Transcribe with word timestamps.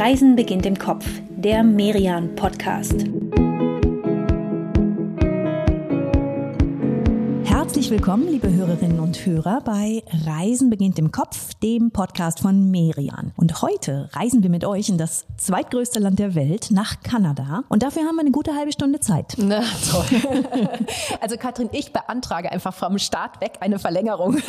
Reisen 0.00 0.34
beginnt 0.34 0.64
im 0.64 0.78
Kopf, 0.78 1.04
der 1.28 1.62
Merian 1.62 2.34
Podcast. 2.34 3.04
Herzlich 7.90 8.06
willkommen, 8.06 8.28
liebe 8.28 8.52
Hörerinnen 8.52 9.00
und 9.00 9.26
Hörer, 9.26 9.62
bei 9.64 10.04
Reisen 10.24 10.70
beginnt 10.70 10.96
im 11.00 11.10
Kopf, 11.10 11.54
dem 11.54 11.90
Podcast 11.90 12.38
von 12.38 12.70
Merian. 12.70 13.32
Und 13.34 13.62
heute 13.62 14.08
reisen 14.12 14.44
wir 14.44 14.50
mit 14.50 14.64
euch 14.64 14.90
in 14.90 14.96
das 14.96 15.26
zweitgrößte 15.38 15.98
Land 15.98 16.20
der 16.20 16.36
Welt, 16.36 16.68
nach 16.70 17.02
Kanada. 17.02 17.64
Und 17.68 17.82
dafür 17.82 18.02
haben 18.02 18.14
wir 18.14 18.20
eine 18.20 18.30
gute 18.30 18.54
halbe 18.54 18.70
Stunde 18.70 19.00
Zeit. 19.00 19.34
Na 19.38 19.62
toll. 19.90 20.04
Also 21.20 21.36
Katrin, 21.36 21.68
ich 21.72 21.92
beantrage 21.92 22.52
einfach 22.52 22.72
vom 22.72 22.98
Start 22.98 23.40
weg 23.40 23.54
eine 23.58 23.80
Verlängerung. 23.80 24.36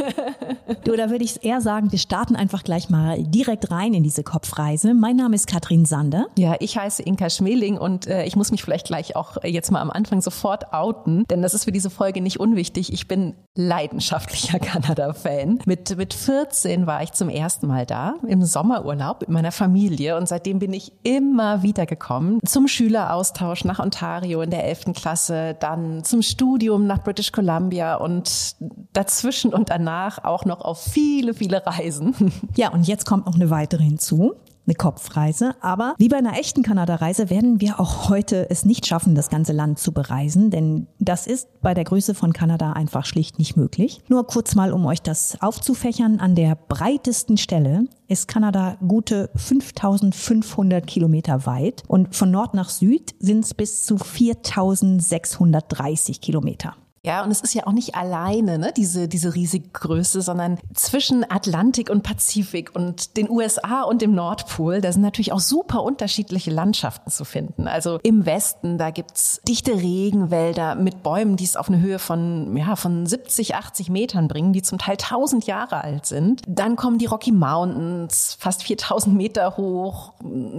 Du, 0.83 0.95
da 0.95 1.09
würde 1.09 1.23
ich 1.23 1.43
eher 1.43 1.61
sagen, 1.61 1.91
wir 1.91 1.99
starten 1.99 2.35
einfach 2.35 2.63
gleich 2.63 2.89
mal 2.89 3.21
direkt 3.23 3.69
rein 3.69 3.93
in 3.93 4.03
diese 4.03 4.23
Kopfreise. 4.23 4.93
Mein 4.93 5.15
Name 5.15 5.35
ist 5.35 5.45
Katrin 5.45 5.85
Sander. 5.85 6.27
Ja, 6.37 6.55
ich 6.59 6.77
heiße 6.77 7.03
Inka 7.03 7.29
Schmeling 7.29 7.77
und 7.77 8.07
äh, 8.07 8.25
ich 8.25 8.35
muss 8.35 8.51
mich 8.51 8.63
vielleicht 8.63 8.87
gleich 8.87 9.15
auch 9.15 9.43
jetzt 9.43 9.71
mal 9.71 9.79
am 9.79 9.91
Anfang 9.91 10.21
sofort 10.21 10.73
outen, 10.73 11.25
denn 11.29 11.41
das 11.41 11.53
ist 11.53 11.65
für 11.65 11.71
diese 11.71 11.91
Folge 11.91 12.21
nicht 12.21 12.39
unwichtig. 12.39 12.91
Ich 12.91 13.07
bin 13.07 13.30
leidenschaftlicher 13.55 14.59
Kanada-Fan. 14.59 15.59
Mit, 15.65 15.95
mit 15.97 16.13
14 16.13 16.87
war 16.87 17.03
ich 17.03 17.11
zum 17.11 17.29
ersten 17.29 17.67
Mal 17.67 17.85
da, 17.85 18.15
im 18.27 18.43
Sommerurlaub 18.43 19.21
mit 19.21 19.29
meiner 19.29 19.51
Familie 19.51 20.17
und 20.17 20.27
seitdem 20.27 20.59
bin 20.59 20.73
ich 20.73 20.93
immer 21.03 21.63
wieder 21.63 21.85
gekommen. 21.85 22.39
Zum 22.45 22.67
Schüleraustausch 22.67 23.65
nach 23.65 23.79
Ontario 23.79 24.41
in 24.41 24.51
der 24.51 24.65
11. 24.65 24.93
Klasse, 24.93 25.55
dann 25.59 26.03
zum 26.03 26.21
Studium 26.21 26.87
nach 26.87 27.03
British 27.03 27.31
Columbia 27.31 27.95
und 27.95 28.55
dazwischen 28.93 29.53
und 29.53 29.69
danach 29.69 30.23
auch 30.23 30.45
noch 30.45 30.61
auf 30.61 30.81
viele, 30.81 31.33
viele 31.33 31.65
Reisen. 31.65 32.15
Ja, 32.55 32.69
und 32.71 32.87
jetzt 32.87 33.05
kommt 33.05 33.27
noch 33.27 33.35
eine 33.35 33.49
weitere 33.49 33.83
hinzu 33.83 34.35
eine 34.65 34.75
Kopfreise. 34.75 35.55
Aber 35.61 35.95
wie 35.97 36.09
bei 36.09 36.17
einer 36.17 36.37
echten 36.37 36.63
Kanada-Reise 36.63 37.29
werden 37.29 37.61
wir 37.61 37.79
auch 37.79 38.09
heute 38.09 38.49
es 38.49 38.65
nicht 38.65 38.85
schaffen, 38.85 39.15
das 39.15 39.29
ganze 39.29 39.53
Land 39.53 39.79
zu 39.79 39.91
bereisen, 39.91 40.51
denn 40.51 40.87
das 40.99 41.27
ist 41.27 41.61
bei 41.61 41.73
der 41.73 41.83
Größe 41.83 42.13
von 42.13 42.33
Kanada 42.33 42.73
einfach 42.73 43.05
schlicht 43.05 43.39
nicht 43.39 43.57
möglich. 43.57 44.01
Nur 44.07 44.27
kurz 44.27 44.55
mal, 44.55 44.73
um 44.73 44.85
euch 44.85 45.01
das 45.01 45.41
aufzufächern, 45.41 46.19
an 46.19 46.35
der 46.35 46.55
breitesten 46.55 47.37
Stelle 47.37 47.85
ist 48.07 48.27
Kanada 48.27 48.77
gute 48.85 49.29
5500 49.35 50.85
Kilometer 50.85 51.45
weit 51.45 51.83
und 51.87 52.15
von 52.15 52.31
Nord 52.31 52.53
nach 52.53 52.69
Süd 52.69 53.15
sind 53.19 53.45
es 53.45 53.53
bis 53.53 53.85
zu 53.85 53.97
4630 53.97 56.21
Kilometer. 56.21 56.75
Ja, 57.03 57.23
und 57.23 57.31
es 57.31 57.41
ist 57.41 57.55
ja 57.55 57.65
auch 57.65 57.71
nicht 57.71 57.95
alleine, 57.95 58.59
ne, 58.59 58.71
diese, 58.77 59.07
diese 59.07 59.33
riesige 59.33 59.69
Größe, 59.69 60.21
sondern 60.21 60.59
zwischen 60.75 61.25
Atlantik 61.29 61.89
und 61.89 62.03
Pazifik 62.03 62.75
und 62.75 63.17
den 63.17 63.27
USA 63.27 63.81
und 63.81 64.03
dem 64.03 64.13
Nordpol, 64.13 64.81
da 64.81 64.91
sind 64.91 65.01
natürlich 65.01 65.33
auch 65.33 65.39
super 65.39 65.81
unterschiedliche 65.81 66.51
Landschaften 66.51 67.09
zu 67.09 67.25
finden. 67.25 67.67
Also 67.67 67.99
im 68.03 68.27
Westen, 68.27 68.77
da 68.77 68.91
gibt's 68.91 69.41
dichte 69.47 69.73
Regenwälder 69.73 70.75
mit 70.75 71.01
Bäumen, 71.01 71.37
die 71.37 71.43
es 71.43 71.55
auf 71.55 71.69
eine 71.69 71.81
Höhe 71.81 71.97
von, 71.97 72.55
ja, 72.55 72.75
von 72.75 73.07
70, 73.07 73.55
80 73.55 73.89
Metern 73.89 74.27
bringen, 74.27 74.53
die 74.53 74.61
zum 74.61 74.77
Teil 74.77 74.97
1000 75.01 75.47
Jahre 75.47 75.83
alt 75.83 76.05
sind. 76.05 76.43
Dann 76.47 76.75
kommen 76.75 76.99
die 76.99 77.07
Rocky 77.07 77.31
Mountains, 77.31 78.37
fast 78.39 78.61
4000 78.61 79.15
Meter 79.15 79.57
hoch. 79.57 80.13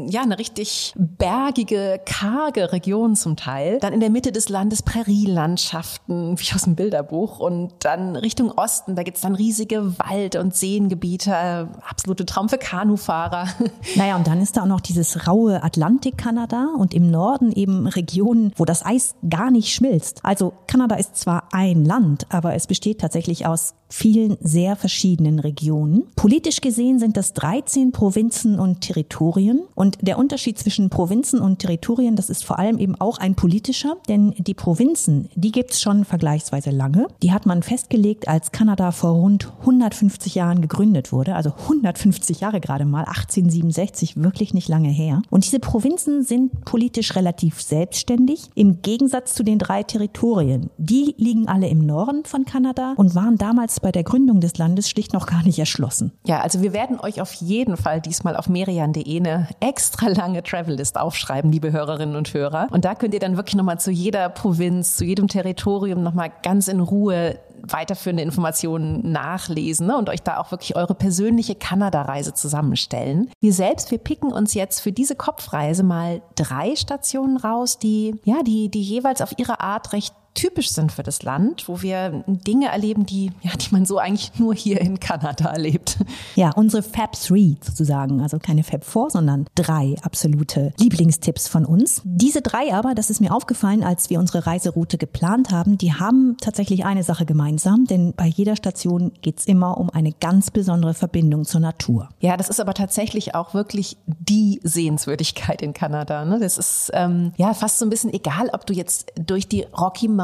Ja, 0.08 0.22
eine 0.22 0.40
richtig 0.40 0.92
bergige, 0.96 2.00
karge 2.04 2.72
Region 2.72 3.14
zum 3.14 3.36
Teil. 3.36 3.78
Dann 3.78 3.92
in 3.92 4.00
der 4.00 4.10
Mitte 4.10 4.32
des 4.32 4.48
Landes 4.48 4.82
Prärielandschaften 4.82 6.31
wie 6.41 6.55
aus 6.55 6.62
dem 6.62 6.75
Bilderbuch. 6.75 7.38
Und 7.38 7.72
dann 7.80 8.16
Richtung 8.16 8.50
Osten, 8.52 8.97
da 8.97 9.02
gibt's 9.02 9.20
dann 9.20 9.34
riesige 9.34 9.98
Wald- 9.98 10.36
und 10.36 10.55
Seengebiete, 10.55 11.69
absolute 11.88 12.27
Traum 12.27 12.48
für 12.48 12.58
Kanufahrer. 12.58 13.48
Naja, 13.97 14.16
und 14.16 14.27
dann 14.27 14.41
ist 14.41 14.56
da 14.56 14.62
auch 14.62 14.66
noch 14.66 14.80
dieses 14.80 15.27
raue 15.27 15.62
Atlantik-Kanada 15.62 16.69
und 16.78 16.94
im 16.94 17.10
Norden 17.10 17.53
eben 17.53 17.86
Regionen, 17.86 18.53
wo 18.56 18.64
das 18.64 18.84
Eis 18.84 19.15
gar 19.28 19.50
nicht 19.50 19.72
schmilzt. 19.72 20.25
Also 20.25 20.53
Kanada 20.66 20.97
ist 20.97 21.16
zwar 21.16 21.48
ein 21.53 21.84
Land, 21.84 22.26
aber 22.31 22.54
es 22.54 22.66
besteht 22.66 23.00
tatsächlich 23.00 23.47
aus 23.47 23.75
vielen 23.93 24.38
sehr 24.41 24.75
verschiedenen 24.75 25.38
Regionen. 25.38 26.04
Politisch 26.16 26.60
gesehen 26.60 26.99
sind 26.99 27.16
das 27.16 27.34
13 27.34 27.93
Provinzen 27.93 28.59
und 28.59 28.81
Territorien. 28.81 29.62
Und 29.75 29.99
der 30.00 30.19
Unterschied 30.19 30.59
zwischen 30.59 30.88
Provinzen 30.88 31.41
und 31.41 31.59
Territorien, 31.59 32.16
das 32.16 32.31
ist 32.31 32.44
vor 32.44 32.59
allem 32.59 32.78
eben 32.78 32.94
auch 33.00 33.19
ein 33.19 33.34
politischer, 33.34 33.97
denn 34.09 34.34
die 34.38 34.54
Provinzen, 34.54 35.28
die 35.34 35.53
gibt's 35.53 35.81
schon 35.81 36.04
vergleichsweise 36.22 36.71
lange. 36.71 37.09
Die 37.21 37.33
hat 37.33 37.47
man 37.47 37.65
festgelegt, 37.65 38.28
als 38.28 38.53
Kanada 38.53 38.93
vor 38.93 39.10
rund 39.10 39.53
150 39.62 40.37
Jahren 40.37 40.60
gegründet 40.60 41.10
wurde, 41.10 41.34
also 41.34 41.53
150 41.62 42.38
Jahre 42.38 42.60
gerade 42.60 42.84
mal, 42.84 43.00
1867, 43.00 44.22
wirklich 44.22 44.55
nicht 44.55 44.69
lange 44.69 44.88
her. 44.88 45.22
Und 45.31 45.44
diese 45.44 45.59
Provinzen 45.59 46.22
sind 46.22 46.65
politisch 46.65 47.16
relativ 47.16 47.61
selbstständig, 47.61 48.50
im 48.55 48.82
Gegensatz 48.82 49.34
zu 49.34 49.43
den 49.43 49.59
drei 49.59 49.82
Territorien. 49.82 50.71
Die 50.78 51.16
liegen 51.19 51.49
alle 51.49 51.66
im 51.66 51.84
Norden 51.84 52.25
von 52.25 52.44
Kanada 52.44 52.94
und 52.97 53.16
waren 53.16 53.37
damals 53.37 53.81
bei 53.81 53.91
der 53.91 54.05
Gründung 54.05 54.41
des 54.41 54.56
Landes 54.59 54.88
schlicht 54.88 55.12
noch 55.12 55.27
gar 55.27 55.43
nicht 55.43 55.59
erschlossen. 55.59 56.12
Ja, 56.25 56.41
also 56.41 56.62
wir 56.62 56.72
werden 56.72 57.00
euch 57.00 57.21
auf 57.21 57.32
jeden 57.32 57.77
Fall 57.77 58.00
diesmal 58.00 58.37
auf 58.37 58.49
merian.de 58.49 59.16
eine 59.16 59.49
extra 59.59 60.06
lange 60.06 60.44
Travellist 60.44 61.00
aufschreiben, 61.00 61.50
liebe 61.50 61.72
Hörerinnen 61.72 62.15
und 62.15 62.32
Hörer. 62.32 62.69
Und 62.71 62.84
da 62.84 62.94
könnt 62.94 63.12
ihr 63.12 63.21
dann 63.21 63.37
wirklich 63.37 63.56
nochmal 63.56 63.81
zu 63.81 63.91
jeder 63.91 64.28
Provinz, 64.28 64.97
zu 64.97 65.05
jedem 65.05 65.27
Territorium 65.27 66.12
nochmal 66.12 66.33
ganz 66.43 66.69
in 66.69 66.81
Ruhe 66.81 67.39
weiterführende 67.62 68.23
Informationen 68.23 69.12
nachlesen 69.12 69.87
ne, 69.87 69.97
und 69.97 70.09
euch 70.09 70.23
da 70.23 70.39
auch 70.39 70.50
wirklich 70.50 70.77
eure 70.77 70.95
persönliche 70.95 71.55
Kanada-Reise 71.55 72.34
zusammenstellen. 72.34 73.31
Wir 73.41 73.53
selbst, 73.53 73.91
wir 73.91 73.99
picken 73.99 74.33
uns 74.33 74.55
jetzt 74.55 74.81
für 74.81 74.93
diese 74.93 75.15
Kopfreise 75.15 75.83
mal 75.83 76.23
drei 76.34 76.75
Stationen 76.77 77.37
raus, 77.37 77.78
die, 77.78 78.17
ja, 78.25 78.43
die, 78.43 78.69
die 78.69 78.83
jeweils 78.83 79.21
auf 79.23 79.39
ihre 79.39 79.61
Art 79.61 79.93
recht 79.93 80.15
typisch 80.34 80.70
sind 80.70 80.93
für 80.93 81.03
das 81.03 81.22
Land, 81.22 81.69
wo 81.69 81.82
wir 81.82 82.25
Dinge 82.26 82.69
erleben, 82.69 83.06
die, 83.06 83.31
ja, 83.43 83.53
die 83.53 83.69
man 83.70 83.84
so 83.84 83.98
eigentlich 83.98 84.38
nur 84.38 84.54
hier 84.54 84.81
in 84.81 85.00
Kanada 85.00 85.50
erlebt. 85.50 85.98
Ja, 86.34 86.50
unsere 86.54 86.82
Fab 86.82 87.12
3 87.12 87.56
sozusagen, 87.60 88.22
also 88.22 88.38
keine 88.38 88.65
Fab 88.65 88.84
4, 88.84 89.10
sondern 89.10 89.47
drei 89.54 89.97
absolute 90.03 90.72
Lieblingstipps 90.78 91.48
von 91.48 91.65
uns. 91.66 92.00
Diese 92.04 92.41
drei 92.41 92.72
aber, 92.75 92.94
das 92.94 93.10
ist 93.10 93.20
mir 93.20 93.34
aufgefallen, 93.34 93.84
als 93.84 94.09
wir 94.09 94.19
unsere 94.19 94.47
Reiseroute 94.47 94.98
geplant 94.98 95.50
haben, 95.50 95.76
die 95.78 95.93
haben 95.93 96.37
tatsächlich 96.41 96.84
eine 96.84 97.03
Sache 97.03 97.26
gemeinsam, 97.26 97.84
denn 97.84 98.14
bei 98.14 98.26
jeder 98.26 98.56
Station 98.56 99.12
geht's 99.20 99.44
immer 99.44 99.78
um 99.78 99.91
eine 99.91 100.12
ganz 100.12 100.50
besondere 100.50 100.94
Verbindung 100.94 101.44
zur 101.44 101.60
Natur. 101.60 102.09
Ja, 102.20 102.37
das 102.37 102.49
ist 102.49 102.60
aber 102.60 102.75
tatsächlich 102.75 103.34
auch 103.34 103.54
wirklich 103.54 103.99
die 104.06 104.60
Sehenswürdigkeit 104.62 105.60
in 105.62 105.75
Kanada. 105.75 106.25
Ne? 106.25 106.38
Das 106.41 106.56
ist 106.56 106.91
ähm, 106.94 107.32
ja 107.37 107.53
fast 107.54 107.78
so 107.78 107.87
ein 107.87 107.91
bisschen 107.91 108.12
egal, 108.12 108.49
ob 108.53 108.66
du 108.66 108.72
jetzt 108.72 109.12
durch 109.14 109.49
die 109.49 109.66
Rocky 109.78 110.09
Mountains 110.09 110.22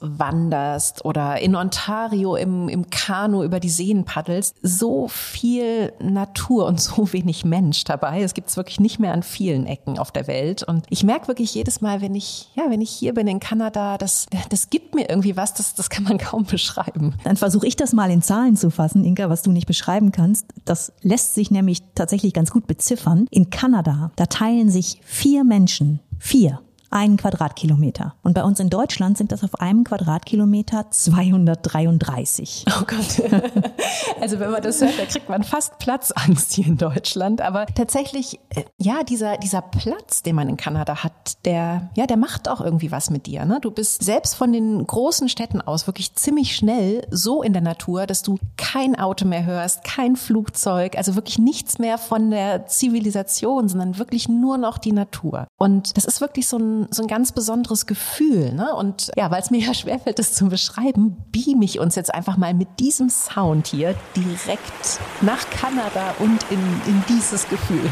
wanderst 0.00 1.04
oder 1.04 1.40
in 1.40 1.54
Ontario 1.54 2.36
im, 2.36 2.68
im 2.68 2.90
Kanu 2.90 3.42
über 3.42 3.60
die 3.60 3.68
Seen 3.68 4.04
paddelst, 4.04 4.56
so 4.62 5.08
viel 5.08 5.92
Natur 6.00 6.66
und 6.66 6.80
so 6.80 7.12
wenig 7.12 7.44
Mensch 7.44 7.84
dabei. 7.84 8.22
Es 8.22 8.34
gibt 8.34 8.48
es 8.48 8.56
wirklich 8.56 8.80
nicht 8.80 8.98
mehr 8.98 9.12
an 9.12 9.22
vielen 9.22 9.66
Ecken 9.66 9.98
auf 9.98 10.10
der 10.10 10.26
Welt. 10.26 10.62
Und 10.62 10.86
ich 10.88 11.04
merke 11.04 11.28
wirklich 11.28 11.54
jedes 11.54 11.80
Mal, 11.80 12.00
wenn 12.00 12.14
ich, 12.14 12.50
ja, 12.54 12.64
wenn 12.68 12.80
ich 12.80 12.90
hier 12.90 13.14
bin 13.14 13.26
in 13.26 13.40
Kanada, 13.40 13.98
das, 13.98 14.26
das 14.48 14.70
gibt 14.70 14.94
mir 14.94 15.08
irgendwie 15.08 15.36
was, 15.36 15.54
das, 15.54 15.74
das 15.74 15.90
kann 15.90 16.04
man 16.04 16.18
kaum 16.18 16.44
beschreiben. 16.44 17.14
Dann 17.24 17.36
versuche 17.36 17.66
ich 17.66 17.76
das 17.76 17.92
mal 17.92 18.10
in 18.10 18.22
Zahlen 18.22 18.56
zu 18.56 18.70
fassen, 18.70 19.04
Inka, 19.04 19.30
was 19.30 19.42
du 19.42 19.52
nicht 19.52 19.66
beschreiben 19.66 20.12
kannst. 20.12 20.46
Das 20.64 20.92
lässt 21.02 21.34
sich 21.34 21.50
nämlich 21.50 21.82
tatsächlich 21.94 22.34
ganz 22.34 22.50
gut 22.50 22.66
beziffern. 22.66 23.26
In 23.30 23.50
Kanada, 23.50 24.10
da 24.16 24.26
teilen 24.26 24.70
sich 24.70 25.00
vier 25.04 25.44
Menschen, 25.44 26.00
vier 26.18 26.60
einen 26.90 27.16
Quadratkilometer. 27.16 28.14
Und 28.22 28.34
bei 28.34 28.42
uns 28.42 28.60
in 28.60 28.70
Deutschland 28.70 29.18
sind 29.18 29.32
das 29.32 29.44
auf 29.44 29.60
einem 29.60 29.84
Quadratkilometer 29.84 30.90
233. 30.90 32.66
Oh 32.78 32.84
Gott. 32.86 33.22
Also 34.20 34.40
wenn 34.40 34.50
man 34.50 34.62
das 34.62 34.80
hört, 34.80 34.98
da 34.98 35.04
kriegt 35.04 35.28
man 35.28 35.42
fast 35.42 35.78
Platzangst 35.78 36.52
hier 36.52 36.66
in 36.66 36.76
Deutschland. 36.76 37.40
Aber 37.40 37.66
tatsächlich, 37.66 38.40
äh, 38.50 38.64
ja, 38.76 39.02
dieser, 39.04 39.36
dieser 39.36 39.62
Platz, 39.62 40.22
den 40.22 40.34
man 40.34 40.48
in 40.48 40.56
Kanada 40.56 41.02
hat, 41.04 41.44
der, 41.44 41.90
ja, 41.96 42.06
der 42.06 42.16
macht 42.16 42.48
auch 42.48 42.60
irgendwie 42.60 42.90
was 42.90 43.10
mit 43.10 43.26
dir. 43.26 43.44
Ne? 43.44 43.58
Du 43.60 43.70
bist 43.70 44.02
selbst 44.02 44.34
von 44.34 44.52
den 44.52 44.84
großen 44.86 45.28
Städten 45.28 45.60
aus 45.60 45.86
wirklich 45.86 46.14
ziemlich 46.14 46.56
schnell 46.56 47.06
so 47.10 47.42
in 47.42 47.52
der 47.52 47.62
Natur, 47.62 48.06
dass 48.06 48.22
du 48.22 48.38
kein 48.56 48.98
Auto 48.98 49.24
mehr 49.24 49.44
hörst, 49.44 49.84
kein 49.84 50.16
Flugzeug, 50.16 50.96
also 50.96 51.14
wirklich 51.14 51.38
nichts 51.38 51.78
mehr 51.78 51.98
von 51.98 52.30
der 52.30 52.66
Zivilisation, 52.66 53.68
sondern 53.68 53.98
wirklich 53.98 54.28
nur 54.28 54.58
noch 54.58 54.78
die 54.78 54.92
Natur. 54.92 55.46
Und 55.58 55.96
das 55.96 56.04
ist 56.04 56.20
wirklich 56.20 56.48
so 56.48 56.58
ein 56.58 56.77
so 56.90 57.02
ein 57.02 57.08
ganz 57.08 57.32
besonderes 57.32 57.86
Gefühl. 57.86 58.52
Ne? 58.52 58.72
Und 58.74 59.10
ja, 59.16 59.30
weil 59.30 59.42
es 59.42 59.50
mir 59.50 59.60
ja 59.60 59.74
schwerfällt, 59.74 60.18
das 60.18 60.34
zu 60.34 60.48
beschreiben, 60.48 61.16
beam 61.32 61.62
ich 61.62 61.80
uns 61.80 61.96
jetzt 61.96 62.14
einfach 62.14 62.36
mal 62.36 62.54
mit 62.54 62.68
diesem 62.78 63.10
Sound 63.10 63.66
hier 63.66 63.94
direkt 64.14 65.00
nach 65.20 65.48
Kanada 65.50 66.14
und 66.20 66.44
in, 66.50 66.60
in 66.86 67.02
dieses 67.08 67.48
Gefühl. 67.48 67.90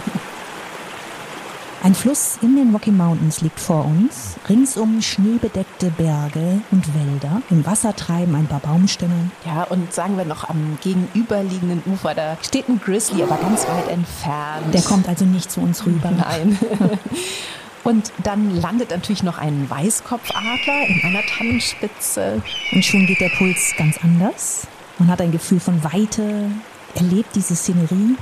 Ein 1.86 1.94
Fluss 1.94 2.38
in 2.42 2.56
den 2.56 2.72
Rocky 2.72 2.90
Mountains 2.90 3.42
liegt 3.42 3.60
vor 3.60 3.84
uns, 3.84 4.34
ringsum 4.48 5.00
schneebedeckte 5.02 5.90
Berge 5.90 6.60
und 6.72 6.94
Wälder. 6.94 7.42
Im 7.48 7.64
Wasser 7.64 7.94
treiben 7.94 8.34
ein 8.34 8.48
paar 8.48 8.58
Baumstämme. 8.58 9.30
Ja, 9.44 9.62
und 9.64 9.92
sagen 9.92 10.16
wir 10.16 10.24
noch 10.24 10.48
am 10.48 10.78
gegenüberliegenden 10.82 11.82
Ufer, 11.86 12.14
da 12.14 12.36
steht 12.42 12.68
ein 12.68 12.80
Grizzly, 12.80 13.22
aber 13.22 13.36
ganz 13.36 13.68
weit 13.68 13.88
entfernt. 13.88 14.74
Der 14.74 14.82
kommt 14.82 15.08
also 15.08 15.24
nicht 15.26 15.52
zu 15.52 15.60
uns 15.60 15.86
rüber. 15.86 16.10
Nein. 16.10 16.58
Und 17.86 18.12
dann 18.24 18.60
landet 18.60 18.90
natürlich 18.90 19.22
noch 19.22 19.38
ein 19.38 19.70
Weißkopfadler 19.70 20.88
in 20.88 21.02
einer 21.04 21.22
Tannenspitze. 21.22 22.42
Und 22.72 22.84
schon 22.84 23.06
geht 23.06 23.20
der 23.20 23.28
Puls 23.28 23.74
ganz 23.78 23.96
anders. 24.02 24.66
Man 24.98 25.06
hat 25.06 25.20
ein 25.20 25.30
Gefühl 25.30 25.60
von 25.60 25.84
Weite, 25.84 26.50
erlebt 26.96 27.36
diese 27.36 27.54
Szenerie. 27.54 28.16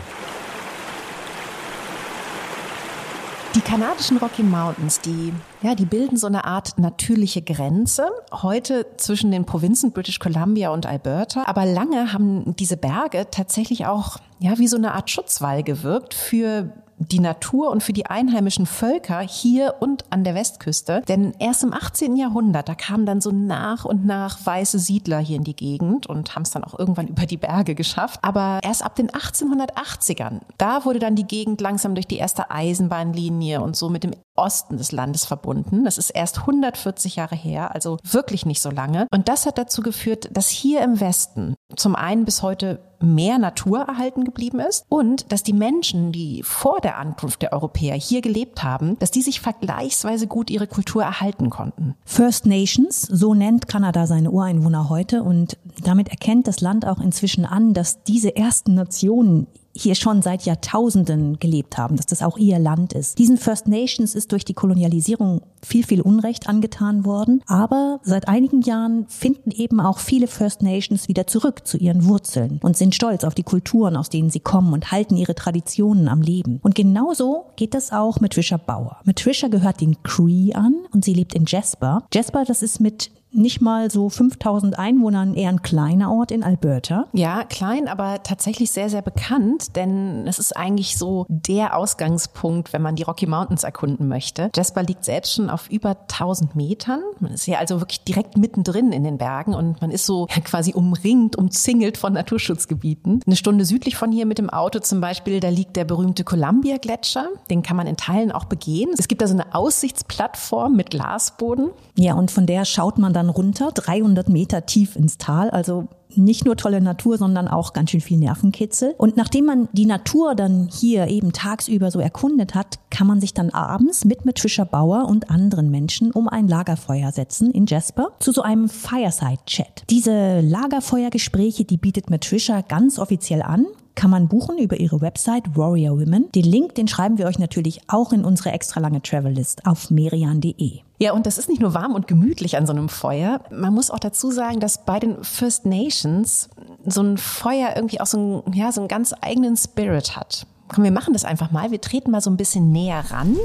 Die 3.54 3.60
kanadischen 3.62 4.18
Rocky 4.18 4.42
Mountains, 4.42 5.00
die, 5.00 5.32
ja, 5.62 5.74
die 5.74 5.86
bilden 5.86 6.18
so 6.18 6.26
eine 6.26 6.44
Art 6.44 6.76
natürliche 6.76 7.40
Grenze. 7.40 8.10
Heute 8.32 8.84
zwischen 8.98 9.30
den 9.30 9.46
Provinzen 9.46 9.92
British 9.92 10.18
Columbia 10.18 10.70
und 10.70 10.84
Alberta. 10.84 11.44
Aber 11.46 11.64
lange 11.64 12.12
haben 12.12 12.54
diese 12.56 12.76
Berge 12.76 13.28
tatsächlich 13.30 13.86
auch, 13.86 14.18
ja, 14.40 14.58
wie 14.58 14.68
so 14.68 14.76
eine 14.76 14.92
Art 14.92 15.08
Schutzwall 15.08 15.62
gewirkt 15.62 16.12
für 16.12 16.70
die 17.12 17.20
Natur 17.20 17.70
und 17.70 17.82
für 17.82 17.92
die 17.92 18.06
einheimischen 18.06 18.66
Völker 18.66 19.20
hier 19.20 19.76
und 19.80 20.04
an 20.10 20.24
der 20.24 20.34
Westküste. 20.34 21.02
Denn 21.08 21.34
erst 21.38 21.62
im 21.62 21.72
18. 21.72 22.16
Jahrhundert, 22.16 22.68
da 22.68 22.74
kamen 22.74 23.06
dann 23.06 23.20
so 23.20 23.30
nach 23.30 23.84
und 23.84 24.04
nach 24.04 24.44
weiße 24.44 24.78
Siedler 24.78 25.18
hier 25.18 25.36
in 25.36 25.44
die 25.44 25.56
Gegend 25.56 26.06
und 26.06 26.34
haben 26.34 26.42
es 26.42 26.50
dann 26.50 26.64
auch 26.64 26.78
irgendwann 26.78 27.08
über 27.14 27.26
die 27.26 27.36
Berge 27.36 27.74
geschafft. 27.74 28.20
Aber 28.22 28.60
erst 28.62 28.84
ab 28.84 28.94
den 28.94 29.10
1880ern, 29.10 30.40
da 30.58 30.84
wurde 30.84 30.98
dann 30.98 31.16
die 31.16 31.26
Gegend 31.26 31.60
langsam 31.60 31.94
durch 31.94 32.06
die 32.06 32.18
erste 32.18 32.50
Eisenbahnlinie 32.50 33.60
und 33.60 33.76
so 33.76 33.88
mit 33.88 34.04
dem 34.04 34.14
Osten 34.36 34.76
des 34.76 34.92
Landes 34.92 35.24
verbunden. 35.24 35.84
Das 35.84 35.98
ist 35.98 36.10
erst 36.10 36.40
140 36.40 37.16
Jahre 37.16 37.36
her, 37.36 37.74
also 37.74 37.98
wirklich 38.02 38.46
nicht 38.46 38.60
so 38.60 38.70
lange. 38.70 39.06
Und 39.12 39.28
das 39.28 39.46
hat 39.46 39.58
dazu 39.58 39.80
geführt, 39.82 40.28
dass 40.32 40.48
hier 40.48 40.82
im 40.82 41.00
Westen 41.00 41.54
zum 41.76 41.94
einen 41.94 42.24
bis 42.24 42.42
heute 42.42 42.80
mehr 43.04 43.38
Natur 43.38 43.80
erhalten 43.80 44.24
geblieben 44.24 44.60
ist 44.60 44.86
und 44.88 45.30
dass 45.32 45.42
die 45.42 45.52
Menschen, 45.52 46.12
die 46.12 46.42
vor 46.42 46.80
der 46.80 46.98
Ankunft 46.98 47.42
der 47.42 47.52
Europäer 47.52 47.94
hier 47.94 48.20
gelebt 48.20 48.62
haben, 48.62 48.98
dass 48.98 49.10
die 49.10 49.22
sich 49.22 49.40
vergleichsweise 49.40 50.26
gut 50.26 50.50
ihre 50.50 50.66
Kultur 50.66 51.02
erhalten 51.02 51.50
konnten. 51.50 51.94
First 52.04 52.46
Nations, 52.46 53.02
so 53.02 53.34
nennt 53.34 53.68
Kanada 53.68 54.06
seine 54.06 54.30
Ureinwohner 54.30 54.88
heute 54.88 55.22
und 55.22 55.58
damit 55.82 56.08
erkennt 56.08 56.46
das 56.46 56.60
Land 56.60 56.86
auch 56.86 57.00
inzwischen 57.00 57.44
an, 57.44 57.74
dass 57.74 58.02
diese 58.02 58.36
ersten 58.36 58.74
Nationen 58.74 59.46
hier 59.76 59.94
schon 59.94 60.22
seit 60.22 60.42
Jahrtausenden 60.42 61.38
gelebt 61.38 61.78
haben, 61.78 61.96
dass 61.96 62.06
das 62.06 62.22
auch 62.22 62.38
ihr 62.38 62.58
Land 62.58 62.92
ist. 62.92 63.18
Diesen 63.18 63.36
First 63.36 63.68
Nations 63.68 64.14
ist 64.14 64.32
durch 64.32 64.44
die 64.44 64.54
Kolonialisierung 64.54 65.42
viel, 65.62 65.84
viel 65.84 66.00
Unrecht 66.00 66.48
angetan 66.48 67.04
worden. 67.04 67.42
Aber 67.46 68.00
seit 68.02 68.28
einigen 68.28 68.62
Jahren 68.62 69.06
finden 69.08 69.50
eben 69.50 69.80
auch 69.80 69.98
viele 69.98 70.26
First 70.26 70.62
Nations 70.62 71.08
wieder 71.08 71.26
zurück 71.26 71.66
zu 71.66 71.76
ihren 71.76 72.06
Wurzeln 72.06 72.60
und 72.62 72.76
sind 72.76 72.94
stolz 72.94 73.24
auf 73.24 73.34
die 73.34 73.42
Kulturen, 73.42 73.96
aus 73.96 74.10
denen 74.10 74.30
sie 74.30 74.40
kommen 74.40 74.72
und 74.72 74.92
halten 74.92 75.16
ihre 75.16 75.34
Traditionen 75.34 76.08
am 76.08 76.22
Leben. 76.22 76.60
Und 76.62 76.74
genauso 76.74 77.46
geht 77.56 77.74
das 77.74 77.92
auch 77.92 78.20
mit 78.20 78.34
Trisha 78.34 78.56
Bauer. 78.56 78.98
Mit 79.04 79.18
Trisha 79.18 79.48
gehört 79.48 79.80
den 79.80 80.02
Cree 80.02 80.52
an 80.52 80.74
und 80.92 81.04
sie 81.04 81.14
lebt 81.14 81.34
in 81.34 81.44
Jasper. 81.46 82.06
Jasper, 82.12 82.44
das 82.44 82.62
ist 82.62 82.80
mit 82.80 83.10
nicht 83.34 83.60
mal 83.60 83.90
so 83.90 84.08
5000 84.08 84.78
Einwohnern, 84.78 85.34
eher 85.34 85.50
ein 85.50 85.62
kleiner 85.62 86.12
Ort 86.12 86.30
in 86.30 86.42
Alberta. 86.42 87.06
Ja, 87.12 87.44
klein, 87.44 87.88
aber 87.88 88.22
tatsächlich 88.22 88.70
sehr, 88.70 88.88
sehr 88.88 89.02
bekannt, 89.02 89.76
denn 89.76 90.26
es 90.26 90.38
ist 90.38 90.56
eigentlich 90.56 90.96
so 90.96 91.26
der 91.28 91.76
Ausgangspunkt, 91.76 92.72
wenn 92.72 92.82
man 92.82 92.96
die 92.96 93.02
Rocky 93.02 93.26
Mountains 93.26 93.64
erkunden 93.64 94.08
möchte. 94.08 94.50
Jasper 94.54 94.82
liegt 94.82 95.04
selbst 95.04 95.34
schon 95.34 95.50
auf 95.50 95.68
über 95.70 95.90
1000 95.90 96.54
Metern. 96.54 97.00
Man 97.20 97.32
ist 97.32 97.46
ja 97.46 97.58
also 97.58 97.80
wirklich 97.80 98.02
direkt 98.04 98.36
mittendrin 98.36 98.92
in 98.92 99.04
den 99.04 99.18
Bergen 99.18 99.54
und 99.54 99.80
man 99.80 99.90
ist 99.90 100.06
so 100.06 100.26
quasi 100.44 100.72
umringt, 100.72 101.36
umzingelt 101.36 101.98
von 101.98 102.12
Naturschutzgebieten. 102.12 103.20
Eine 103.26 103.36
Stunde 103.36 103.64
südlich 103.64 103.96
von 103.96 104.12
hier 104.12 104.26
mit 104.26 104.38
dem 104.38 104.50
Auto 104.50 104.78
zum 104.78 105.00
Beispiel, 105.00 105.40
da 105.40 105.48
liegt 105.48 105.76
der 105.76 105.84
berühmte 105.84 106.24
Columbia 106.24 106.76
Gletscher. 106.76 107.28
Den 107.50 107.62
kann 107.62 107.76
man 107.76 107.86
in 107.86 107.96
Teilen 107.96 108.32
auch 108.32 108.44
begehen. 108.44 108.90
Es 108.98 109.08
gibt 109.08 109.22
da 109.22 109.26
so 109.26 109.34
eine 109.34 109.54
Aussichtsplattform 109.54 110.76
mit 110.76 110.90
Glasboden. 110.90 111.70
Ja, 111.96 112.14
und 112.14 112.30
von 112.30 112.46
der 112.46 112.64
schaut 112.64 112.98
man 112.98 113.12
dann 113.12 113.23
dann 113.24 113.30
runter, 113.30 113.70
300 113.72 114.28
Meter 114.28 114.66
tief 114.66 114.96
ins 114.96 115.18
Tal, 115.18 115.50
also 115.50 115.88
nicht 116.16 116.44
nur 116.44 116.56
tolle 116.56 116.80
Natur, 116.80 117.18
sondern 117.18 117.48
auch 117.48 117.72
ganz 117.72 117.90
schön 117.90 118.00
viel 118.00 118.18
Nervenkitzel. 118.18 118.94
Und 118.98 119.16
nachdem 119.16 119.46
man 119.46 119.68
die 119.72 119.86
Natur 119.86 120.36
dann 120.36 120.68
hier 120.72 121.08
eben 121.08 121.32
tagsüber 121.32 121.90
so 121.90 121.98
erkundet 121.98 122.54
hat, 122.54 122.78
kann 122.90 123.06
man 123.06 123.20
sich 123.20 123.34
dann 123.34 123.50
abends 123.50 124.04
mit 124.04 124.22
Patricia 124.24 124.64
Bauer 124.64 125.08
und 125.08 125.30
anderen 125.30 125.70
Menschen 125.70 126.12
um 126.12 126.28
ein 126.28 126.46
Lagerfeuer 126.46 127.10
setzen 127.10 127.50
in 127.50 127.66
Jasper 127.66 128.12
zu 128.20 128.30
so 128.30 128.42
einem 128.42 128.68
Fireside-Chat. 128.68 129.84
Diese 129.90 130.40
Lagerfeuergespräche, 130.40 131.64
die 131.64 131.78
bietet 131.78 132.06
Patricia 132.06 132.60
ganz 132.60 132.98
offiziell 132.98 133.42
an 133.42 133.66
kann 133.94 134.10
man 134.10 134.26
buchen 134.26 134.58
über 134.58 134.80
ihre 134.80 135.00
Website 135.00 135.56
Warrior 135.56 136.00
Women. 136.00 136.30
Den 136.34 136.44
Link, 136.44 136.74
den 136.74 136.88
schreiben 136.88 137.18
wir 137.18 137.26
euch 137.26 137.38
natürlich 137.38 137.80
auch 137.86 138.12
in 138.12 138.24
unsere 138.24 138.50
extra 138.50 138.80
lange 138.80 139.00
Travel 139.02 139.32
List 139.32 139.64
auf 139.66 139.90
merian.de. 139.90 140.80
Ja, 141.04 141.12
und 141.12 141.26
das 141.26 141.36
ist 141.36 141.50
nicht 141.50 141.60
nur 141.60 141.74
warm 141.74 141.94
und 141.94 142.08
gemütlich 142.08 142.56
an 142.56 142.66
so 142.66 142.72
einem 142.72 142.88
Feuer. 142.88 143.42
Man 143.50 143.74
muss 143.74 143.90
auch 143.90 143.98
dazu 143.98 144.30
sagen, 144.30 144.58
dass 144.58 144.86
bei 144.86 144.98
den 144.98 145.22
First 145.22 145.66
Nations 145.66 146.48
so 146.86 147.02
ein 147.02 147.18
Feuer 147.18 147.74
irgendwie 147.76 148.00
auch 148.00 148.06
so, 148.06 148.42
ein, 148.46 148.54
ja, 148.54 148.72
so 148.72 148.80
einen 148.80 148.88
ganz 148.88 149.14
eigenen 149.20 149.54
Spirit 149.58 150.16
hat. 150.16 150.46
Komm, 150.68 150.82
wir 150.82 150.90
machen 150.90 151.12
das 151.12 151.26
einfach 151.26 151.50
mal. 151.50 151.70
Wir 151.70 151.82
treten 151.82 152.10
mal 152.10 152.22
so 152.22 152.30
ein 152.30 152.38
bisschen 152.38 152.72
näher 152.72 153.04
ran 153.10 153.36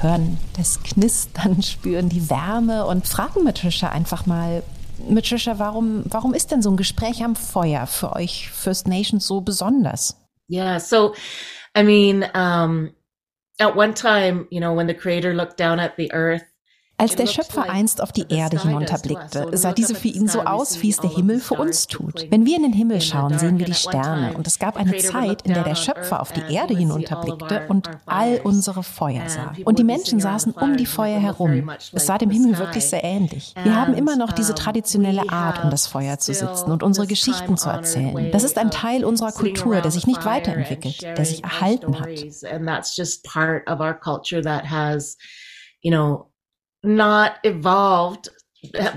hören 0.00 0.38
das 0.56 0.82
Knistern, 0.82 1.62
spüren 1.62 2.08
die 2.08 2.30
Wärme 2.30 2.86
und 2.86 3.06
fragen 3.06 3.44
Patricia 3.44 3.90
einfach 3.90 4.24
mal, 4.24 4.62
Patricia, 5.14 5.58
warum, 5.58 6.04
warum 6.06 6.32
ist 6.32 6.50
denn 6.50 6.62
so 6.62 6.70
ein 6.70 6.78
Gespräch 6.78 7.22
am 7.22 7.36
Feuer 7.36 7.86
für 7.86 8.16
euch 8.16 8.48
First 8.48 8.88
Nations 8.88 9.26
so 9.26 9.42
besonders? 9.42 10.16
Yeah, 10.50 10.80
so 10.80 11.14
I 11.76 11.82
mean, 11.82 12.24
um, 12.34 12.94
at 13.60 13.76
one 13.76 13.92
time, 13.92 14.46
you 14.50 14.60
know, 14.60 14.74
when 14.74 14.88
the 14.88 14.94
creator 14.94 15.34
looked 15.34 15.60
down 15.60 15.78
at 15.78 15.92
the 15.98 16.10
earth, 16.14 16.44
als 16.96 17.16
der 17.16 17.26
Schöpfer 17.26 17.68
einst 17.68 18.00
auf 18.00 18.12
die 18.12 18.26
Erde 18.28 18.62
hinunterblickte, 18.62 19.56
sah 19.56 19.72
diese 19.72 19.94
für 19.94 20.08
ihn 20.08 20.28
so 20.28 20.42
aus, 20.42 20.80
wie 20.80 20.90
es 20.90 20.98
der 20.98 21.10
Himmel 21.10 21.40
für 21.40 21.54
uns 21.54 21.88
tut. 21.88 22.26
Wenn 22.30 22.46
wir 22.46 22.56
in 22.56 22.62
den 22.62 22.72
Himmel 22.72 23.00
schauen, 23.00 23.38
sehen 23.38 23.58
wir 23.58 23.66
die 23.66 23.74
Sterne. 23.74 24.34
Und 24.34 24.46
es 24.46 24.58
gab 24.58 24.76
eine 24.76 24.96
Zeit, 24.98 25.42
in 25.42 25.54
der 25.54 25.64
der 25.64 25.74
Schöpfer 25.74 26.20
auf 26.20 26.32
die 26.32 26.54
Erde 26.54 26.76
hinunterblickte 26.76 27.66
und 27.68 27.90
all 28.06 28.40
unsere 28.44 28.82
Feuer 28.82 29.28
sah. 29.28 29.52
Und 29.64 29.78
die 29.78 29.84
Menschen 29.84 30.20
saßen 30.20 30.52
um 30.52 30.76
die 30.76 30.86
Feuer 30.86 31.18
herum. 31.18 31.70
Es 31.92 32.06
sah 32.06 32.18
dem 32.18 32.30
Himmel 32.30 32.58
wirklich 32.58 32.84
sehr 32.84 33.02
ähnlich. 33.02 33.54
Wir 33.62 33.74
haben 33.74 33.94
immer 33.94 34.16
noch 34.16 34.32
diese 34.32 34.54
traditionelle 34.54 35.28
Art, 35.30 35.64
um 35.64 35.70
das 35.70 35.86
Feuer 35.86 36.18
zu 36.18 36.32
sitzen 36.32 36.70
und 36.70 36.82
unsere 36.82 37.06
Geschichten 37.06 37.56
zu 37.56 37.70
erzählen. 37.70 38.30
Das 38.30 38.44
ist 38.44 38.56
ein 38.56 38.70
Teil 38.70 39.04
unserer 39.04 39.32
Kultur, 39.32 39.80
der 39.80 39.90
sich 39.90 40.06
nicht 40.06 40.24
weiterentwickelt, 40.24 41.02
der 41.02 41.24
sich 41.24 41.42
erhalten 41.42 41.98
hat. 41.98 42.08
you 45.84 45.90
know, 45.90 46.30
not 46.84 47.32
evolved, 47.42 48.30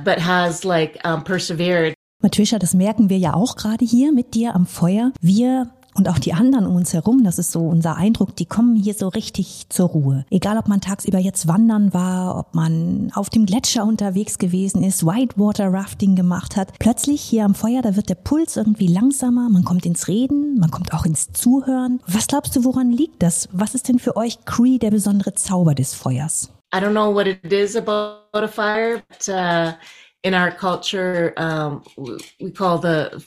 but 0.04 0.20
has 0.20 0.64
like 0.64 1.00
um, 1.04 1.24
persevered. 1.24 1.94
Matrisha, 2.22 2.58
das 2.58 2.74
merken 2.74 3.10
wir 3.10 3.18
ja 3.18 3.34
auch 3.34 3.56
gerade 3.56 3.86
hier 3.86 4.12
mit 4.12 4.34
dir 4.34 4.56
am 4.56 4.66
Feuer. 4.66 5.12
Wir 5.22 5.68
und 5.98 6.08
auch 6.10 6.20
die 6.20 6.34
anderen 6.34 6.68
um 6.68 6.76
uns 6.76 6.94
herum, 6.94 7.24
das 7.24 7.40
ist 7.40 7.52
so 7.52 7.62
unser 7.62 7.96
Eindruck, 7.96 8.36
die 8.36 8.46
kommen 8.46 8.76
hier 8.76 8.94
so 8.94 9.08
richtig 9.08 9.66
zur 9.70 9.90
Ruhe. 9.90 10.26
Egal, 10.30 10.58
ob 10.60 10.68
man 10.68 10.80
tagsüber 10.80 11.18
jetzt 11.18 11.48
wandern 11.48 11.92
war, 11.92 12.38
ob 12.38 12.54
man 12.54 13.12
auf 13.16 13.32
dem 13.32 13.48
Gletscher 13.48 13.84
unterwegs 13.84 14.38
gewesen 14.38 14.84
ist, 14.84 15.06
Whitewater 15.06 15.74
Rafting 15.74 16.16
gemacht 16.16 16.56
hat. 16.56 16.78
Plötzlich 16.78 17.22
hier 17.22 17.46
am 17.46 17.56
Feuer, 17.56 17.82
da 17.82 17.96
wird 17.96 18.10
der 18.10 18.16
Puls 18.16 18.58
irgendwie 18.58 18.88
langsamer, 18.88 19.50
man 19.50 19.64
kommt 19.64 19.88
ins 19.88 20.08
Reden, 20.08 20.60
man 20.60 20.70
kommt 20.70 20.94
auch 20.94 21.06
ins 21.06 21.32
Zuhören. 21.34 22.00
Was 22.06 22.28
glaubst 22.28 22.56
du, 22.56 22.64
woran 22.64 22.92
liegt 22.92 23.24
das? 23.24 23.50
Was 23.52 23.74
ist 23.74 23.88
denn 23.88 23.98
für 23.98 24.16
euch 24.16 24.46
Cree 24.46 24.78
der 24.78 24.92
besondere 24.92 25.34
Zauber 25.34 25.74
des 25.74 25.96
Feuers? 25.96 26.52
I 26.72 26.80
don't 26.80 26.94
know 26.94 27.10
what 27.10 27.28
it 27.28 27.52
is 27.54 27.76
about 27.76 28.26
a 28.34 28.48
fire, 28.48 29.04
but 29.08 29.30
uh, 29.30 29.78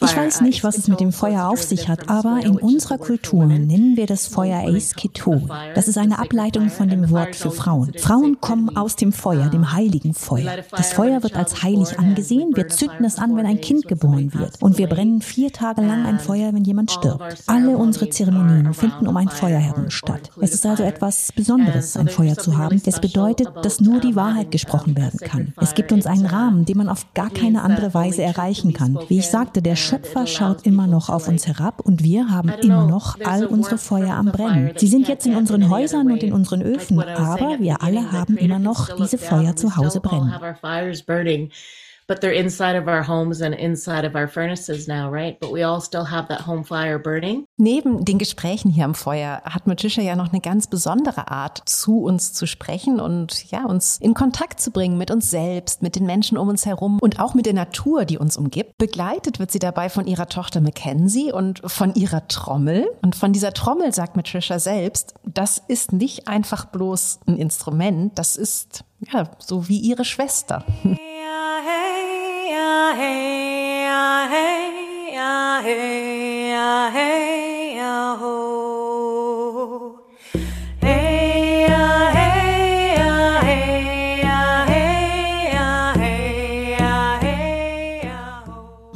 ich 0.00 0.16
weiß 0.16 0.40
nicht, 0.40 0.64
was 0.64 0.78
es 0.78 0.88
mit 0.88 1.00
dem 1.00 1.12
Feuer 1.12 1.48
auf 1.48 1.62
sich 1.62 1.88
hat, 1.88 2.08
aber 2.08 2.40
in 2.42 2.56
unserer 2.58 2.98
Kultur 2.98 3.46
nennen 3.46 3.96
wir 3.96 4.06
das 4.06 4.26
Feuer 4.26 4.62
Ace 4.68 4.94
Ketol. 4.94 5.42
Das 5.74 5.88
ist 5.88 5.98
eine 5.98 6.18
Ableitung 6.18 6.70
von 6.70 6.88
dem 6.88 7.10
Wort 7.10 7.36
für 7.36 7.50
Frauen. 7.50 7.92
Frauen 7.98 8.40
kommen 8.40 8.76
aus 8.76 8.96
dem 8.96 9.12
Feuer, 9.12 9.48
dem 9.48 9.72
heiligen 9.72 10.14
Feuer. 10.14 10.58
Das 10.70 10.92
Feuer 10.92 11.22
wird 11.22 11.36
als 11.36 11.62
heilig 11.62 11.98
angesehen. 11.98 12.50
Wir 12.54 12.68
zünden 12.68 13.04
es 13.04 13.18
an, 13.18 13.36
wenn 13.36 13.46
ein 13.46 13.60
Kind 13.60 13.88
geboren 13.88 14.32
wird. 14.34 14.62
Und 14.62 14.78
wir 14.78 14.88
brennen 14.88 15.22
vier 15.22 15.52
Tage 15.52 15.82
lang 15.82 16.06
ein 16.06 16.18
Feuer, 16.18 16.52
wenn 16.52 16.64
jemand 16.64 16.90
stirbt. 16.90 17.44
Alle 17.46 17.76
unsere 17.76 18.10
Zeremonien 18.10 18.74
finden 18.74 19.06
um 19.06 19.16
ein 19.16 19.28
Feuer 19.28 19.58
herum 19.58 19.90
statt. 19.90 20.30
Es 20.40 20.52
ist 20.52 20.66
also 20.66 20.82
etwas 20.82 21.32
Besonderes, 21.32 21.96
ein 21.96 22.08
Feuer 22.08 22.36
zu 22.36 22.58
haben. 22.58 22.80
Es 22.84 23.00
bedeutet, 23.00 23.48
dass 23.62 23.80
nur 23.80 24.00
die 24.00 24.16
Wahrheit 24.16 24.50
gesprochen 24.50 24.96
werden 24.96 25.18
kann. 25.20 25.54
Es 25.60 25.74
gibt 25.74 25.92
uns 25.92 26.06
einen 26.06 26.26
Rahmen, 26.26 26.64
den 26.64 26.78
man 26.78 26.88
auf 26.90 27.14
gar 27.14 27.30
keine 27.30 27.62
andere 27.62 27.94
Weise 27.94 28.22
erreichen 28.22 28.72
kann. 28.72 28.98
Wie 29.08 29.18
ich 29.18 29.28
sagte, 29.28 29.62
der 29.62 29.76
Schöpfer 29.76 30.26
schaut 30.26 30.66
immer 30.66 30.86
noch 30.86 31.08
auf 31.08 31.28
uns 31.28 31.46
herab 31.46 31.80
und 31.80 32.02
wir 32.02 32.30
haben 32.30 32.50
immer 32.62 32.86
noch 32.86 33.18
all 33.24 33.46
unsere 33.46 33.78
Feuer 33.78 34.14
am 34.14 34.26
Brennen. 34.26 34.72
Sie 34.76 34.88
sind 34.88 35.08
jetzt 35.08 35.26
in 35.26 35.36
unseren 35.36 35.70
Häusern 35.70 36.10
und 36.10 36.22
in 36.22 36.32
unseren 36.32 36.62
Öfen, 36.62 37.00
aber 37.00 37.58
wir 37.60 37.82
alle 37.82 38.12
haben 38.12 38.36
immer 38.36 38.58
noch 38.58 38.94
diese 38.96 39.18
Feuer 39.18 39.56
zu 39.56 39.76
Hause 39.76 40.00
brennen. 40.00 40.34
But 42.10 42.20
they're 42.20 42.32
inside 42.32 42.76
of 42.76 42.88
our 42.88 43.06
homes 43.06 43.40
and 43.40 43.54
inside 43.54 44.04
of 44.04 44.16
our 44.16 44.26
furnaces 44.26 44.88
now, 44.88 45.08
right? 45.08 45.38
But 45.38 45.52
we 45.52 45.62
all 45.62 45.80
still 45.80 46.10
have 46.10 46.26
that 46.26 46.40
home 46.40 46.64
fire 46.64 46.98
burning. 46.98 47.44
Neben 47.56 48.04
den 48.04 48.18
Gesprächen 48.18 48.68
hier 48.68 48.84
am 48.84 48.96
Feuer 48.96 49.42
hat 49.44 49.68
Matisha 49.68 50.02
ja 50.02 50.16
noch 50.16 50.32
eine 50.32 50.40
ganz 50.40 50.66
besondere 50.66 51.30
Art, 51.30 51.62
zu 51.66 52.02
uns 52.02 52.32
zu 52.32 52.46
sprechen 52.46 52.98
und 52.98 53.48
ja, 53.52 53.64
uns 53.64 53.98
in 53.98 54.14
Kontakt 54.14 54.60
zu 54.60 54.72
bringen 54.72 54.98
mit 54.98 55.12
uns 55.12 55.30
selbst, 55.30 55.82
mit 55.82 55.94
den 55.94 56.04
Menschen 56.04 56.36
um 56.36 56.48
uns 56.48 56.66
herum 56.66 56.98
und 57.00 57.20
auch 57.20 57.34
mit 57.34 57.46
der 57.46 57.54
Natur, 57.54 58.04
die 58.04 58.18
uns 58.18 58.36
umgibt. 58.36 58.76
Begleitet 58.76 59.38
wird 59.38 59.52
sie 59.52 59.60
dabei 59.60 59.88
von 59.88 60.08
ihrer 60.08 60.26
Tochter 60.26 60.60
Mackenzie 60.60 61.32
und 61.32 61.62
von 61.64 61.94
ihrer 61.94 62.26
Trommel. 62.26 62.88
Und 63.02 63.14
von 63.14 63.32
dieser 63.32 63.52
Trommel 63.52 63.94
sagt 63.94 64.16
Matisha 64.16 64.58
selbst, 64.58 65.14
das 65.22 65.62
ist 65.68 65.92
nicht 65.92 66.26
einfach 66.26 66.64
bloß 66.64 67.20
ein 67.28 67.36
Instrument, 67.36 68.18
das 68.18 68.34
ist 68.34 68.82
ja 69.12 69.30
so 69.38 69.68
wie 69.68 69.78
ihre 69.78 70.04
Schwester. 70.04 70.64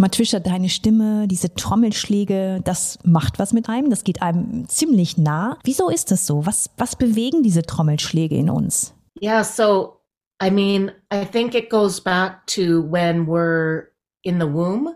Matrisha, 0.05 0.39
deine 0.39 0.69
Stimme, 0.69 1.27
diese 1.27 1.55
Trommelschläge, 1.55 2.61
das 2.63 2.99
macht 3.05 3.39
was 3.39 3.53
mit 3.53 3.69
einem, 3.69 3.91
das 3.91 4.05
geht 4.05 4.23
einem 4.23 4.69
ziemlich 4.69 5.19
nah. 5.19 5.59
Wieso 5.65 5.89
ist 5.89 6.11
das 6.11 6.27
so? 6.27 6.47
Was, 6.47 6.71
was 6.77 6.95
bewegen 6.95 7.43
diese 7.43 7.63
Trommelschläge 7.63 8.37
in 8.37 8.49
uns? 8.49 8.95
Yeah, 9.21 9.43
so 9.43 9.94
I 10.45 10.51
mean, 10.51 10.93
I 11.11 11.25
think 11.25 11.55
it 11.55 11.71
goes 11.71 12.01
back 12.01 12.45
to 12.49 12.83
when 12.83 13.25
we're 13.25 13.89
in 14.25 14.39
the 14.39 14.47
womb 14.47 14.95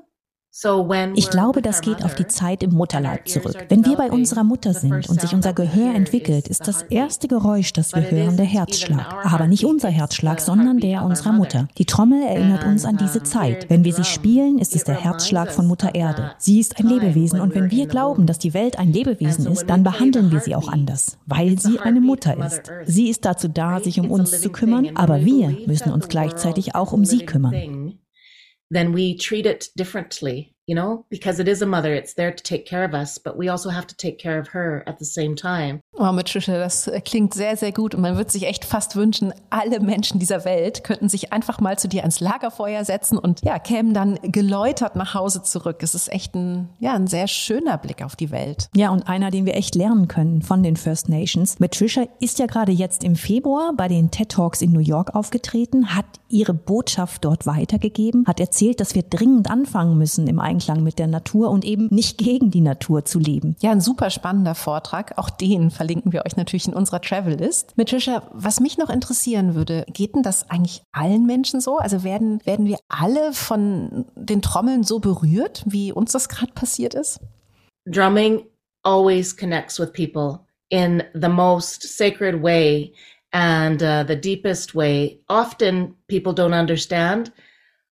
Ich 1.15 1.31
glaube, 1.31 1.63
das 1.63 1.83
geht 1.83 2.03
auf 2.03 2.15
die 2.15 2.27
Zeit 2.27 2.63
im 2.63 2.73
Mutterleib 2.73 3.29
zurück. 3.29 3.55
Wenn 3.69 3.85
wir 3.85 3.97
bei 3.97 4.11
unserer 4.11 4.45
Mutter 4.45 4.73
sind 4.75 5.09
und 5.09 5.21
sich 5.21 5.33
unser 5.33 5.53
Gehör 5.53 5.95
entwickelt, 5.95 6.49
ist 6.49 6.67
das 6.67 6.83
erste 6.83 7.29
Geräusch, 7.29 7.73
das 7.75 7.95
wir 7.95 8.11
hören, 8.11 8.37
der 8.37 8.47
Herzschlag. 8.47 9.25
Aber 9.25 9.47
nicht 9.47 9.65
unser 9.65 9.91
Herzschlag, 9.91 10.41
sondern 10.41 10.79
der 10.79 11.05
unserer 11.05 11.33
Mutter. 11.33 11.69
Die 11.77 11.85
Trommel 11.85 12.23
erinnert 12.23 12.65
uns 12.65 12.85
an 12.87 12.97
diese 12.97 13.23
Zeit. 13.23 13.69
Wenn 13.69 13.85
wir 13.85 13.93
sie 13.93 14.05
spielen, 14.05 14.59
ist 14.59 14.75
es 14.75 14.85
der 14.85 14.97
Herzschlag 14.97 15.53
von 15.53 15.67
Mutter 15.67 15.95
Erde. 15.95 16.33
Sie 16.39 16.59
ist 16.59 16.79
ein 16.79 16.87
Lebewesen 16.87 17.41
und 17.41 17.55
wenn 17.55 17.71
wir 17.71 17.87
glauben, 17.87 18.27
dass 18.27 18.39
die 18.39 18.55
Welt 18.55 18.79
ein 18.79 18.93
Lebewesen 18.93 19.47
ist, 19.47 19.67
dann 19.67 19.85
behandeln 19.85 20.33
wir 20.33 20.41
sie 20.41 20.57
auch 20.57 20.69
anders, 20.69 21.19
weil 21.27 21.61
sie 21.61 21.79
eine 21.79 22.01
Mutter 22.01 22.37
ist. 22.45 22.63
Sie 22.87 23.11
ist 23.11 23.25
dazu 23.27 23.49
da, 23.49 23.81
sich 23.81 24.01
um 24.01 24.11
uns 24.11 24.41
zu 24.41 24.51
kümmern, 24.51 24.97
aber 24.97 25.25
wir 25.25 25.57
müssen 25.67 25.93
uns 25.93 26.09
gleichzeitig 26.09 26.75
auch 26.75 26.93
um 26.93 27.05
sie 27.05 27.27
kümmern. 27.27 27.99
Then 28.71 28.93
we 28.93 29.17
treat 29.17 29.47
it 29.47 29.69
differently 29.77 30.55
you 30.69 30.75
know, 30.75 31.05
because 31.09 31.41
it 31.41 31.49
is 31.49 31.63
a 31.63 31.67
mother. 31.67 31.95
It's 31.95 32.15
there 32.15 32.31
to 32.31 32.43
take 32.43 32.67
care 32.67 32.85
of 32.85 32.93
us, 32.93 33.19
but 33.19 33.39
we 33.39 33.51
also 33.51 33.71
have 33.71 33.87
to 33.87 33.97
take 33.97 34.19
care 34.19 34.39
of 34.39 34.49
her 34.53 34.83
at 34.87 34.99
the 34.99 35.05
same 35.07 35.35
time. 35.35 35.81
Oh, 35.95 36.13
Matricia, 36.13 36.59
das 36.59 36.91
klingt 37.07 37.33
sehr, 37.33 37.57
sehr 37.57 37.73
gut. 37.73 37.95
Und 37.95 38.03
man 38.03 38.17
würde 38.17 38.31
sich 38.31 38.47
echt 38.47 38.67
fast 38.67 38.95
wünschen, 38.95 39.33
alle 39.49 39.81
Menschen 39.81 40.21
dieser 40.21 40.45
Welt 40.45 40.85
könnten 40.85 41.09
sich 41.09 41.33
einfach 41.33 41.59
mal 41.61 41.79
zu 41.79 41.89
dir 41.89 42.03
ans 42.03 42.21
Lagerfeuer 42.21 42.85
setzen 42.85 43.17
und 43.17 43.41
ja, 43.43 43.59
kämen 43.59 43.95
dann 43.95 44.19
geläutert 44.23 44.95
nach 44.95 45.15
Hause 45.15 45.43
zurück. 45.43 45.79
Es 45.83 45.95
ist 45.95 46.13
echt 46.13 46.35
ein, 46.35 46.69
ja, 46.81 46.93
ein 46.93 47.07
sehr 47.07 47.29
schöner 47.29 47.79
Blick 47.79 48.05
auf 48.05 48.15
die 48.15 48.31
Welt. 48.31 48.69
Ja, 48.77 48.91
und 48.91 49.09
einer, 49.09 49.31
den 49.31 49.47
wir 49.47 49.57
echt 49.57 49.75
lernen 49.75 50.07
können 50.07 50.43
von 50.43 50.63
den 50.63 50.77
First 50.77 51.09
Nations. 51.09 51.59
Matricia 51.61 52.07
ist 52.21 52.39
ja 52.39 52.47
gerade 52.47 52.73
jetzt 52.73 53.03
im 53.05 53.17
Februar 53.17 53.73
bei 53.75 53.89
den 53.89 54.11
TED 54.11 54.29
Talks 54.29 54.61
in 54.61 54.73
New 54.73 54.81
York 54.81 55.15
aufgetreten, 55.15 55.95
hat 55.95 56.05
ihre 56.29 56.53
Botschaft 56.53 57.25
dort 57.25 57.47
weitergegeben, 57.47 58.27
hat 58.27 58.39
erzählt, 58.39 58.81
dass 58.81 58.95
wir 58.95 59.03
dringend 59.03 59.51
anfangen 59.51 59.97
müssen 59.97 60.27
im 60.27 60.39
eigenen 60.39 60.58
Einklang 60.59 60.83
mit 60.83 60.99
der 60.99 61.07
Natur 61.07 61.51
und 61.51 61.65
eben 61.65 61.87
nicht 61.93 62.19
gegen 62.19 62.51
die 62.51 62.61
Natur 62.61 63.05
zu 63.05 63.21
leben. 63.21 63.55
Ja, 63.61 63.71
ein 63.71 63.81
super 63.81 64.11
spannender 64.11 64.57
Vortrag. 64.57 65.17
Auch 65.17 65.31
den 65.31 65.71
verlinken 65.71 66.13
wir 66.13 66.27
euch 66.27 66.37
natürlich 66.37 66.67
in 66.67 66.75
unserer 66.75 67.01
Travel 67.01 67.35
List. 67.35 67.75
Mit 67.77 67.91
Trisha, 67.91 68.29
was 68.33 68.59
mich 68.59 68.77
noch 68.77 68.91
interessieren 68.91 69.55
würde, 69.55 69.85
geht 69.93 70.17
denn 70.17 70.25
das 70.25 70.51
eigentlich 70.51 70.83
allen 70.91 71.27
Menschen 71.27 71.61
so? 71.61 71.79
Also 71.79 72.03
werden, 72.03 72.45
werden 72.45 72.67
wir 72.67 72.79
alle 72.89 73.33
von 73.33 74.07
den 74.17 74.43
Trommeln 74.43 74.83
so 74.83 74.99
berührt, 74.99 75.63
wie 75.67 75.93
uns 75.93 76.11
das 76.11 76.29
gerade 76.29 76.53
passiert 76.53 76.95
ist? 76.95 77.21
Drumming 77.87 78.43
always 78.83 79.37
connects 79.37 79.79
with 79.79 79.93
people 79.93 80.41
in 80.71 81.05
the 81.15 81.29
most 81.29 81.85
sacred 81.85 82.43
way 82.43 82.93
and 83.33 83.81
uh, 83.81 84.05
the 84.07 84.17
deepest 84.17 84.75
way. 84.75 85.21
Often 85.29 85.95
people 86.09 86.33
don't 86.33 86.59
understand 86.59 87.31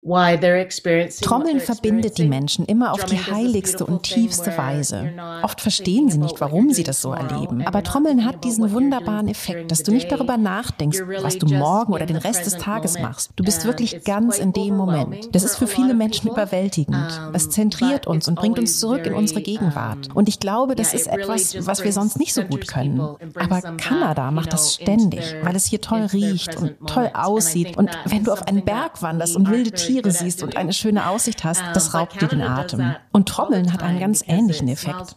Trommeln 0.01 1.59
verbindet 1.59 2.17
die 2.17 2.27
Menschen 2.27 2.65
immer 2.65 2.93
auf 2.93 3.03
die 3.03 3.17
heiligste 3.17 3.85
und 3.85 4.03
tiefste 4.03 4.57
Weise. 4.57 5.11
Oft 5.43 5.59
verstehen 5.59 6.09
sie 6.09 6.17
nicht, 6.17 6.39
warum 6.39 6.71
sie 6.71 6.83
das 6.83 7.01
so 7.01 7.11
erleben. 7.11 7.67
Aber 7.67 7.83
Trommeln 7.83 8.23
hat 8.23 8.45
diesen 8.45 8.71
wunderbaren 8.71 9.27
Effekt, 9.27 9.71
dass 9.71 9.83
du 9.83 9.91
nicht 9.91 10.09
darüber 10.09 10.37
nachdenkst, 10.37 11.01
was 11.21 11.37
du 11.37 11.47
morgen 11.47 11.91
oder 11.91 12.05
den 12.05 12.15
Rest 12.15 12.45
des 12.45 12.55
Tages 12.55 12.97
machst. 12.97 13.31
Du 13.35 13.43
bist 13.43 13.65
wirklich 13.65 14.05
ganz 14.05 14.37
in 14.37 14.53
dem 14.53 14.77
Moment. 14.77 15.35
Das 15.35 15.43
ist 15.43 15.57
für 15.57 15.67
viele 15.67 15.93
Menschen 15.93 16.29
überwältigend. 16.31 17.21
Es 17.33 17.49
zentriert 17.49 18.07
uns 18.07 18.29
und 18.29 18.35
bringt 18.35 18.57
uns 18.57 18.79
zurück 18.79 19.05
in 19.05 19.13
unsere 19.13 19.41
Gegenwart. 19.41 20.15
Und 20.15 20.29
ich 20.29 20.39
glaube, 20.39 20.75
das 20.75 20.93
ist 20.93 21.07
etwas, 21.07 21.67
was 21.67 21.83
wir 21.83 21.91
sonst 21.91 22.17
nicht 22.17 22.33
so 22.33 22.43
gut 22.43 22.69
können. 22.69 23.01
Aber 23.35 23.61
Kanada 23.75 24.31
macht 24.31 24.53
das 24.53 24.75
ständig, 24.75 25.35
weil 25.43 25.57
es 25.57 25.65
hier 25.65 25.81
toll 25.81 26.07
riecht 26.13 26.55
und 26.55 26.77
toll 26.87 27.11
aussieht. 27.13 27.75
Und 27.75 27.91
wenn 28.05 28.23
du 28.23 28.31
auf 28.31 28.47
einen 28.47 28.63
Berg 28.63 29.01
wanderst 29.01 29.35
und 29.35 29.49
wilde 29.49 29.71
Tiere 29.71 29.88
Tiere 29.89 30.11
siehst 30.11 30.43
und 30.43 30.55
eine 30.55 30.73
schöne 30.73 31.07
Aussicht 31.07 31.43
hast, 31.43 31.63
das 31.73 31.93
raubt 31.93 32.21
dir 32.21 32.27
den 32.27 32.41
Atem. 32.41 32.95
Und 33.11 33.27
Trommeln 33.29 33.73
hat 33.73 33.83
einen 33.83 33.99
ganz 33.99 34.23
ähnlichen 34.27 34.67
Effekt. 34.67 35.15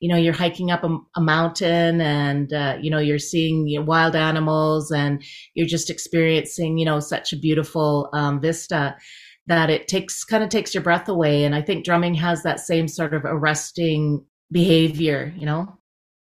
You 0.00 0.08
know, 0.08 0.16
you're 0.16 0.38
hiking 0.38 0.70
up 0.70 0.84
a, 0.84 0.98
a 1.14 1.20
mountain 1.20 2.00
and, 2.00 2.52
uh, 2.52 2.76
you 2.80 2.90
know, 2.90 2.98
you're 3.00 3.18
seeing 3.18 3.66
you 3.66 3.80
know, 3.80 3.86
wild 3.86 4.14
animals 4.14 4.90
and 4.90 5.22
you're 5.54 5.68
just 5.68 5.90
experiencing, 5.90 6.78
you 6.78 6.84
know, 6.84 7.00
such 7.00 7.32
a 7.32 7.36
beautiful 7.36 8.08
um, 8.12 8.40
vista 8.40 8.96
that 9.46 9.70
it 9.70 9.88
takes 9.88 10.24
kind 10.24 10.42
of 10.42 10.48
takes 10.48 10.74
your 10.74 10.82
breath 10.82 11.08
away. 11.08 11.44
And 11.44 11.54
I 11.54 11.62
think 11.62 11.84
drumming 11.84 12.14
has 12.14 12.42
that 12.42 12.60
same 12.60 12.88
sort 12.88 13.14
of 13.14 13.24
arresting 13.24 14.24
behavior, 14.50 15.32
you 15.36 15.46
know? 15.46 15.78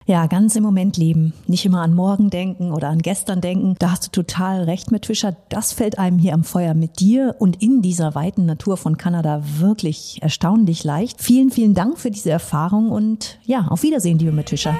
Ja, 0.08 0.26
ganz 0.28 0.54
im 0.54 0.62
Moment 0.62 0.96
leben. 0.96 1.32
Nicht 1.48 1.66
immer 1.66 1.82
an 1.82 1.92
morgen 1.92 2.30
denken 2.30 2.70
oder 2.70 2.88
an 2.88 3.00
gestern 3.00 3.40
denken. 3.40 3.74
Da 3.80 3.90
hast 3.90 4.06
du 4.06 4.22
total 4.22 4.62
recht 4.62 4.92
mit 4.92 5.06
Fischer. 5.06 5.36
Das 5.48 5.72
fällt 5.72 5.98
einem 5.98 6.18
hier 6.18 6.32
am 6.32 6.44
Feuer 6.44 6.74
mit 6.74 7.00
dir 7.00 7.34
und 7.40 7.60
in 7.60 7.82
dieser 7.82 8.14
weiten 8.14 8.46
Natur 8.46 8.76
von 8.76 8.98
Kanada 8.98 9.42
wirklich 9.58 10.18
erstaunlich 10.22 10.84
leicht. 10.84 11.20
Vielen, 11.20 11.50
vielen 11.50 11.74
Dank 11.74 11.98
für 11.98 12.12
diese 12.12 12.30
Erfahrung 12.30 12.90
und 12.92 13.38
ja, 13.46 13.66
auf 13.68 13.82
Wiedersehen, 13.82 14.20
liebe 14.20 14.30
mit 14.30 14.48
Fischer. 14.48 14.76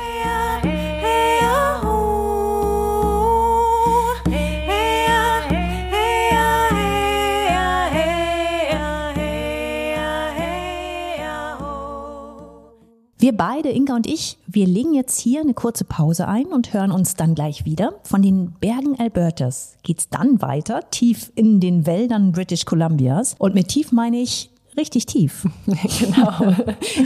Wir 13.27 13.37
beide, 13.37 13.71
Inga 13.71 13.97
und 13.97 14.07
ich, 14.07 14.39
wir 14.47 14.69
legen 14.69 14.95
jetzt 14.95 15.19
hier 15.19 15.41
eine 15.41 15.53
kurze 15.53 15.83
Pause 15.85 16.29
ein 16.29 16.47
und 16.47 16.73
hören 16.73 16.93
uns 16.93 17.17
dann 17.17 17.35
gleich 17.35 17.65
wieder. 17.65 17.95
Von 18.05 18.23
den 18.23 18.53
Bergen 18.61 19.01
Albertas 19.01 19.75
geht's 19.83 20.09
dann 20.09 20.41
weiter, 20.41 20.89
tief 20.93 21.33
in 21.35 21.59
den 21.59 21.87
Wäldern 21.87 22.31
British 22.31 22.67
Columbias. 22.67 23.35
Und 23.41 23.57
mit 23.57 23.67
tief 23.67 23.91
meine 23.91 24.19
ich 24.19 24.51
richtig 24.77 25.07
tief. 25.07 25.45
genau, 25.67 26.55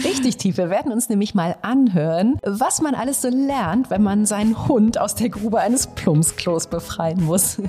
richtig 0.04 0.36
tief. 0.36 0.58
Wir 0.58 0.68
werden 0.68 0.92
uns 0.92 1.08
nämlich 1.08 1.34
mal 1.34 1.56
anhören, 1.62 2.38
was 2.44 2.82
man 2.82 2.94
alles 2.94 3.22
so 3.22 3.30
lernt, 3.30 3.88
wenn 3.88 4.02
man 4.02 4.26
seinen 4.26 4.68
Hund 4.68 4.98
aus 4.98 5.14
der 5.14 5.30
Grube 5.30 5.60
eines 5.60 5.86
Plumpsklos 5.86 6.66
befreien 6.66 7.24
muss. 7.24 7.62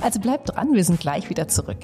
Also 0.00 0.18
bleibt 0.18 0.48
dran, 0.48 0.72
wir 0.72 0.82
sind 0.82 0.98
gleich 0.98 1.28
wieder 1.28 1.46
zurück. 1.48 1.76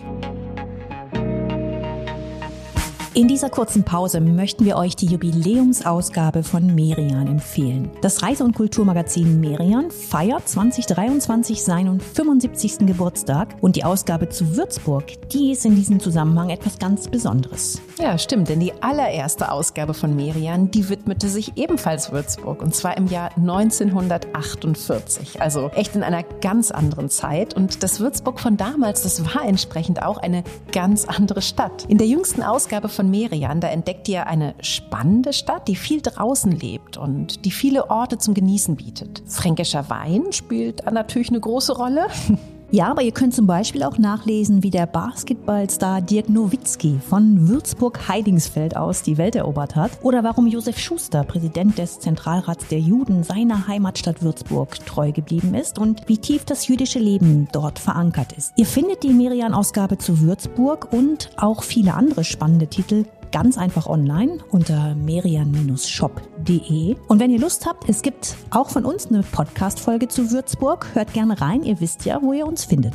In 3.16 3.28
dieser 3.28 3.48
kurzen 3.48 3.84
Pause 3.84 4.20
möchten 4.20 4.64
wir 4.64 4.76
euch 4.76 4.96
die 4.96 5.06
Jubiläumsausgabe 5.06 6.42
von 6.42 6.74
Merian 6.74 7.28
empfehlen. 7.28 7.88
Das 8.00 8.24
Reise- 8.24 8.42
und 8.42 8.56
Kulturmagazin 8.56 9.38
Merian 9.38 9.92
feiert 9.92 10.48
2023 10.48 11.62
seinen 11.62 12.00
75. 12.00 12.88
Geburtstag 12.88 13.54
und 13.60 13.76
die 13.76 13.84
Ausgabe 13.84 14.30
zu 14.30 14.56
Würzburg, 14.56 15.28
die 15.28 15.52
ist 15.52 15.64
in 15.64 15.76
diesem 15.76 16.00
Zusammenhang 16.00 16.50
etwas 16.50 16.80
ganz 16.80 17.06
Besonderes. 17.06 17.80
Ja, 18.00 18.18
stimmt, 18.18 18.48
denn 18.48 18.58
die 18.58 18.72
allererste 18.82 19.52
Ausgabe 19.52 19.94
von 19.94 20.16
Merian, 20.16 20.72
die 20.72 20.88
widmete 20.88 21.28
sich 21.28 21.56
ebenfalls 21.56 22.10
Würzburg 22.10 22.62
und 22.62 22.74
zwar 22.74 22.96
im 22.96 23.06
Jahr 23.06 23.30
1948, 23.36 25.40
also 25.40 25.70
echt 25.76 25.94
in 25.94 26.02
einer 26.02 26.24
ganz 26.24 26.72
anderen 26.72 27.08
Zeit 27.10 27.54
und 27.54 27.84
das 27.84 28.00
Würzburg 28.00 28.40
von 28.40 28.56
damals, 28.56 29.04
das 29.04 29.36
war 29.36 29.46
entsprechend 29.46 30.02
auch 30.02 30.18
eine 30.18 30.42
ganz 30.72 31.04
andere 31.04 31.42
Stadt. 31.42 31.84
In 31.86 31.98
der 31.98 32.08
jüngsten 32.08 32.42
Ausgabe 32.42 32.88
von 32.88 33.03
von 33.04 33.10
Merian, 33.10 33.60
da 33.60 33.68
entdeckt 33.68 34.08
ihr 34.08 34.26
eine 34.26 34.54
spannende 34.60 35.32
Stadt, 35.34 35.68
die 35.68 35.76
viel 35.76 36.00
draußen 36.00 36.50
lebt 36.52 36.96
und 36.96 37.44
die 37.44 37.50
viele 37.50 37.90
Orte 37.90 38.16
zum 38.18 38.32
Genießen 38.32 38.76
bietet. 38.76 39.22
Fränkischer 39.26 39.90
Wein 39.90 40.32
spielt 40.32 40.90
natürlich 40.90 41.28
eine 41.28 41.40
große 41.40 41.76
Rolle. 41.76 42.06
Ja, 42.74 42.88
aber 42.88 43.02
ihr 43.02 43.12
könnt 43.12 43.32
zum 43.32 43.46
Beispiel 43.46 43.84
auch 43.84 43.98
nachlesen, 43.98 44.64
wie 44.64 44.70
der 44.70 44.86
Basketballstar 44.86 46.02
Dirk 46.02 46.28
Nowitzki 46.28 46.98
von 47.08 47.46
Würzburg-Heidingsfeld 47.48 48.76
aus 48.76 49.04
die 49.04 49.16
Welt 49.16 49.36
erobert 49.36 49.76
hat 49.76 49.92
oder 50.02 50.24
warum 50.24 50.48
Josef 50.48 50.80
Schuster, 50.80 51.22
Präsident 51.22 51.78
des 51.78 52.00
Zentralrats 52.00 52.66
der 52.66 52.80
Juden, 52.80 53.22
seiner 53.22 53.68
Heimatstadt 53.68 54.22
Würzburg 54.22 54.84
treu 54.86 55.12
geblieben 55.12 55.54
ist 55.54 55.78
und 55.78 56.08
wie 56.08 56.18
tief 56.18 56.46
das 56.46 56.66
jüdische 56.66 56.98
Leben 56.98 57.46
dort 57.52 57.78
verankert 57.78 58.32
ist. 58.32 58.52
Ihr 58.56 58.66
findet 58.66 59.04
die 59.04 59.12
Merian-Ausgabe 59.12 59.96
zu 59.96 60.20
Würzburg 60.20 60.92
und 60.92 61.30
auch 61.36 61.62
viele 61.62 61.94
andere 61.94 62.24
spannende 62.24 62.66
Titel 62.66 63.04
ganz 63.34 63.58
einfach 63.58 63.86
online 63.88 64.38
unter 64.52 64.94
merian-shop.de. 64.94 66.96
Und 67.08 67.18
wenn 67.18 67.32
ihr 67.32 67.40
Lust 67.40 67.66
habt, 67.66 67.88
es 67.88 68.02
gibt 68.02 68.36
auch 68.50 68.70
von 68.70 68.84
uns 68.84 69.08
eine 69.08 69.24
Podcast-Folge 69.24 70.06
zu 70.06 70.30
Würzburg. 70.30 70.86
Hört 70.94 71.12
gerne 71.12 71.40
rein, 71.40 71.64
ihr 71.64 71.80
wisst 71.80 72.04
ja, 72.04 72.22
wo 72.22 72.32
ihr 72.32 72.46
uns 72.46 72.64
findet. 72.64 72.94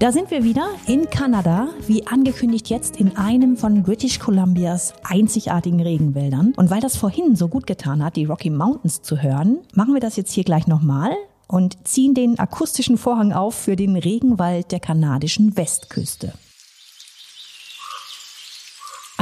Da 0.00 0.10
sind 0.10 0.32
wir 0.32 0.42
wieder 0.42 0.66
in 0.88 1.08
Kanada, 1.08 1.68
wie 1.86 2.04
angekündigt 2.04 2.68
jetzt 2.68 2.96
in 2.96 3.16
einem 3.16 3.56
von 3.56 3.84
British 3.84 4.18
Columbias 4.18 4.94
einzigartigen 5.04 5.80
Regenwäldern. 5.80 6.52
Und 6.56 6.70
weil 6.70 6.80
das 6.80 6.96
vorhin 6.96 7.36
so 7.36 7.46
gut 7.46 7.68
getan 7.68 8.04
hat, 8.04 8.16
die 8.16 8.24
Rocky 8.24 8.50
Mountains 8.50 9.02
zu 9.02 9.22
hören, 9.22 9.60
machen 9.72 9.94
wir 9.94 10.00
das 10.00 10.16
jetzt 10.16 10.32
hier 10.32 10.42
gleich 10.42 10.66
nochmal 10.66 11.12
und 11.46 11.86
ziehen 11.86 12.14
den 12.14 12.40
akustischen 12.40 12.98
Vorhang 12.98 13.32
auf 13.32 13.54
für 13.54 13.76
den 13.76 13.94
Regenwald 13.94 14.72
der 14.72 14.80
kanadischen 14.80 15.56
Westküste. 15.56 16.32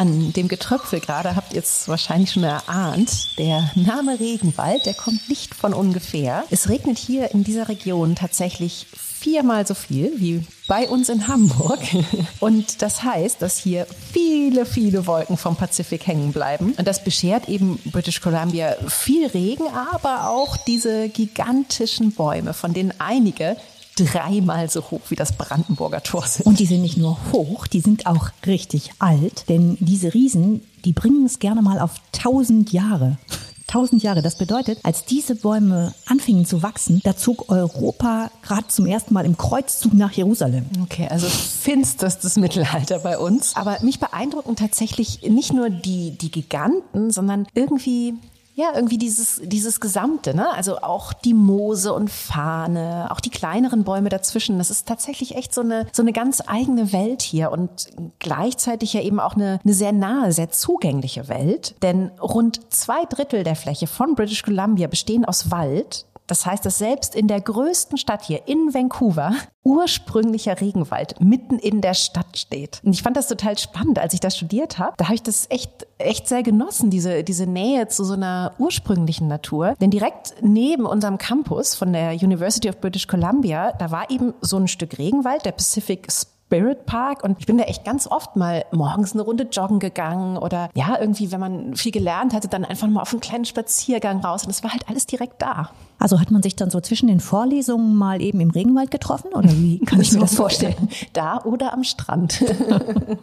An 0.02 0.32
dem 0.32 0.48
Getröpfel 0.48 0.98
gerade 0.98 1.36
habt 1.36 1.52
ihr 1.52 1.60
es 1.60 1.86
wahrscheinlich 1.86 2.32
schon 2.32 2.42
erahnt. 2.42 3.38
Der 3.38 3.70
Name 3.76 4.18
Regenwald, 4.18 4.84
der 4.84 4.94
kommt 4.94 5.28
nicht 5.28 5.54
von 5.54 5.72
ungefähr. 5.72 6.42
Es 6.50 6.68
regnet 6.68 6.98
hier 6.98 7.30
in 7.30 7.44
dieser 7.44 7.68
Region 7.68 8.16
tatsächlich 8.16 8.88
viermal 8.92 9.64
so 9.64 9.74
viel 9.74 10.12
wie 10.16 10.44
bei 10.66 10.88
uns 10.88 11.08
in 11.08 11.28
Hamburg. 11.28 11.78
Und 12.40 12.82
das 12.82 13.04
heißt, 13.04 13.40
dass 13.40 13.58
hier 13.58 13.86
viele, 14.12 14.66
viele 14.66 15.06
Wolken 15.06 15.36
vom 15.36 15.54
Pazifik 15.54 16.04
hängen 16.04 16.32
bleiben. 16.32 16.74
Und 16.76 16.88
das 16.88 17.04
beschert 17.04 17.48
eben 17.48 17.78
British 17.84 18.20
Columbia 18.20 18.74
viel 18.88 19.28
Regen, 19.28 19.68
aber 19.92 20.30
auch 20.30 20.56
diese 20.56 21.10
gigantischen 21.10 22.10
Bäume, 22.10 22.54
von 22.54 22.74
denen 22.74 22.92
einige 22.98 23.56
dreimal 23.96 24.70
so 24.70 24.82
hoch 24.82 25.02
wie 25.08 25.16
das 25.16 25.32
Brandenburger 25.32 26.02
Tor 26.02 26.26
sind. 26.26 26.46
Und 26.46 26.58
die 26.58 26.66
sind 26.66 26.82
nicht 26.82 26.96
nur 26.96 27.18
hoch, 27.32 27.66
die 27.66 27.80
sind 27.80 28.06
auch 28.06 28.30
richtig 28.46 28.92
alt, 28.98 29.48
denn 29.48 29.76
diese 29.80 30.14
Riesen, 30.14 30.62
die 30.84 30.92
bringen 30.92 31.26
es 31.26 31.38
gerne 31.38 31.62
mal 31.62 31.78
auf 31.78 31.92
tausend 32.12 32.72
Jahre. 32.72 33.18
Tausend 33.66 34.02
Jahre. 34.02 34.20
Das 34.20 34.36
bedeutet, 34.36 34.80
als 34.82 35.06
diese 35.06 35.34
Bäume 35.34 35.94
anfingen 36.04 36.44
zu 36.44 36.62
wachsen, 36.62 37.00
da 37.04 37.16
zog 37.16 37.50
Europa 37.50 38.30
gerade 38.42 38.68
zum 38.68 38.84
ersten 38.84 39.14
Mal 39.14 39.24
im 39.24 39.38
Kreuzzug 39.38 39.94
nach 39.94 40.12
Jerusalem. 40.12 40.66
Okay, 40.82 41.08
also 41.08 41.26
finsterstes 41.26 42.36
Mittelalter 42.36 42.98
bei 42.98 43.16
uns. 43.16 43.56
Aber 43.56 43.78
mich 43.82 43.98
beeindrucken 43.98 44.56
tatsächlich 44.56 45.22
nicht 45.22 45.54
nur 45.54 45.70
die, 45.70 46.10
die 46.10 46.30
Giganten, 46.30 47.10
sondern 47.10 47.46
irgendwie 47.54 48.12
ja, 48.54 48.72
irgendwie 48.74 48.98
dieses, 48.98 49.40
dieses 49.42 49.80
Gesamte, 49.80 50.36
ne? 50.36 50.52
Also 50.52 50.78
auch 50.78 51.14
die 51.14 51.32
Moose 51.32 51.92
und 51.92 52.10
Fahne, 52.10 53.08
auch 53.10 53.20
die 53.20 53.30
kleineren 53.30 53.84
Bäume 53.84 54.10
dazwischen. 54.10 54.58
Das 54.58 54.70
ist 54.70 54.86
tatsächlich 54.86 55.36
echt 55.36 55.54
so 55.54 55.62
eine, 55.62 55.86
so 55.92 56.02
eine 56.02 56.12
ganz 56.12 56.42
eigene 56.46 56.92
Welt 56.92 57.22
hier 57.22 57.50
und 57.50 57.88
gleichzeitig 58.18 58.92
ja 58.92 59.00
eben 59.00 59.20
auch 59.20 59.34
eine, 59.34 59.58
eine 59.64 59.72
sehr 59.72 59.92
nahe, 59.92 60.32
sehr 60.32 60.50
zugängliche 60.50 61.28
Welt. 61.28 61.76
Denn 61.82 62.10
rund 62.20 62.60
zwei 62.70 63.04
Drittel 63.06 63.42
der 63.42 63.56
Fläche 63.56 63.86
von 63.86 64.14
British 64.14 64.42
Columbia 64.42 64.86
bestehen 64.86 65.24
aus 65.24 65.50
Wald. 65.50 66.06
Das 66.26 66.46
heißt, 66.46 66.64
dass 66.64 66.78
selbst 66.78 67.14
in 67.14 67.28
der 67.28 67.40
größten 67.40 67.98
Stadt 67.98 68.22
hier, 68.24 68.46
in 68.46 68.72
Vancouver, 68.72 69.32
ursprünglicher 69.64 70.60
Regenwald 70.60 71.20
mitten 71.20 71.58
in 71.58 71.80
der 71.80 71.94
Stadt 71.94 72.38
steht. 72.38 72.80
Und 72.84 72.92
ich 72.92 73.02
fand 73.02 73.16
das 73.16 73.28
total 73.28 73.58
spannend, 73.58 73.98
als 73.98 74.14
ich 74.14 74.20
das 74.20 74.36
studiert 74.36 74.78
habe. 74.78 74.94
Da 74.96 75.04
habe 75.04 75.14
ich 75.14 75.22
das 75.22 75.46
echt, 75.50 75.86
echt 75.98 76.28
sehr 76.28 76.42
genossen, 76.42 76.90
diese, 76.90 77.22
diese 77.22 77.46
Nähe 77.46 77.88
zu 77.88 78.04
so 78.04 78.14
einer 78.14 78.54
ursprünglichen 78.58 79.28
Natur. 79.28 79.74
Denn 79.80 79.90
direkt 79.90 80.34
neben 80.40 80.86
unserem 80.86 81.18
Campus 81.18 81.74
von 81.74 81.92
der 81.92 82.12
University 82.12 82.68
of 82.68 82.80
British 82.80 83.06
Columbia, 83.06 83.72
da 83.72 83.90
war 83.90 84.10
eben 84.10 84.34
so 84.40 84.56
ein 84.56 84.68
Stück 84.68 84.98
Regenwald, 84.98 85.44
der 85.44 85.52
Pacific 85.52 86.06
Spirit 86.52 86.84
Park 86.84 87.24
und 87.24 87.38
ich 87.38 87.46
bin 87.46 87.56
da 87.56 87.64
echt 87.64 87.82
ganz 87.82 88.06
oft 88.06 88.36
mal 88.36 88.66
morgens 88.72 89.14
eine 89.14 89.22
Runde 89.22 89.48
joggen 89.50 89.78
gegangen 89.78 90.36
oder 90.36 90.68
ja, 90.74 90.98
irgendwie, 91.00 91.32
wenn 91.32 91.40
man 91.40 91.76
viel 91.76 91.92
gelernt 91.92 92.34
hatte, 92.34 92.46
dann 92.46 92.66
einfach 92.66 92.88
mal 92.88 93.00
auf 93.00 93.12
einen 93.12 93.22
kleinen 93.22 93.46
Spaziergang 93.46 94.20
raus 94.20 94.44
und 94.44 94.50
es 94.50 94.62
war 94.62 94.70
halt 94.70 94.86
alles 94.86 95.06
direkt 95.06 95.40
da. 95.40 95.70
Also 95.98 96.20
hat 96.20 96.30
man 96.30 96.42
sich 96.42 96.54
dann 96.54 96.68
so 96.68 96.78
zwischen 96.80 97.06
den 97.06 97.20
Vorlesungen 97.20 97.96
mal 97.96 98.20
eben 98.20 98.38
im 98.40 98.50
Regenwald 98.50 98.90
getroffen 98.90 99.28
oder 99.32 99.50
wie 99.50 99.78
kann 99.78 99.98
ich 100.02 100.12
mir 100.12 100.20
das 100.20 100.34
vorstellen? 100.34 100.90
Da 101.14 101.42
oder 101.44 101.72
am 101.72 101.84
Strand. 101.84 102.44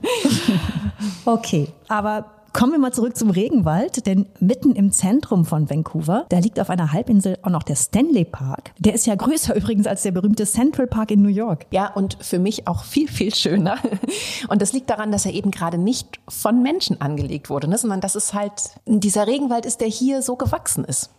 okay, 1.26 1.68
aber 1.88 2.26
Kommen 2.54 2.72
wir 2.72 2.80
mal 2.80 2.94
zurück 2.94 3.16
zum 3.16 3.30
Regenwald, 3.30 4.06
denn 4.08 4.28
mitten 4.40 4.76
im 4.76 4.92
Zentrum 4.92 5.46
von 5.46 5.70
Vancouver, 5.70 6.26
da 6.30 6.40
liegt 6.40 6.60
auf 6.60 6.70
einer 6.70 6.92
Halbinsel 6.92 7.38
auch 7.44 7.50
noch 7.50 7.64
der 7.64 7.76
Stanley 7.76 8.26
Park. 8.26 8.72
Der 8.80 8.94
ist 8.94 9.06
ja 9.06 9.16
größer 9.16 9.56
übrigens 9.58 9.88
als 9.88 10.04
der 10.04 10.12
berühmte 10.12 10.46
Central 10.46 10.88
Park 10.88 11.12
in 11.12 11.22
New 11.22 11.30
York. 11.30 11.68
Ja, 11.72 11.94
und 11.94 12.18
für 12.22 12.40
mich 12.40 12.68
auch 12.68 12.84
viel, 12.84 13.08
viel 13.08 13.34
schöner. 13.34 13.78
Und 14.48 14.62
das 14.62 14.74
liegt 14.74 14.90
daran, 14.90 15.12
dass 15.12 15.26
er 15.26 15.34
eben 15.34 15.52
gerade 15.52 15.78
nicht 15.78 16.20
von 16.28 16.64
Menschen 16.64 17.02
angelegt 17.02 17.50
wurde, 17.50 17.68
ne, 17.68 17.78
sondern 17.78 18.02
dass 18.02 18.16
es 18.16 18.34
halt 18.34 18.52
dieser 18.86 19.28
Regenwald 19.28 19.66
ist, 19.66 19.82
der 19.82 19.88
hier 19.88 20.22
so 20.22 20.36
gewachsen 20.36 20.84
ist. 20.86 21.12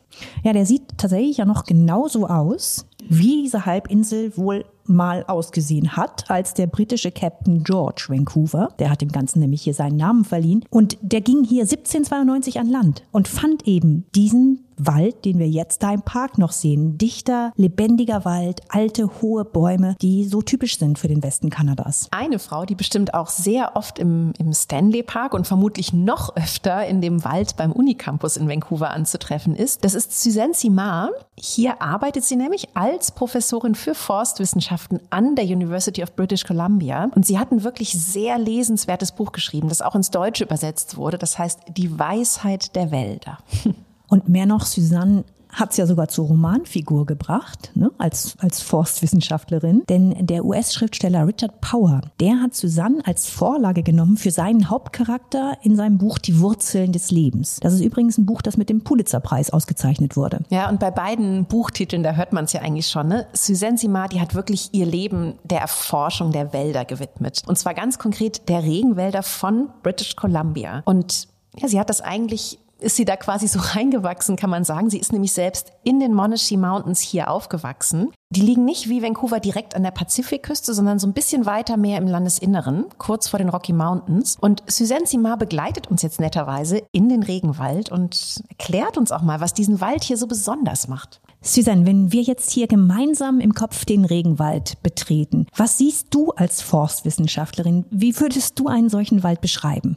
Ja, 0.42 0.52
der 0.52 0.66
sieht 0.66 0.98
tatsächlich 0.98 1.36
ja 1.36 1.44
noch 1.44 1.64
genauso 1.64 2.26
aus, 2.26 2.86
wie 3.08 3.42
diese 3.42 3.66
Halbinsel 3.66 4.36
wohl 4.36 4.64
mal 4.90 5.24
ausgesehen 5.26 5.96
hat, 5.96 6.30
als 6.30 6.54
der 6.54 6.66
britische 6.66 7.10
Captain 7.10 7.62
George 7.62 8.06
Vancouver, 8.08 8.68
der 8.78 8.90
hat 8.90 9.00
dem 9.00 9.12
Ganzen 9.12 9.40
nämlich 9.40 9.62
hier 9.62 9.74
seinen 9.74 9.96
Namen 9.96 10.24
verliehen, 10.24 10.64
und 10.70 10.98
der 11.00 11.20
ging 11.20 11.44
hier 11.44 11.62
1792 11.62 12.60
an 12.60 12.68
Land 12.68 13.04
und 13.12 13.28
fand 13.28 13.66
eben 13.66 14.04
diesen 14.14 14.66
Wald, 14.86 15.24
den 15.24 15.38
wir 15.38 15.48
jetzt 15.48 15.82
da 15.82 15.92
im 15.92 16.02
Park 16.02 16.38
noch 16.38 16.52
sehen. 16.52 16.98
Dichter, 16.98 17.52
lebendiger 17.56 18.24
Wald, 18.24 18.60
alte, 18.68 19.20
hohe 19.20 19.44
Bäume, 19.44 19.96
die 20.00 20.24
so 20.24 20.42
typisch 20.42 20.78
sind 20.78 20.98
für 20.98 21.08
den 21.08 21.22
Westen 21.22 21.50
Kanadas. 21.50 22.08
Eine 22.10 22.38
Frau, 22.38 22.64
die 22.64 22.74
bestimmt 22.74 23.14
auch 23.14 23.28
sehr 23.28 23.76
oft 23.76 23.98
im, 23.98 24.32
im 24.38 24.52
Stanley 24.52 25.02
Park 25.02 25.34
und 25.34 25.46
vermutlich 25.46 25.92
noch 25.92 26.36
öfter 26.36 26.86
in 26.86 27.00
dem 27.00 27.24
Wald 27.24 27.56
beim 27.56 27.72
Unicampus 27.72 28.36
in 28.36 28.48
Vancouver 28.48 28.90
anzutreffen 28.90 29.54
ist, 29.54 29.84
das 29.84 29.94
ist 29.94 30.22
Suzanne 30.22 30.54
Simard. 30.54 31.12
Hier 31.36 31.80
arbeitet 31.80 32.24
sie 32.24 32.36
nämlich 32.36 32.68
als 32.74 33.12
Professorin 33.12 33.74
für 33.74 33.94
Forstwissenschaften 33.94 35.00
an 35.10 35.36
der 35.36 35.44
University 35.44 36.02
of 36.02 36.14
British 36.14 36.44
Columbia. 36.44 37.10
Und 37.14 37.26
sie 37.26 37.38
hat 37.38 37.52
ein 37.52 37.64
wirklich 37.64 37.92
sehr 37.92 38.38
lesenswertes 38.38 39.12
Buch 39.12 39.32
geschrieben, 39.32 39.68
das 39.68 39.82
auch 39.82 39.94
ins 39.94 40.10
Deutsche 40.10 40.44
übersetzt 40.44 40.96
wurde. 40.96 41.18
Das 41.18 41.38
heißt 41.38 41.60
Die 41.76 41.98
Weisheit 41.98 42.74
der 42.76 42.90
Wälder. 42.90 43.38
Und 44.10 44.28
mehr 44.28 44.44
noch, 44.44 44.66
Suzanne 44.66 45.24
hat 45.52 45.72
es 45.72 45.76
ja 45.76 45.86
sogar 45.86 46.08
zur 46.08 46.28
Romanfigur 46.28 47.06
gebracht, 47.06 47.72
ne, 47.74 47.90
als, 47.98 48.36
als 48.38 48.62
Forstwissenschaftlerin. 48.62 49.82
Denn 49.88 50.26
der 50.26 50.44
US-Schriftsteller 50.44 51.26
Richard 51.26 51.60
Power, 51.60 52.02
der 52.20 52.40
hat 52.40 52.54
Suzanne 52.54 53.00
als 53.04 53.28
Vorlage 53.28 53.82
genommen 53.82 54.16
für 54.16 54.30
seinen 54.30 54.70
Hauptcharakter 54.70 55.56
in 55.62 55.76
seinem 55.76 55.98
Buch 55.98 56.18
Die 56.18 56.40
Wurzeln 56.40 56.92
des 56.92 57.10
Lebens. 57.10 57.58
Das 57.60 57.72
ist 57.72 57.80
übrigens 57.80 58.18
ein 58.18 58.26
Buch, 58.26 58.42
das 58.42 58.56
mit 58.56 58.68
dem 58.68 58.82
Pulitzerpreis 58.82 59.50
ausgezeichnet 59.50 60.16
wurde. 60.16 60.40
Ja, 60.50 60.68
und 60.68 60.80
bei 60.80 60.90
beiden 60.90 61.46
Buchtiteln, 61.46 62.02
da 62.02 62.12
hört 62.12 62.32
man 62.32 62.44
es 62.44 62.52
ja 62.52 62.60
eigentlich 62.60 62.88
schon, 62.88 63.08
ne? 63.08 63.26
Suzanne 63.32 63.78
Simard, 63.78 64.12
die 64.12 64.20
hat 64.20 64.34
wirklich 64.34 64.70
ihr 64.72 64.86
Leben 64.86 65.34
der 65.44 65.60
Erforschung 65.60 66.32
der 66.32 66.52
Wälder 66.52 66.84
gewidmet. 66.84 67.42
Und 67.46 67.58
zwar 67.58 67.74
ganz 67.74 67.98
konkret 67.98 68.48
der 68.48 68.62
Regenwälder 68.62 69.22
von 69.22 69.68
British 69.82 70.16
Columbia. 70.16 70.82
Und 70.84 71.28
ja, 71.58 71.68
sie 71.68 71.80
hat 71.80 71.90
das 71.90 72.00
eigentlich 72.00 72.58
ist 72.82 72.96
sie 72.96 73.04
da 73.04 73.16
quasi 73.16 73.46
so 73.48 73.58
reingewachsen, 73.62 74.36
kann 74.36 74.50
man 74.50 74.64
sagen. 74.64 74.90
Sie 74.90 74.98
ist 74.98 75.12
nämlich 75.12 75.32
selbst 75.32 75.72
in 75.84 76.00
den 76.00 76.14
Monashi 76.14 76.56
Mountains 76.56 77.00
hier 77.00 77.30
aufgewachsen. 77.30 78.12
Die 78.32 78.42
liegen 78.42 78.64
nicht 78.64 78.88
wie 78.88 79.02
Vancouver 79.02 79.40
direkt 79.40 79.74
an 79.74 79.82
der 79.82 79.90
Pazifikküste, 79.90 80.72
sondern 80.72 81.00
so 81.00 81.06
ein 81.08 81.12
bisschen 81.12 81.46
weiter 81.46 81.76
mehr 81.76 81.98
im 81.98 82.06
Landesinneren, 82.06 82.86
kurz 82.96 83.28
vor 83.28 83.38
den 83.38 83.48
Rocky 83.48 83.72
Mountains. 83.72 84.36
Und 84.40 84.62
Suzanne 84.68 85.06
Simard 85.06 85.40
begleitet 85.40 85.88
uns 85.88 86.02
jetzt 86.02 86.20
netterweise 86.20 86.82
in 86.92 87.08
den 87.08 87.24
Regenwald 87.24 87.90
und 87.90 88.42
erklärt 88.48 88.96
uns 88.96 89.10
auch 89.10 89.22
mal, 89.22 89.40
was 89.40 89.52
diesen 89.52 89.80
Wald 89.80 90.04
hier 90.04 90.16
so 90.16 90.28
besonders 90.28 90.86
macht. 90.86 91.20
Suzanne, 91.40 91.86
wenn 91.86 92.12
wir 92.12 92.22
jetzt 92.22 92.50
hier 92.50 92.68
gemeinsam 92.68 93.40
im 93.40 93.54
Kopf 93.54 93.84
den 93.84 94.04
Regenwald 94.04 94.80
betreten, 94.82 95.46
was 95.56 95.78
siehst 95.78 96.08
du 96.10 96.30
als 96.30 96.62
Forstwissenschaftlerin? 96.62 97.84
Wie 97.90 98.18
würdest 98.20 98.58
du 98.60 98.68
einen 98.68 98.90
solchen 98.90 99.24
Wald 99.24 99.40
beschreiben? 99.40 99.96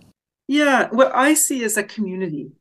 Yeah, 0.50 0.90
what 0.92 1.12
I 1.16 1.36
see 1.36 1.64
is 1.64 1.78
a 1.78 1.84
community. 1.84 2.54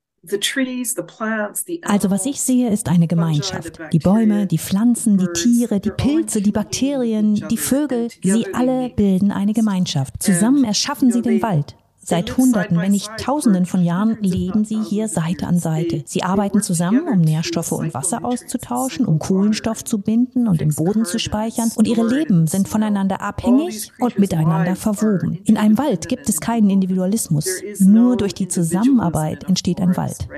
Also 1.85 2.11
was 2.11 2.27
ich 2.27 2.41
sehe, 2.41 2.71
ist 2.71 2.89
eine 2.89 3.09
Gemeinschaft. 3.09 3.81
Die 3.93 3.99
Bäume, 3.99 4.47
die 4.47 4.59
Pflanzen, 4.59 5.19
die 5.19 5.27
Tiere, 5.33 5.81
die 5.81 5.91
Pilze, 5.91 6.41
die 6.41 6.53
Bakterien, 6.53 7.35
die 7.35 7.57
Vögel, 7.57 8.09
sie 8.23 8.55
alle 8.55 8.91
bilden 8.91 9.33
eine 9.33 9.53
Gemeinschaft. 9.53 10.23
Zusammen 10.23 10.65
erschaffen 10.65 11.11
sie 11.11 11.23
den 11.23 11.43
Wald. 11.43 11.77
Seit 12.05 12.37
Hunderten, 12.37 12.79
wenn 12.79 12.91
nicht 12.91 13.11
Tausenden 13.19 13.65
von 13.65 13.85
Jahren 13.85 14.19
leben 14.21 14.65
sie 14.65 14.83
hier 14.83 15.07
Seite 15.07 15.47
an 15.47 15.59
Seite. 15.59 16.03
Sie 16.05 16.25
arbeiten 16.25 16.61
zusammen, 16.61 17.07
um 17.07 17.21
Nährstoffe 17.21 17.73
und 17.73 17.95
Wasser 17.95 18.25
auszutauschen, 18.25 19.07
um 19.07 19.21
Kohlenstoff 19.21 19.85
zu 19.85 19.99
binden 19.99 20.49
und 20.49 20.61
im 20.61 20.75
Boden 20.75 21.05
zu 21.05 21.19
speichern. 21.19 21.71
Und 21.77 21.87
ihre 21.87 22.07
Leben 22.07 22.49
sind 22.49 22.69
voneinander 22.69 23.21
abhängig 23.21 23.93
und 24.01 24.19
miteinander 24.19 24.75
verwoben. 24.75 25.39
In 25.45 25.57
einem 25.57 25.79
Wald 25.79 26.09
gibt 26.09 26.29
es 26.29 26.41
keinen 26.41 26.71
Individualismus. 26.71 27.47
Nur 27.79 28.17
durch 28.17 28.35
die 28.35 28.49
Zusammenarbeit 28.49 29.45
entsteht 29.45 29.81
ein 29.81 29.97
Wald. 29.97 30.29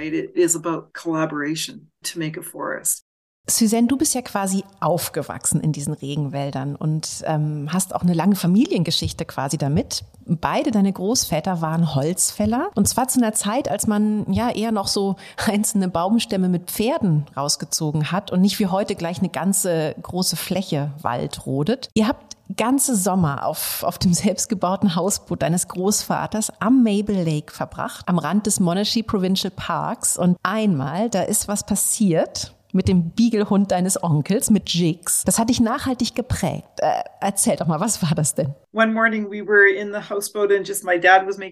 Suzanne, 3.47 3.89
du 3.89 3.99
bist 3.99 4.15
ja 4.15 4.23
quasi 4.23 4.65
aufgewachsen 4.81 5.61
in 5.61 5.73
diesen 5.73 5.93
Regenwäldern 5.93 6.77
und 6.77 7.23
ähm, 7.25 7.69
hast 7.71 7.95
auch 7.95 8.01
eine 8.01 8.15
lange 8.15 8.37
Familiengeschichte 8.37 9.27
quasi 9.27 9.59
damit. 9.59 10.03
Beide 10.25 10.71
deine 10.71 10.91
Großväter 10.91 11.61
waren 11.61 11.95
Holzfäller 11.95 12.71
und 12.75 12.89
zwar 12.89 13.09
zu 13.09 13.21
einer 13.21 13.35
Zeit, 13.35 13.69
als 13.69 13.87
man 13.87 14.33
ja 14.33 14.51
eher 14.51 14.73
noch 14.73 14.89
so 14.89 15.17
einzelne 15.47 15.89
Baumstämme 15.89 16.49
mit 16.49 16.71
Pferden 16.71 17.27
rausgezogen 17.37 18.11
hat 18.11 18.31
und 18.31 18.41
nicht 18.41 18.59
wie 18.61 18.69
heute 18.69 18.95
gleich 18.95 19.19
eine 19.19 19.29
ganze 19.29 19.95
große 20.01 20.37
Fläche 20.37 20.93
Wald 21.03 21.45
rodet. 21.45 21.91
Ihr 21.93 22.09
habt 22.09 22.37
ganze 22.57 22.97
Sommer 22.97 23.45
auf, 23.45 23.83
auf 23.83 23.99
dem 23.99 24.15
selbstgebauten 24.15 24.97
Hausboot 24.97 25.43
deines 25.43 25.69
Großvaters 25.69 26.51
am 26.61 26.83
Maple 26.83 27.23
Lake 27.23 27.53
verbracht, 27.53 28.09
am 28.09 28.19
Rand 28.19 28.47
des 28.47 28.59
Monashi 28.59 29.03
Provincial 29.03 29.51
Parks. 29.51 30.17
Und 30.17 30.39
einmal, 30.43 31.11
da 31.11 31.23
ist 31.23 31.47
was 31.47 31.65
passiert 31.65 32.55
mit 32.75 32.89
dem 32.89 33.11
Beaglehund 33.11 33.71
deines 33.71 34.03
Onkels, 34.03 34.51
mit 34.51 34.69
Jigs. 34.71 35.23
Das 35.25 35.39
hat 35.39 35.49
dich 35.49 35.61
nachhaltig 35.61 36.15
geprägt. 36.15 36.69
Äh, 36.79 37.03
erzähl 37.21 37.57
doch 37.57 37.67
mal, 37.67 37.81
was 37.81 38.03
war 38.03 38.15
das 38.15 38.35
denn? 38.35 38.55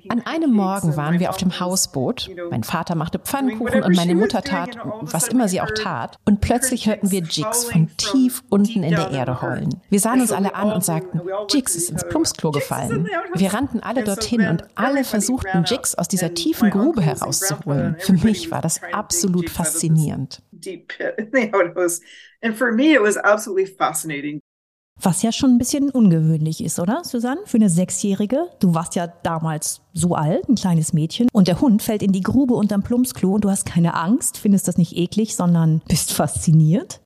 An 0.09 0.23
einem 0.27 0.53
Morgen 0.53 0.97
waren 0.97 1.21
wir 1.21 1.31
auf 1.31 1.37
dem 1.37 1.61
Hausboot. 1.61 2.29
Mein 2.51 2.65
Vater 2.65 2.97
machte 2.97 3.21
Pfannkuchen 3.21 3.85
und 3.85 3.95
meine 3.95 4.17
Mutter 4.17 4.43
tat, 4.43 4.77
was 5.03 5.29
immer 5.29 5.47
sie 5.47 5.61
auch 5.61 5.71
tat. 5.71 6.17
Und 6.25 6.41
plötzlich 6.41 6.89
hörten 6.89 7.13
wir 7.13 7.21
Jigs 7.21 7.65
von 7.65 7.89
tief 7.97 8.43
unten 8.51 8.83
in 8.83 8.91
der 8.91 9.13
Erde 9.13 9.41
heulen. 9.41 9.81
Wir 9.89 10.01
sahen 10.01 10.21
uns 10.21 10.33
alle 10.33 10.57
an 10.57 10.73
und 10.73 10.85
sagten, 10.85 11.21
Jigs 11.49 11.77
ist 11.77 11.91
ins 11.91 12.03
Plumpsklo 12.09 12.51
gefallen. 12.51 13.09
Wir 13.35 13.55
rannten 13.55 13.81
alle 13.81 14.03
dorthin 14.03 14.49
und 14.49 14.65
alle 14.75 15.05
versuchten, 15.05 15.63
Jigs 15.65 15.95
aus 15.95 16.09
dieser 16.09 16.35
tiefen 16.35 16.71
Grube 16.71 17.03
herauszuholen. 17.03 17.95
Für 18.01 18.15
mich 18.15 18.51
war 18.51 18.63
das 18.63 18.81
absolut 18.93 19.49
faszinierend. 19.49 20.43
And 22.43 22.57
for 22.57 22.73
me, 22.73 22.95
it 22.95 23.03
was 23.03 23.17
absolutely 23.17 23.67
fascinating. 23.67 24.41
Was 25.01 25.23
ja 25.23 25.33
schon 25.33 25.53
ein 25.53 25.59
bisschen 25.59 25.91
ungewöhnlich 25.91 26.63
ist, 26.63 26.79
oder, 26.79 27.03
Susanne? 27.03 27.41
Für 27.47 27.57
eine 27.57 27.71
Sechsjährige. 27.71 28.49
Du 28.61 28.75
warst 28.75 28.95
ja 28.95 29.07
damals 29.07 29.81
so 29.93 30.15
alt, 30.15 30.49
ein 30.49 30.55
kleines 30.55 30.93
Mädchen, 30.93 31.29
und 31.33 31.49
der 31.49 31.61
Hund 31.61 31.83
fällt 31.83 32.03
in 32.03 32.13
die 32.13 32.21
Grube 32.21 32.55
unterm 32.55 32.83
Plumpsklo 32.83 33.35
und 33.35 33.45
du 33.45 33.51
hast 33.51 33.67
keine 33.67 33.95
Angst, 33.95 34.39
findest 34.39 34.69
das 34.69 34.77
nicht 34.79 34.97
eklig, 34.97 35.35
sondern 35.35 35.83
bist 35.89 36.13
fasziniert. 36.13 37.02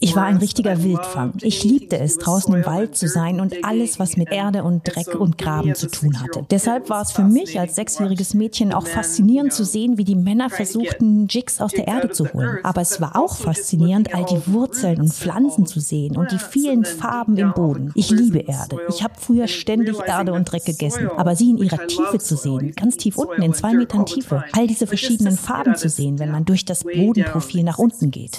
Ich 0.00 0.16
war 0.16 0.24
ein 0.24 0.38
richtiger 0.38 0.82
Wildfang. 0.82 1.34
Ich 1.40 1.62
liebte 1.62 1.96
es, 2.00 2.18
draußen 2.18 2.52
im 2.52 2.66
Wald 2.66 2.96
zu 2.96 3.06
sein 3.06 3.38
und 3.38 3.64
alles, 3.64 4.00
was 4.00 4.16
mit 4.16 4.32
Erde 4.32 4.64
und 4.64 4.82
Dreck 4.84 5.14
und 5.14 5.38
Graben 5.38 5.76
zu 5.76 5.88
tun 5.88 6.20
hatte. 6.20 6.44
Deshalb 6.50 6.90
war 6.90 7.02
es 7.02 7.12
für 7.12 7.22
mich 7.22 7.60
als 7.60 7.76
sechsjähriges 7.76 8.34
Mädchen 8.34 8.72
auch 8.72 8.88
faszinierend 8.88 9.52
zu 9.52 9.64
sehen, 9.64 9.98
wie 9.98 10.04
die 10.04 10.16
Männer 10.16 10.50
versuchten, 10.50 11.28
Jigs 11.28 11.60
aus 11.60 11.70
der 11.70 11.86
Erde 11.86 12.10
zu 12.10 12.32
holen. 12.32 12.58
Aber 12.64 12.80
es 12.80 13.00
war 13.00 13.14
auch 13.14 13.36
faszinierend, 13.36 14.12
all 14.12 14.24
die 14.24 14.52
Wurzeln 14.52 15.00
und 15.00 15.12
Pflanzen 15.14 15.66
zu 15.66 15.78
sehen 15.78 16.16
und 16.16 16.32
die 16.32 16.38
vielen 16.38 16.84
Farben 16.84 17.36
im 17.36 17.52
Boden. 17.52 17.92
Ich 17.94 18.10
liebe 18.10 18.40
Erde. 18.40 18.80
Ich 18.88 19.04
habe 19.04 19.14
früher 19.16 19.46
ständig 19.46 19.96
Erde 20.04 20.32
und 20.32 20.50
Dreck 20.50 20.64
gegessen. 20.64 21.08
Aber 21.16 21.36
sie 21.36 21.50
in 21.50 21.58
ihrer 21.58 21.86
Tiefe 21.86 22.18
zu 22.18 22.36
sehen, 22.36 22.72
ganz 22.74 22.96
tief 22.96 23.16
unten 23.16 23.42
in 23.42 23.54
zwei 23.54 23.74
Metern 23.74 24.06
Tiefe, 24.06 24.42
all 24.50 24.66
diese 24.66 24.88
verschiedenen 24.88 25.36
Farben 25.36 25.76
zu 25.76 25.88
sehen, 25.88 26.18
wenn 26.18 26.32
man 26.32 26.44
durch 26.44 26.64
das 26.64 26.79
Bodenprofil 26.84 27.62
nach 27.64 27.78
unten 27.78 28.10
geht. 28.10 28.38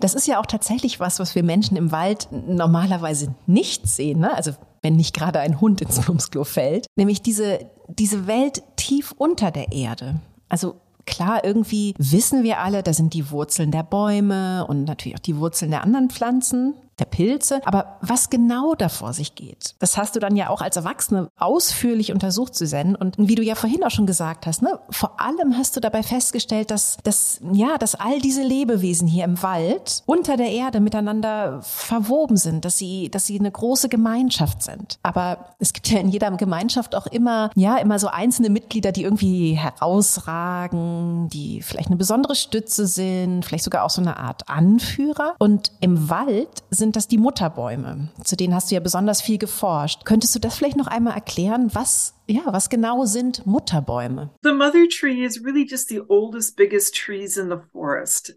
Das 0.00 0.14
ist 0.14 0.26
ja 0.26 0.40
auch 0.40 0.46
tatsächlich 0.46 0.98
was, 0.98 1.18
was 1.18 1.34
wir 1.34 1.42
Menschen 1.42 1.76
im 1.76 1.92
Wald 1.92 2.28
normalerweise 2.30 3.34
nicht 3.46 3.86
sehen. 3.86 4.20
Ne? 4.20 4.34
Also 4.34 4.52
wenn 4.80 4.96
nicht 4.96 5.14
gerade 5.14 5.40
ein 5.40 5.60
Hund 5.60 5.82
ins 5.82 6.00
Plumpsklo 6.00 6.44
fällt. 6.44 6.86
Nämlich 6.96 7.20
diese, 7.20 7.70
diese 7.88 8.26
Welt 8.26 8.62
tief 8.76 9.12
unter 9.16 9.50
der 9.50 9.72
Erde. 9.72 10.20
Also 10.48 10.80
Klar, 11.06 11.44
irgendwie 11.44 11.94
wissen 11.98 12.44
wir 12.44 12.60
alle, 12.60 12.82
da 12.82 12.92
sind 12.92 13.12
die 13.14 13.30
Wurzeln 13.30 13.70
der 13.70 13.82
Bäume 13.82 14.66
und 14.66 14.84
natürlich 14.84 15.16
auch 15.16 15.22
die 15.22 15.36
Wurzeln 15.36 15.70
der 15.70 15.82
anderen 15.82 16.08
Pflanzen 16.08 16.74
der 16.98 17.06
Pilze. 17.06 17.60
Aber 17.64 17.98
was 18.00 18.30
genau 18.30 18.74
da 18.74 18.88
vor 18.88 19.12
sich 19.12 19.34
geht, 19.34 19.74
das 19.78 19.96
hast 19.96 20.16
du 20.16 20.20
dann 20.20 20.36
ja 20.36 20.48
auch 20.48 20.60
als 20.60 20.76
Erwachsene 20.76 21.28
ausführlich 21.38 22.12
untersucht, 22.12 22.54
Suzanne. 22.54 22.96
Und 22.96 23.16
wie 23.18 23.34
du 23.34 23.42
ja 23.42 23.54
vorhin 23.54 23.84
auch 23.84 23.90
schon 23.90 24.06
gesagt 24.06 24.46
hast, 24.46 24.62
ne, 24.62 24.78
vor 24.90 25.20
allem 25.20 25.56
hast 25.56 25.76
du 25.76 25.80
dabei 25.80 26.02
festgestellt, 26.02 26.70
dass, 26.70 26.96
dass, 27.02 27.40
ja, 27.52 27.78
dass 27.78 27.94
all 27.94 28.20
diese 28.20 28.42
Lebewesen 28.42 29.08
hier 29.08 29.24
im 29.24 29.42
Wald 29.42 30.02
unter 30.06 30.36
der 30.36 30.50
Erde 30.50 30.80
miteinander 30.80 31.60
verwoben 31.62 32.36
sind, 32.36 32.64
dass 32.64 32.78
sie, 32.78 33.10
dass 33.10 33.26
sie 33.26 33.38
eine 33.38 33.50
große 33.50 33.88
Gemeinschaft 33.88 34.62
sind. 34.62 34.98
Aber 35.02 35.54
es 35.58 35.72
gibt 35.72 35.88
ja 35.88 35.98
in 36.00 36.08
jeder 36.08 36.30
Gemeinschaft 36.32 36.94
auch 36.94 37.06
immer, 37.06 37.50
ja, 37.54 37.76
immer 37.78 37.98
so 37.98 38.08
einzelne 38.08 38.50
Mitglieder, 38.50 38.92
die 38.92 39.02
irgendwie 39.02 39.54
herausragen, 39.54 41.28
die 41.28 41.62
vielleicht 41.62 41.88
eine 41.88 41.96
besondere 41.96 42.34
Stütze 42.34 42.86
sind, 42.86 43.44
vielleicht 43.44 43.64
sogar 43.64 43.84
auch 43.84 43.90
so 43.90 44.00
eine 44.00 44.16
Art 44.16 44.48
Anführer. 44.48 45.34
Und 45.38 45.72
im 45.80 46.08
Wald 46.10 46.62
sind 46.70 46.83
sind 46.84 46.96
das 46.96 47.08
die 47.08 47.16
Mutterbäume. 47.16 48.08
Zu 48.22 48.36
denen 48.36 48.54
hast 48.54 48.70
du 48.70 48.74
ja 48.74 48.80
besonders 48.80 49.22
viel 49.22 49.38
geforscht. 49.38 50.04
Könntest 50.04 50.34
du 50.34 50.38
das 50.38 50.54
vielleicht 50.54 50.76
noch 50.76 50.86
einmal 50.86 51.14
erklären? 51.14 51.70
Was, 51.72 52.12
ja, 52.26 52.42
was 52.46 52.70
genau 52.70 53.04
sind 53.04 53.44
Mutterbäume? 53.46 54.30
The 54.42 54.52
mother 54.52 54.88
tree 54.88 55.24
is 55.24 55.44
really 55.44 55.66
just 55.68 55.88
the 55.88 56.00
oldest, 56.08 56.56
biggest 56.56 56.94
trees 56.94 57.36
in 57.36 57.50
the 57.50 57.58
forest. 57.72 58.34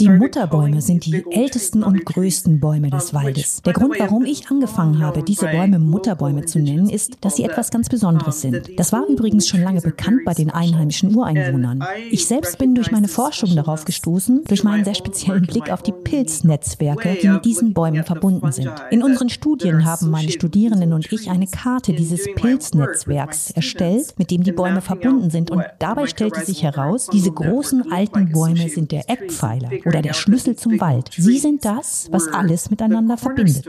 Die 0.00 0.08
Mutterbäume 0.08 0.82
sind 0.82 1.06
die 1.06 1.24
ältesten 1.30 1.84
und 1.84 2.04
größten 2.04 2.58
Bäume 2.58 2.90
des 2.90 3.14
Waldes. 3.14 3.62
Der 3.62 3.72
Grund, 3.74 3.94
warum 4.00 4.24
ich 4.24 4.50
angefangen 4.50 4.98
habe, 4.98 5.22
diese 5.22 5.46
Bäume 5.46 5.78
Mutterbäume 5.78 6.44
zu 6.44 6.58
nennen, 6.58 6.90
ist, 6.90 7.18
dass 7.20 7.36
sie 7.36 7.44
etwas 7.44 7.70
ganz 7.70 7.88
Besonderes 7.88 8.40
sind. 8.40 8.76
Das 8.76 8.92
war 8.92 9.06
übrigens 9.06 9.46
schon 9.46 9.62
lange 9.62 9.80
bekannt 9.80 10.24
bei 10.24 10.34
den 10.34 10.50
einheimischen 10.50 11.14
Ureinwohnern. 11.14 11.84
Ich 12.10 12.26
selbst 12.26 12.58
bin 12.58 12.74
durch 12.74 12.90
meine 12.90 13.06
Forschung 13.06 13.54
darauf 13.54 13.84
gestoßen, 13.84 14.42
durch 14.48 14.64
meinen 14.64 14.84
sehr 14.84 14.96
speziellen 14.96 15.46
Blick 15.46 15.70
auf 15.70 15.84
die 15.84 15.92
Pilznetzwerke, 15.92 17.18
die 17.22 17.28
mit 17.28 17.44
diesen 17.44 17.72
Bäumen 17.72 18.02
verbunden 18.02 18.50
sind. 18.50 18.72
In 18.90 19.04
unseren 19.04 19.28
Studien 19.28 19.84
haben 19.84 20.10
meine 20.10 20.32
Studierenden 20.32 20.92
und 20.92 21.12
ich 21.12 21.30
eine 21.30 21.46
Karte 21.46 21.77
dieses 21.86 22.26
Pilznetzwerks 22.34 23.50
erstellt, 23.52 24.14
mit 24.18 24.30
dem 24.30 24.42
die 24.42 24.52
Bäume 24.52 24.80
verbunden 24.80 25.30
sind. 25.30 25.50
Und 25.50 25.64
dabei 25.78 26.06
stellte 26.06 26.44
sich 26.44 26.62
heraus, 26.62 27.08
diese 27.12 27.30
großen 27.30 27.92
alten 27.92 28.08
alten 28.18 28.32
Bäume 28.32 28.68
sind 28.68 28.92
der 28.92 29.08
Eckpfeiler 29.08 29.70
oder 29.84 30.02
der 30.02 30.14
Schlüssel 30.14 30.56
zum 30.56 30.80
Wald. 30.80 31.10
Sie 31.16 31.38
sind 31.38 31.64
das, 31.64 32.08
was 32.10 32.28
alles 32.28 32.70
miteinander 32.70 33.16
verbindet. 33.16 33.66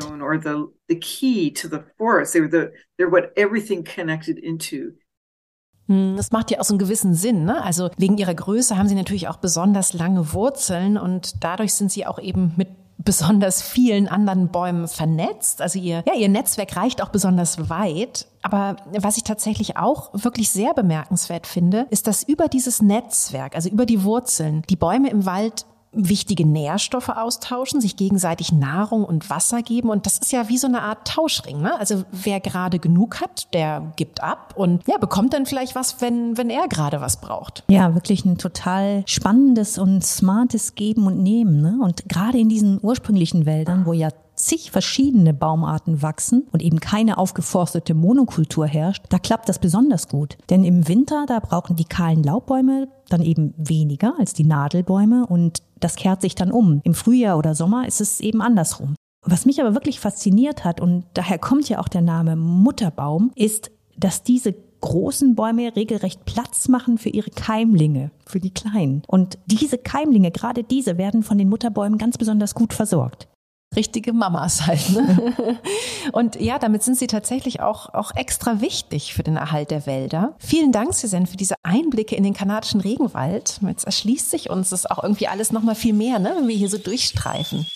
Hm, 5.88 6.16
das 6.18 6.32
macht 6.32 6.52
ja 6.52 6.60
auch 6.60 6.64
so 6.64 6.74
einen 6.74 6.80
gewissen 6.80 7.14
Sinn. 7.14 7.46
Ne? 7.46 7.64
Also 7.64 7.90
wegen 7.98 8.18
ihrer 8.18 8.36
Größe 8.36 8.78
haben 8.78 8.88
sie 8.88 8.96
natürlich 8.96 9.28
auch 9.28 9.38
besonders 9.38 9.94
lange 9.94 10.34
Wurzeln 10.34 10.98
und 10.98 11.44
dadurch 11.44 11.74
sind 11.74 11.92
sie 11.92 12.06
auch 12.06 12.20
eben 12.20 12.54
mit 12.58 12.70
besonders 13.04 13.62
vielen 13.62 14.08
anderen 14.08 14.50
Bäumen 14.50 14.88
vernetzt. 14.88 15.62
Also 15.62 15.80
ihr, 15.80 16.04
ja, 16.06 16.14
ihr 16.14 16.30
Netzwerk 16.30 16.76
reicht 16.76 17.02
auch 17.02 17.10
besonders 17.10 17.70
weit. 17.70 18.28
Aber 18.42 18.76
was 18.92 19.18
ich 19.18 19.24
tatsächlich 19.24 19.78
auch 19.78 20.10
wirklich 20.14 20.50
sehr 20.50 20.74
bemerkenswert 20.74 21.48
finde, 21.48 21.88
ist, 21.90 22.08
dass 22.08 22.24
über 22.24 22.48
dieses 22.50 22.82
Netzwerk, 22.82 23.56
also 23.56 23.70
über 23.70 23.86
die 23.86 24.04
Wurzeln, 24.04 24.64
die 24.70 24.76
Bäume 24.76 25.10
im 25.10 25.26
Wald 25.26 25.66
wichtige 25.92 26.46
Nährstoffe 26.46 27.10
austauschen, 27.10 27.82
sich 27.82 27.96
gegenseitig 27.96 28.52
Nahrung 28.52 29.04
und 29.04 29.30
Wasser 29.30 29.64
geben. 29.64 29.90
Und 29.90 30.06
das 30.06 30.20
ist 30.20 30.32
ja 30.32 30.48
wie 30.48 30.58
so 30.58 30.68
eine 30.68 30.82
Art 30.84 31.08
Tauschring. 31.08 31.62
Ne? 31.62 31.78
Also 31.80 32.04
wer 32.12 32.40
gerade 32.40 32.80
genug 32.80 33.22
hat, 33.22 33.54
der 33.54 33.92
gibt 33.96 34.22
ab 34.22 34.54
und 34.56 34.88
ja, 34.88 34.98
bekommt 34.98 35.34
dann 35.34 35.46
vielleicht 35.46 35.76
was, 35.76 36.02
wenn, 36.02 36.38
wenn 36.38 36.50
er 36.50 36.68
gerade 36.68 37.02
was 37.02 37.20
braucht. 37.20 37.64
Ja, 37.70 37.96
wirklich 37.96 38.24
ein 38.26 38.38
total 38.38 39.04
spannendes 39.08 39.78
und 39.78 40.04
smartes 40.04 40.76
Geben 40.76 41.08
und 41.08 41.24
Nehmen. 41.24 41.62
Ne? 41.62 41.80
Und 41.82 42.08
gerade 42.08 42.38
in 42.38 42.50
diesen 42.50 42.80
ursprünglichen 42.82 43.46
Wäldern, 43.46 43.86
wo 43.86 43.94
ja 43.94 44.10
zig 44.40 44.72
verschiedene 44.72 45.34
Baumarten 45.34 46.02
wachsen 46.02 46.48
und 46.52 46.64
eben 46.64 46.80
keine 46.80 47.18
aufgeforstete 47.18 47.94
Monokultur 47.94 48.66
herrscht, 48.66 49.04
da 49.10 49.20
klappt 49.20 49.50
das 49.50 49.60
besonders 49.60 50.08
gut. 50.08 50.38
Denn 50.50 50.64
im 50.64 50.88
Winter, 50.88 51.26
da 51.28 51.40
brauchen 51.40 51.76
die 51.76 51.86
kahlen 51.86 52.24
Laubbäume 52.24 52.88
dann 53.10 53.22
eben 53.22 53.54
weniger 53.58 54.14
als 54.20 54.34
die 54.34 54.44
Nadelbäume 54.46 55.26
und 55.26 55.64
das 55.80 55.96
kehrt 55.96 56.22
sich 56.22 56.36
dann 56.36 56.52
um. 56.52 56.82
Im 56.84 56.94
Frühjahr 56.94 57.38
oder 57.38 57.56
Sommer 57.56 57.88
ist 57.88 58.02
es 58.02 58.20
eben 58.20 58.42
andersrum. 58.42 58.96
Was 59.26 59.46
mich 59.46 59.60
aber 59.60 59.74
wirklich 59.74 60.00
fasziniert 60.00 60.64
hat, 60.64 60.80
und 60.80 61.06
daher 61.14 61.38
kommt 61.38 61.68
ja 61.68 61.80
auch 61.80 61.90
der 61.90 62.02
Name 62.02 62.36
Mutterbaum, 62.36 63.32
ist, 63.36 63.72
dass 63.98 64.24
diese 64.24 64.56
großen 64.82 65.36
Bäume 65.36 65.76
regelrecht 65.76 66.24
Platz 66.24 66.70
machen 66.70 66.98
für 66.98 67.10
ihre 67.10 67.32
Keimlinge, 67.32 68.12
für 68.26 68.40
die 68.40 68.54
kleinen. 68.54 69.02
Und 69.08 69.38
diese 69.46 69.78
Keimlinge, 69.78 70.32
gerade 70.32 70.64
diese, 70.64 70.98
werden 70.98 71.22
von 71.24 71.38
den 71.38 71.50
Mutterbäumen 71.50 71.98
ganz 71.98 72.18
besonders 72.18 72.56
gut 72.56 72.74
versorgt 72.74 73.29
richtige 73.76 74.14
Mamas 74.14 74.66
halt. 74.66 74.90
Ne? 74.90 75.34
Und 76.12 76.40
ja, 76.40 76.60
damit 76.60 76.84
sind 76.84 76.98
sie 76.98 77.08
tatsächlich 77.08 77.62
auch, 77.62 77.94
auch 77.94 78.16
extra 78.16 78.62
wichtig 78.62 79.14
für 79.14 79.24
den 79.24 79.36
Erhalt 79.36 79.72
der 79.72 79.86
Wälder. 79.86 80.36
Vielen 80.40 80.72
Dank, 80.72 80.94
Susanne, 80.94 81.28
für 81.28 81.38
diese 81.38 81.56
Einblicke 81.64 82.16
in 82.16 82.24
den 82.24 82.34
kanadischen 82.34 82.82
Regenwald. 82.82 83.60
Jetzt 83.66 83.86
erschließt 83.86 84.30
sich 84.30 84.50
uns 84.50 84.70
das 84.70 84.86
auch 84.86 85.04
irgendwie 85.04 85.28
alles 85.28 85.52
nochmal 85.52 85.76
viel 85.76 85.94
mehr, 85.94 86.20
ne, 86.20 86.34
wenn 86.36 86.48
wir 86.48 86.56
hier 86.56 86.70
so 86.70 86.78
durchstreifen. 86.78 87.68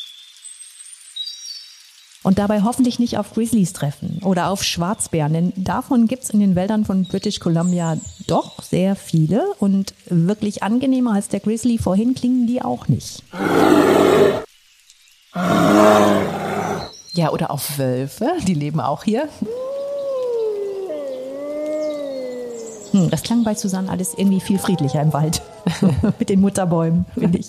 Und 2.24 2.40
dabei 2.40 2.64
hoffentlich 2.64 3.00
nicht 3.00 3.18
auf 3.18 3.34
Grizzlies 3.34 3.74
treffen 3.74 4.22
oder 4.24 4.50
auf 4.50 4.64
Schwarzbären, 4.64 5.34
denn 5.34 5.54
davon 5.58 6.08
gibt's 6.08 6.30
in 6.30 6.40
den 6.40 6.56
Wäldern 6.56 6.86
von 6.86 7.04
British 7.04 7.42
Columbia 7.42 7.98
doch 8.28 8.64
sehr 8.64 8.96
viele 8.96 9.44
und 9.60 9.94
wirklich 10.06 10.64
angenehmer 10.64 11.14
als 11.14 11.28
der 11.28 11.42
Grizzly 11.42 11.78
vorhin 11.78 12.16
klingen 12.16 12.48
die 12.48 12.62
auch 12.62 12.88
nicht. 12.88 13.24
Ja, 15.36 17.32
oder 17.32 17.52
auf 17.52 17.78
Wölfe, 17.78 18.34
die 18.48 18.54
leben 18.54 18.80
auch 18.80 19.04
hier. 19.04 19.30
Hm, 22.92 23.10
das 23.10 23.24
klang 23.24 23.44
bei 23.44 23.56
Susanne 23.56 23.90
alles 23.90 24.14
irgendwie 24.16 24.40
viel 24.40 24.60
friedlicher 24.60 25.02
im 25.02 25.14
Wald. 25.14 25.42
Mit 26.20 26.30
den 26.30 26.42
Mutterbäumen, 26.42 27.06
finde 27.16 27.40
ich. 27.40 27.48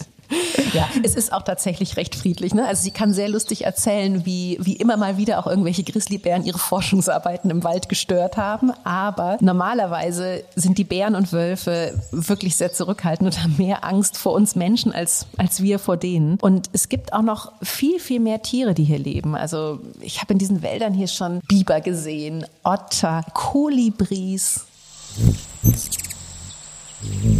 Ja, 0.74 0.88
es 1.04 1.14
ist 1.14 1.32
auch 1.32 1.42
tatsächlich 1.42 1.96
recht 1.96 2.16
friedlich. 2.16 2.52
Ne? 2.52 2.66
Also 2.66 2.82
sie 2.82 2.90
kann 2.90 3.12
sehr 3.12 3.28
lustig 3.28 3.64
erzählen, 3.64 4.26
wie, 4.26 4.58
wie 4.60 4.74
immer 4.74 4.96
mal 4.96 5.16
wieder 5.16 5.38
auch 5.38 5.46
irgendwelche 5.46 5.84
Grizzlybären 5.84 6.44
ihre 6.44 6.58
Forschungsarbeiten 6.58 7.48
im 7.50 7.62
Wald 7.62 7.88
gestört 7.88 8.36
haben. 8.36 8.72
Aber 8.82 9.38
normalerweise 9.40 10.42
sind 10.56 10.78
die 10.78 10.84
Bären 10.84 11.14
und 11.14 11.32
Wölfe 11.32 12.00
wirklich 12.10 12.56
sehr 12.56 12.72
zurückhaltend 12.72 13.32
und 13.34 13.42
haben 13.42 13.54
mehr 13.56 13.84
Angst 13.84 14.18
vor 14.18 14.32
uns 14.32 14.56
Menschen 14.56 14.92
als, 14.92 15.26
als 15.36 15.62
wir 15.62 15.78
vor 15.78 15.96
denen. 15.96 16.38
Und 16.40 16.68
es 16.72 16.88
gibt 16.88 17.12
auch 17.12 17.22
noch 17.22 17.52
viel, 17.62 18.00
viel 18.00 18.18
mehr 18.18 18.42
Tiere, 18.42 18.74
die 18.74 18.84
hier 18.84 18.98
leben. 18.98 19.36
Also 19.36 19.78
ich 20.00 20.20
habe 20.20 20.32
in 20.32 20.38
diesen 20.38 20.62
Wäldern 20.62 20.92
hier 20.92 21.08
schon 21.08 21.40
Biber 21.46 21.80
gesehen, 21.80 22.46
Otter, 22.64 23.24
Kolibris. 23.32 24.66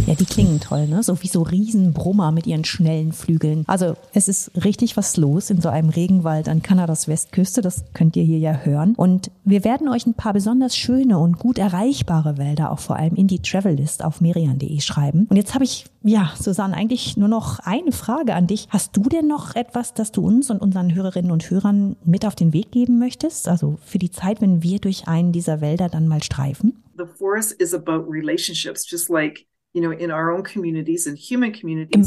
Ja, 0.07 0.15
die 0.15 0.25
klingen 0.25 0.59
toll, 0.59 0.87
ne? 0.87 1.03
So 1.03 1.21
wie 1.23 1.27
so 1.27 1.41
Riesenbrummer 1.41 2.31
mit 2.31 2.47
ihren 2.47 2.65
schnellen 2.65 3.11
Flügeln. 3.11 3.63
Also 3.67 3.95
es 4.13 4.27
ist 4.27 4.51
richtig 4.63 4.97
was 4.97 5.17
los 5.17 5.49
in 5.49 5.61
so 5.61 5.69
einem 5.69 5.89
Regenwald 5.89 6.49
an 6.49 6.61
Kanadas 6.61 7.07
Westküste. 7.07 7.61
Das 7.61 7.85
könnt 7.93 8.15
ihr 8.15 8.23
hier 8.23 8.39
ja 8.39 8.53
hören. 8.63 8.93
Und 8.95 9.31
wir 9.43 9.63
werden 9.63 9.87
euch 9.87 10.05
ein 10.05 10.13
paar 10.13 10.33
besonders 10.33 10.75
schöne 10.75 11.17
und 11.17 11.39
gut 11.39 11.57
erreichbare 11.57 12.37
Wälder 12.37 12.71
auch 12.71 12.79
vor 12.79 12.97
allem 12.97 13.15
in 13.15 13.27
die 13.27 13.39
Travellist 13.39 14.03
auf 14.03 14.21
merian.de 14.21 14.79
schreiben. 14.79 15.27
Und 15.29 15.37
jetzt 15.37 15.53
habe 15.53 15.63
ich, 15.63 15.85
ja, 16.03 16.31
Susanne, 16.39 16.75
eigentlich 16.75 17.17
nur 17.17 17.27
noch 17.27 17.59
eine 17.59 17.91
Frage 17.91 18.35
an 18.35 18.47
dich. 18.47 18.67
Hast 18.69 18.95
du 18.97 19.03
denn 19.03 19.27
noch 19.27 19.55
etwas, 19.55 19.93
das 19.93 20.11
du 20.11 20.25
uns 20.25 20.49
und 20.49 20.61
unseren 20.61 20.93
Hörerinnen 20.93 21.31
und 21.31 21.49
Hörern 21.49 21.95
mit 22.05 22.25
auf 22.25 22.35
den 22.35 22.53
Weg 22.53 22.71
geben 22.71 22.99
möchtest? 22.99 23.47
Also 23.47 23.77
für 23.85 23.97
die 23.97 24.11
Zeit, 24.11 24.41
wenn 24.41 24.63
wir 24.63 24.79
durch 24.79 25.07
einen 25.07 25.31
dieser 25.31 25.61
Wälder 25.61 25.89
dann 25.89 26.07
mal 26.07 26.23
streifen? 26.23 26.83
The 26.97 27.05
forest 27.05 27.53
is 27.59 27.73
about 27.73 28.09
relationships, 28.09 28.89
just 28.89 29.09
like 29.09 29.45
im 29.75 29.91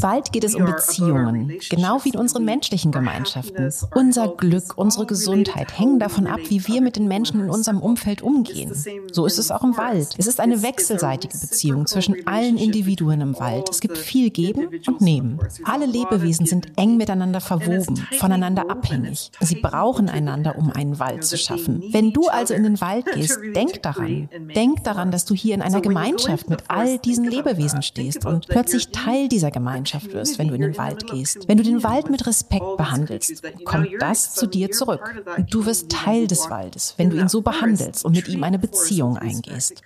Wald 0.01 0.31
geht 0.31 0.43
es 0.43 0.55
um 0.55 0.65
Beziehungen, 0.65 1.53
genau 1.69 2.03
wie 2.03 2.09
in 2.09 2.17
unseren 2.17 2.43
menschlichen 2.43 2.91
Gemeinschaften. 2.91 3.71
Unser 3.93 4.29
Glück, 4.29 4.75
unsere 4.75 5.05
Gesundheit 5.05 5.77
hängen 5.77 5.99
davon 5.99 6.25
ab, 6.25 6.39
wie 6.47 6.67
wir 6.67 6.81
mit 6.81 6.95
den 6.95 7.07
Menschen 7.07 7.41
in 7.41 7.49
unserem 7.49 7.79
Umfeld 7.79 8.23
umgehen. 8.23 8.73
So 9.11 9.27
ist 9.27 9.37
es 9.37 9.51
auch 9.51 9.63
im 9.63 9.77
Wald. 9.77 10.15
Es 10.17 10.25
ist 10.25 10.39
eine 10.39 10.63
wechselseitige 10.63 11.37
Beziehung 11.37 11.85
zwischen 11.85 12.25
allen 12.25 12.57
Individuen 12.57 13.21
im 13.21 13.39
Wald. 13.39 13.69
Es 13.69 13.81
gibt 13.81 13.99
viel 13.99 14.31
Geben 14.31 14.69
und 14.87 15.01
Nehmen. 15.01 15.39
Alle 15.63 15.85
Lebewesen 15.85 16.47
sind 16.47 16.71
eng 16.75 16.97
miteinander 16.97 17.39
verwoben, 17.39 17.97
voneinander 18.17 18.67
abhängig. 18.71 19.31
Sie 19.41 19.55
brauchen 19.55 20.09
einander, 20.09 20.57
um 20.57 20.71
einen 20.71 20.97
Wald 20.97 21.23
zu 21.23 21.37
schaffen. 21.37 21.83
Wenn 21.91 22.13
du 22.13 22.29
also 22.29 22.55
in 22.55 22.63
den 22.63 22.81
Wald 22.81 23.05
gehst, 23.13 23.39
denk 23.55 23.83
daran. 23.83 24.27
Denk 24.55 24.83
daran, 24.83 25.11
dass 25.11 25.25
du 25.25 25.35
hier 25.35 25.53
in 25.53 25.61
einer 25.61 25.81
Gemeinschaft 25.81 26.49
mit 26.49 26.63
all 26.67 26.97
diesen 26.97 27.25
Lebewesen 27.25 27.58
Lebewesen 27.59 27.81
stehst 27.81 28.25
und 28.25 28.47
plötzlich 28.47 28.89
Teil 28.89 29.27
dieser 29.27 29.51
Gemeinschaft 29.51 30.13
wirst, 30.13 30.39
wenn 30.39 30.47
du 30.47 30.55
in 30.55 30.61
den 30.61 30.77
Wald 30.77 31.07
gehst. 31.07 31.47
Wenn 31.47 31.57
du 31.57 31.63
den 31.63 31.83
Wald 31.83 32.09
mit 32.09 32.25
Respekt 32.25 32.77
behandelst, 32.77 33.43
kommt 33.65 33.89
das 33.99 34.33
zu 34.35 34.47
dir 34.47 34.71
zurück. 34.71 35.01
Und 35.37 35.53
du 35.53 35.65
wirst 35.65 35.91
Teil 35.91 36.27
des 36.27 36.49
Waldes, 36.49 36.95
wenn 36.97 37.09
du 37.09 37.17
ihn 37.17 37.27
so 37.27 37.41
behandelst 37.41 38.05
und 38.05 38.15
mit 38.15 38.27
ihm 38.27 38.43
eine 38.43 38.59
Beziehung 38.59 39.17
eingehst. 39.17 39.83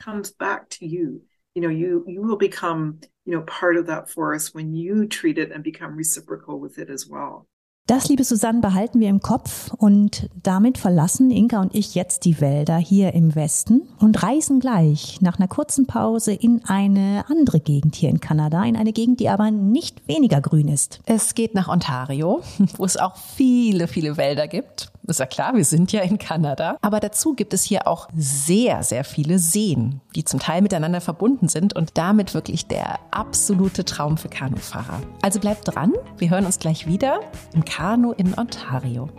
You 1.55 1.61
know, 1.61 1.69
you, 1.69 2.03
you 2.07 2.23
will 2.23 2.35
become, 2.35 2.99
you 3.25 3.31
know, 3.31 3.45
part 3.45 3.77
of 3.77 3.85
that 3.85 4.09
forest 4.09 4.55
when 4.55 4.73
you 4.73 5.05
treat 5.05 5.37
it 5.37 5.51
and 5.51 5.63
become 5.63 5.95
reciprocal 5.95 6.59
with 6.59 6.79
it 6.79 6.89
as 6.89 7.07
well. 7.07 7.45
Das, 7.85 8.07
liebe 8.07 8.23
Susanne, 8.23 8.61
behalten 8.61 9.01
wir 9.01 9.09
im 9.09 9.19
Kopf 9.19 9.73
und 9.73 10.29
damit 10.41 10.77
verlassen 10.77 11.31
Inka 11.31 11.59
und 11.59 11.75
ich 11.75 11.95
jetzt 11.95 12.23
die 12.23 12.39
Wälder 12.39 12.77
hier 12.77 13.13
im 13.13 13.35
Westen 13.35 13.81
und 13.99 14.23
reisen 14.23 14.61
gleich 14.61 15.19
nach 15.19 15.37
einer 15.37 15.49
kurzen 15.49 15.85
Pause 15.85 16.31
in 16.31 16.61
eine 16.65 17.25
andere 17.27 17.59
Gegend 17.59 17.95
hier 17.95 18.09
in 18.09 18.21
Kanada, 18.21 18.63
in 18.63 18.77
eine 18.77 18.93
Gegend, 18.93 19.19
die 19.19 19.27
aber 19.27 19.51
nicht 19.51 20.07
weniger 20.07 20.39
grün 20.39 20.69
ist. 20.69 21.01
Es 21.05 21.35
geht 21.35 21.55
nach 21.55 21.67
Ontario, 21.67 22.41
wo 22.77 22.85
es 22.85 22.95
auch 22.95 23.17
viele, 23.17 23.89
viele 23.89 24.15
Wälder 24.15 24.47
gibt 24.47 24.92
ist 25.07 25.19
ja 25.19 25.25
klar, 25.25 25.55
wir 25.55 25.65
sind 25.65 25.91
ja 25.91 26.01
in 26.01 26.17
Kanada. 26.17 26.77
Aber 26.81 26.99
dazu 26.99 27.33
gibt 27.33 27.53
es 27.53 27.63
hier 27.63 27.87
auch 27.87 28.07
sehr, 28.15 28.83
sehr 28.83 29.03
viele 29.03 29.39
Seen, 29.39 30.01
die 30.15 30.23
zum 30.23 30.39
Teil 30.39 30.61
miteinander 30.61 31.01
verbunden 31.01 31.49
sind 31.49 31.75
und 31.75 31.97
damit 31.97 32.33
wirklich 32.33 32.67
der 32.67 32.99
absolute 33.11 33.85
Traum 33.85 34.17
für 34.17 34.29
Kanufahrer. 34.29 35.01
Also 35.21 35.39
bleibt 35.39 35.73
dran, 35.73 35.93
wir 36.17 36.29
hören 36.29 36.45
uns 36.45 36.59
gleich 36.59 36.87
wieder 36.87 37.19
im 37.53 37.65
Kanu 37.65 38.11
in 38.13 38.37
Ontario. 38.37 39.09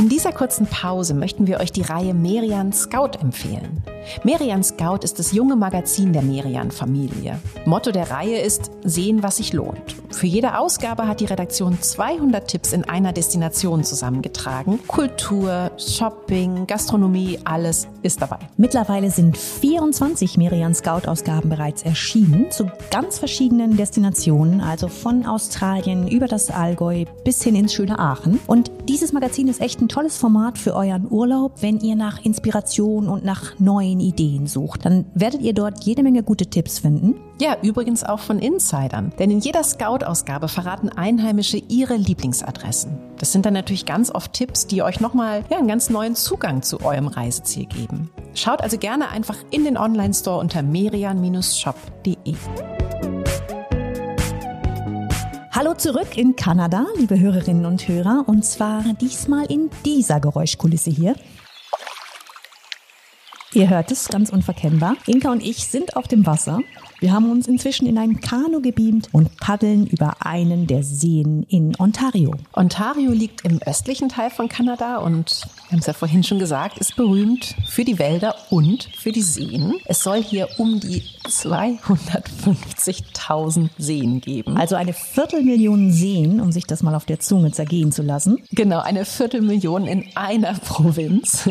In 0.00 0.08
dieser 0.08 0.32
kurzen 0.32 0.66
Pause 0.66 1.12
möchten 1.12 1.46
wir 1.46 1.60
euch 1.60 1.72
die 1.72 1.82
Reihe 1.82 2.14
Merian 2.14 2.72
Scout 2.72 3.18
empfehlen. 3.20 3.82
Merian 4.24 4.64
Scout 4.64 5.00
ist 5.02 5.18
das 5.18 5.32
junge 5.32 5.56
Magazin 5.56 6.14
der 6.14 6.22
Merian-Familie. 6.22 7.38
Motto 7.66 7.92
der 7.92 8.10
Reihe 8.10 8.38
ist 8.38 8.70
Sehen, 8.82 9.22
was 9.22 9.36
sich 9.36 9.52
lohnt. 9.52 9.96
Für 10.10 10.26
jede 10.26 10.58
Ausgabe 10.58 11.06
hat 11.06 11.20
die 11.20 11.26
Redaktion 11.26 11.80
200 11.80 12.48
Tipps 12.48 12.72
in 12.72 12.84
einer 12.84 13.12
Destination 13.12 13.84
zusammengetragen. 13.84 14.80
Kultur, 14.88 15.70
Shopping, 15.76 16.66
Gastronomie, 16.66 17.38
alles 17.44 17.86
ist 18.02 18.22
dabei. 18.22 18.38
Mittlerweile 18.56 19.10
sind 19.10 19.36
24 19.36 20.38
Merian 20.38 20.74
Scout-Ausgaben 20.74 21.50
bereits 21.50 21.82
erschienen 21.82 22.50
zu 22.50 22.70
ganz 22.90 23.18
verschiedenen 23.18 23.76
Destinationen, 23.76 24.62
also 24.62 24.88
von 24.88 25.26
Australien 25.26 26.08
über 26.08 26.26
das 26.26 26.50
Allgäu 26.50 27.04
bis 27.22 27.42
hin 27.42 27.54
ins 27.54 27.74
schöne 27.74 27.98
Aachen. 27.98 28.40
Und 28.46 28.70
dieses 28.88 29.12
Magazin 29.12 29.48
ist 29.48 29.60
echt 29.60 29.80
ein 29.82 29.89
tolles 29.90 30.16
Format 30.16 30.56
für 30.56 30.74
euren 30.74 31.10
Urlaub, 31.10 31.62
wenn 31.62 31.80
ihr 31.80 31.96
nach 31.96 32.24
Inspiration 32.24 33.08
und 33.08 33.24
nach 33.24 33.58
neuen 33.58 34.00
Ideen 34.00 34.46
sucht. 34.46 34.86
Dann 34.86 35.04
werdet 35.14 35.42
ihr 35.42 35.52
dort 35.52 35.84
jede 35.84 36.02
Menge 36.02 36.22
gute 36.22 36.46
Tipps 36.46 36.78
finden. 36.78 37.16
Ja, 37.40 37.56
übrigens 37.62 38.04
auch 38.04 38.20
von 38.20 38.38
Insidern. 38.38 39.12
Denn 39.18 39.30
in 39.30 39.40
jeder 39.40 39.64
Scout-Ausgabe 39.64 40.48
verraten 40.48 40.88
Einheimische 40.90 41.56
ihre 41.56 41.96
Lieblingsadressen. 41.96 42.98
Das 43.18 43.32
sind 43.32 43.44
dann 43.46 43.54
natürlich 43.54 43.84
ganz 43.84 44.10
oft 44.14 44.32
Tipps, 44.32 44.66
die 44.66 44.82
euch 44.82 45.00
nochmal 45.00 45.44
ja, 45.50 45.58
einen 45.58 45.68
ganz 45.68 45.90
neuen 45.90 46.14
Zugang 46.14 46.62
zu 46.62 46.80
eurem 46.80 47.08
Reiseziel 47.08 47.66
geben. 47.66 48.10
Schaut 48.34 48.62
also 48.62 48.78
gerne 48.78 49.08
einfach 49.10 49.36
in 49.50 49.64
den 49.64 49.76
Online-Store 49.76 50.38
unter 50.38 50.62
merian-shop.de. 50.62 52.34
Hallo 55.60 55.74
zurück 55.74 56.16
in 56.16 56.36
Kanada, 56.36 56.86
liebe 56.96 57.20
Hörerinnen 57.20 57.66
und 57.66 57.86
Hörer, 57.86 58.24
und 58.26 58.46
zwar 58.46 58.82
diesmal 58.98 59.44
in 59.44 59.68
dieser 59.84 60.18
Geräuschkulisse 60.18 60.88
hier. 60.88 61.14
Ihr 63.52 63.68
hört 63.68 63.92
es 63.92 64.08
ganz 64.08 64.30
unverkennbar. 64.30 64.96
Inka 65.06 65.30
und 65.30 65.42
ich 65.42 65.66
sind 65.66 65.98
auf 65.98 66.08
dem 66.08 66.24
Wasser 66.24 66.60
Wir 67.00 67.12
haben 67.12 67.30
uns 67.30 67.46
inzwischen 67.46 67.86
in 67.86 67.98
ein 67.98 68.22
Kanu 68.22 68.62
gebeamt 68.62 69.10
und 69.12 69.36
paddeln 69.36 69.86
über 69.86 70.24
einen 70.24 70.66
der 70.66 70.82
Seen 70.82 71.42
in 71.42 71.74
Ontario. 71.78 72.36
Ontario 72.54 73.10
liegt 73.12 73.44
im 73.44 73.60
östlichen 73.60 74.08
Teil 74.08 74.30
von 74.30 74.48
Kanada 74.48 74.96
und 74.96 75.46
wir 75.70 75.76
haben 75.76 75.82
es 75.82 75.86
ja 75.86 75.92
vorhin 75.92 76.24
schon 76.24 76.40
gesagt, 76.40 76.78
ist 76.78 76.96
berühmt 76.96 77.54
für 77.64 77.84
die 77.84 78.00
Wälder 78.00 78.34
und 78.50 78.88
für 78.98 79.12
die 79.12 79.22
Seen. 79.22 79.74
Es 79.84 80.02
soll 80.02 80.20
hier 80.20 80.48
um 80.58 80.80
die 80.80 81.04
250.000 81.28 83.68
Seen 83.78 84.20
geben. 84.20 84.56
Also 84.56 84.74
eine 84.74 84.92
Viertelmillion 84.92 85.92
Seen, 85.92 86.40
um 86.40 86.50
sich 86.50 86.66
das 86.66 86.82
mal 86.82 86.96
auf 86.96 87.04
der 87.04 87.20
Zunge 87.20 87.52
zergehen 87.52 87.92
zu 87.92 88.02
lassen. 88.02 88.42
Genau, 88.50 88.80
eine 88.80 89.04
Viertelmillion 89.04 89.86
in 89.86 90.06
einer 90.16 90.54
Provinz. 90.54 91.48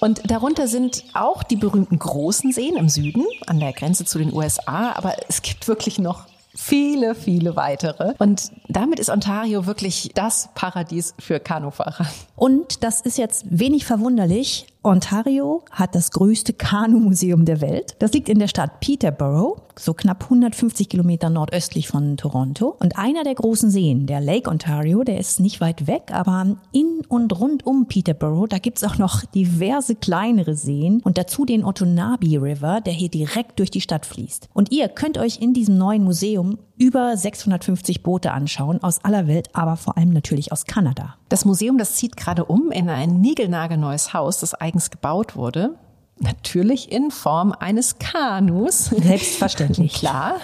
Und 0.00 0.22
darunter 0.30 0.66
sind 0.66 1.04
auch 1.12 1.42
die 1.42 1.56
berühmten 1.56 1.98
großen 1.98 2.50
Seen 2.50 2.76
im 2.76 2.88
Süden, 2.88 3.26
an 3.46 3.60
der 3.60 3.74
Grenze 3.74 4.06
zu 4.06 4.16
den 4.16 4.32
USA. 4.32 4.92
Aber 4.92 5.16
es 5.28 5.42
gibt 5.42 5.68
wirklich 5.68 5.98
noch 5.98 6.24
viele, 6.54 7.14
viele 7.14 7.56
weitere. 7.56 8.14
Und 8.18 8.52
damit 8.68 8.98
ist 8.98 9.10
Ontario 9.10 9.66
wirklich 9.66 10.10
das 10.14 10.50
Paradies 10.54 11.14
für 11.18 11.40
Kanufahrer. 11.40 12.06
Und 12.36 12.82
das 12.82 13.00
ist 13.00 13.18
jetzt 13.18 13.44
wenig 13.48 13.84
verwunderlich. 13.84 14.66
Ontario 14.84 15.64
hat 15.70 15.94
das 15.94 16.10
größte 16.10 16.52
Kanumuseum 16.52 17.46
der 17.46 17.62
Welt. 17.62 17.96
Das 18.00 18.12
liegt 18.12 18.28
in 18.28 18.38
der 18.38 18.48
Stadt 18.48 18.80
Peterborough, 18.80 19.62
so 19.78 19.94
knapp 19.94 20.24
150 20.24 20.90
Kilometer 20.90 21.30
nordöstlich 21.30 21.88
von 21.88 22.18
Toronto. 22.18 22.76
Und 22.78 22.98
einer 22.98 23.24
der 23.24 23.34
großen 23.34 23.70
Seen, 23.70 24.06
der 24.06 24.20
Lake 24.20 24.50
Ontario, 24.50 25.02
der 25.02 25.18
ist 25.18 25.40
nicht 25.40 25.62
weit 25.62 25.86
weg, 25.86 26.10
aber 26.12 26.56
in 26.72 27.00
und 27.08 27.40
rund 27.40 27.66
um 27.66 27.86
Peterborough, 27.86 28.46
da 28.46 28.58
gibt's 28.58 28.84
auch 28.84 28.98
noch 28.98 29.24
diverse 29.24 29.94
kleinere 29.94 30.54
Seen 30.54 31.00
und 31.02 31.16
dazu 31.16 31.46
den 31.46 31.64
Otonabi 31.64 32.36
River, 32.36 32.82
der 32.82 32.92
hier 32.92 33.08
direkt 33.08 33.60
durch 33.60 33.70
die 33.70 33.80
Stadt 33.80 34.04
fließt. 34.04 34.50
Und 34.52 34.70
ihr 34.70 34.88
könnt 34.90 35.16
euch 35.16 35.40
in 35.40 35.54
diesem 35.54 35.78
neuen 35.78 36.04
Museum 36.04 36.58
über 36.76 37.16
650 37.16 38.02
Boote 38.02 38.32
anschauen 38.32 38.82
aus 38.82 39.04
aller 39.04 39.26
Welt, 39.26 39.48
aber 39.52 39.76
vor 39.76 39.96
allem 39.96 40.10
natürlich 40.10 40.52
aus 40.52 40.64
Kanada. 40.64 41.14
Das 41.28 41.44
Museum, 41.44 41.78
das 41.78 41.94
zieht 41.94 42.16
gerade 42.16 42.44
um 42.44 42.70
in 42.70 42.88
ein 42.88 43.20
niegelnagelneues 43.20 44.12
Haus, 44.12 44.40
das 44.40 44.54
eigens 44.74 44.90
gebaut 44.90 45.36
wurde. 45.36 45.76
Natürlich 46.20 46.92
in 46.92 47.10
Form 47.10 47.52
eines 47.52 47.98
Kanus. 47.98 48.86
Selbstverständlich. 48.86 49.94
Klar. 49.98 50.36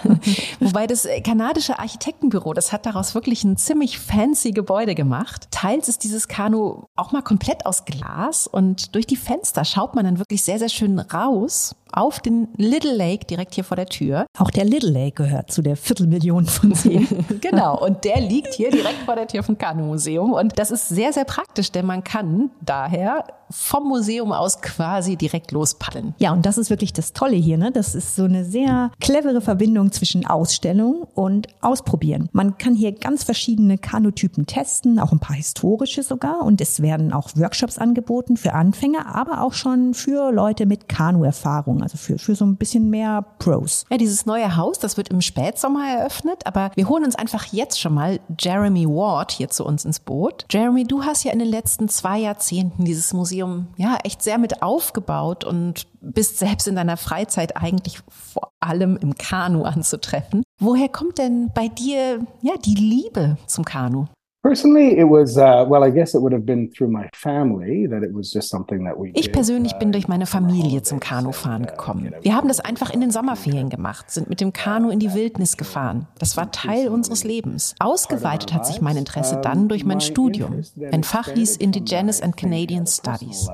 Wobei 0.58 0.86
das 0.86 1.06
kanadische 1.24 1.78
Architektenbüro, 1.78 2.54
das 2.54 2.72
hat 2.72 2.86
daraus 2.86 3.14
wirklich 3.14 3.44
ein 3.44 3.56
ziemlich 3.56 3.98
fancy 3.98 4.50
Gebäude 4.50 4.94
gemacht. 4.94 5.48
Teils 5.50 5.88
ist 5.88 6.02
dieses 6.02 6.26
Kanu 6.26 6.84
auch 6.96 7.12
mal 7.12 7.22
komplett 7.22 7.66
aus 7.66 7.84
Glas 7.84 8.46
und 8.48 8.94
durch 8.94 9.06
die 9.06 9.16
Fenster 9.16 9.64
schaut 9.64 9.94
man 9.94 10.04
dann 10.04 10.18
wirklich 10.18 10.42
sehr, 10.42 10.58
sehr 10.58 10.68
schön 10.68 10.98
raus 10.98 11.76
auf 11.92 12.20
den 12.20 12.48
Little 12.56 12.94
Lake 12.94 13.26
direkt 13.26 13.54
hier 13.54 13.64
vor 13.64 13.76
der 13.76 13.86
Tür. 13.86 14.26
Auch 14.38 14.50
der 14.50 14.64
Little 14.64 14.90
Lake 14.90 15.22
gehört 15.22 15.50
zu 15.50 15.62
der 15.62 15.76
Viertelmillion 15.76 16.46
von 16.46 16.74
Seen. 16.74 17.06
genau, 17.40 17.78
und 17.78 18.04
der 18.04 18.20
liegt 18.20 18.54
hier 18.54 18.70
direkt 18.70 19.02
vor 19.04 19.16
der 19.16 19.26
Tür 19.26 19.42
vom 19.42 19.58
Kanu-Museum. 19.58 20.32
Und 20.32 20.58
das 20.58 20.70
ist 20.70 20.88
sehr, 20.88 21.12
sehr 21.12 21.24
praktisch, 21.24 21.72
denn 21.72 21.86
man 21.86 22.04
kann 22.04 22.50
daher 22.60 23.24
vom 23.50 23.88
Museum 23.88 24.32
aus 24.32 24.60
quasi 24.60 25.16
direkt 25.16 25.50
lospaddeln. 25.60 26.14
Ja, 26.18 26.32
und 26.32 26.46
das 26.46 26.58
ist 26.58 26.70
wirklich 26.70 26.92
das 26.92 27.12
Tolle 27.12 27.36
hier. 27.36 27.58
Ne? 27.58 27.70
Das 27.70 27.94
ist 27.94 28.16
so 28.16 28.24
eine 28.24 28.44
sehr 28.44 28.90
clevere 29.00 29.40
Verbindung 29.40 29.92
zwischen 29.92 30.26
Ausstellung 30.26 31.06
und 31.14 31.48
Ausprobieren. 31.60 32.28
Man 32.32 32.56
kann 32.58 32.74
hier 32.74 32.92
ganz 32.92 33.24
verschiedene 33.24 33.76
Kanutypen 33.76 34.46
testen, 34.46 34.98
auch 34.98 35.12
ein 35.12 35.18
paar 35.18 35.36
historische 35.36 36.02
sogar. 36.02 36.42
Und 36.42 36.60
es 36.60 36.80
werden 36.80 37.12
auch 37.12 37.30
Workshops 37.34 37.78
angeboten 37.78 38.36
für 38.36 38.54
Anfänger, 38.54 39.14
aber 39.14 39.42
auch 39.42 39.52
schon 39.52 39.94
für 39.94 40.32
Leute 40.32 40.66
mit 40.66 40.88
Kanu-Erfahrung, 40.88 41.82
also 41.82 41.98
für, 41.98 42.18
für 42.18 42.34
so 42.34 42.46
ein 42.46 42.56
bisschen 42.56 42.88
mehr 42.88 43.24
Pros. 43.38 43.84
Ja, 43.90 43.98
dieses 43.98 44.24
neue 44.26 44.56
Haus, 44.56 44.78
das 44.78 44.96
wird 44.96 45.08
im 45.08 45.20
Spätsommer 45.20 45.86
eröffnet, 45.86 46.46
aber 46.46 46.70
wir 46.74 46.88
holen 46.88 47.04
uns 47.04 47.16
einfach 47.16 47.46
jetzt 47.46 47.80
schon 47.80 47.94
mal 47.94 48.20
Jeremy 48.38 48.86
Ward 48.86 49.32
hier 49.32 49.50
zu 49.50 49.66
uns 49.66 49.84
ins 49.84 50.00
Boot. 50.00 50.46
Jeremy, 50.50 50.84
du 50.84 51.04
hast 51.04 51.24
ja 51.24 51.32
in 51.32 51.38
den 51.38 51.48
letzten 51.48 51.88
zwei 51.88 52.18
Jahrzehnten 52.18 52.84
dieses 52.84 53.12
Museum 53.12 53.40
Museum 53.50 53.66
ja 53.76 53.98
echt 54.04 54.22
sehr 54.22 54.38
mit 54.38 54.62
aufgebaut 54.62 55.44
und 55.50 55.88
bist 56.00 56.38
selbst 56.38 56.68
in 56.68 56.76
deiner 56.76 56.96
Freizeit 56.96 57.56
eigentlich 57.56 57.98
vor 58.08 58.52
allem 58.60 58.96
im 58.96 59.16
Kanu 59.16 59.64
anzutreffen. 59.64 60.44
Woher 60.60 60.88
kommt 60.88 61.18
denn 61.18 61.50
bei 61.52 61.66
dir 61.66 62.24
ja 62.40 62.54
die 62.64 62.76
Liebe 62.76 63.36
zum 63.46 63.64
Kanu? 63.64 64.06
Personally, 64.42 64.98
it 64.98 65.04
was 65.04 65.36
uh, 65.36 65.66
well. 65.68 65.84
I 65.84 65.90
guess 65.90 66.14
it 66.14 66.22
would 66.22 66.32
have 66.32 66.46
been 66.46 66.70
through 66.70 66.90
my 66.90 67.10
family 67.12 67.86
that 67.86 68.02
it 68.02 68.14
was 68.14 68.32
just 68.32 68.48
something 68.48 68.86
that 68.86 68.98
we. 68.98 69.10
Ich 69.14 69.32
persönlich 69.32 69.74
bin 69.74 69.92
durch 69.92 70.08
meine 70.08 70.24
Familie 70.24 70.80
zum 70.80 70.98
Kanufahren 70.98 71.66
gekommen. 71.66 72.14
Wir 72.22 72.34
haben 72.34 72.48
das 72.48 72.58
einfach 72.58 72.90
in 72.90 73.02
den 73.02 73.10
Sommerferien 73.10 73.68
gemacht, 73.68 74.10
sind 74.10 74.30
mit 74.30 74.40
dem 74.40 74.54
Kanu 74.54 74.88
in 74.88 74.98
die 74.98 75.12
Wildnis 75.12 75.58
gefahren. 75.58 76.06
Das 76.18 76.38
war 76.38 76.50
Teil 76.52 76.88
unseres 76.88 77.22
Lebens. 77.22 77.74
Ausgeweitet 77.80 78.54
hat 78.54 78.64
sich 78.66 78.80
mein 78.80 78.96
Interesse 78.96 79.38
dann 79.42 79.68
durch 79.68 79.84
mein 79.84 80.00
Studium. 80.00 80.62
Mein 80.74 81.04
Fach 81.04 81.28
hieß 81.28 81.58
Indigenous 81.58 82.22
and 82.22 82.34
Canadian 82.38 82.86
Studies. 82.86 83.46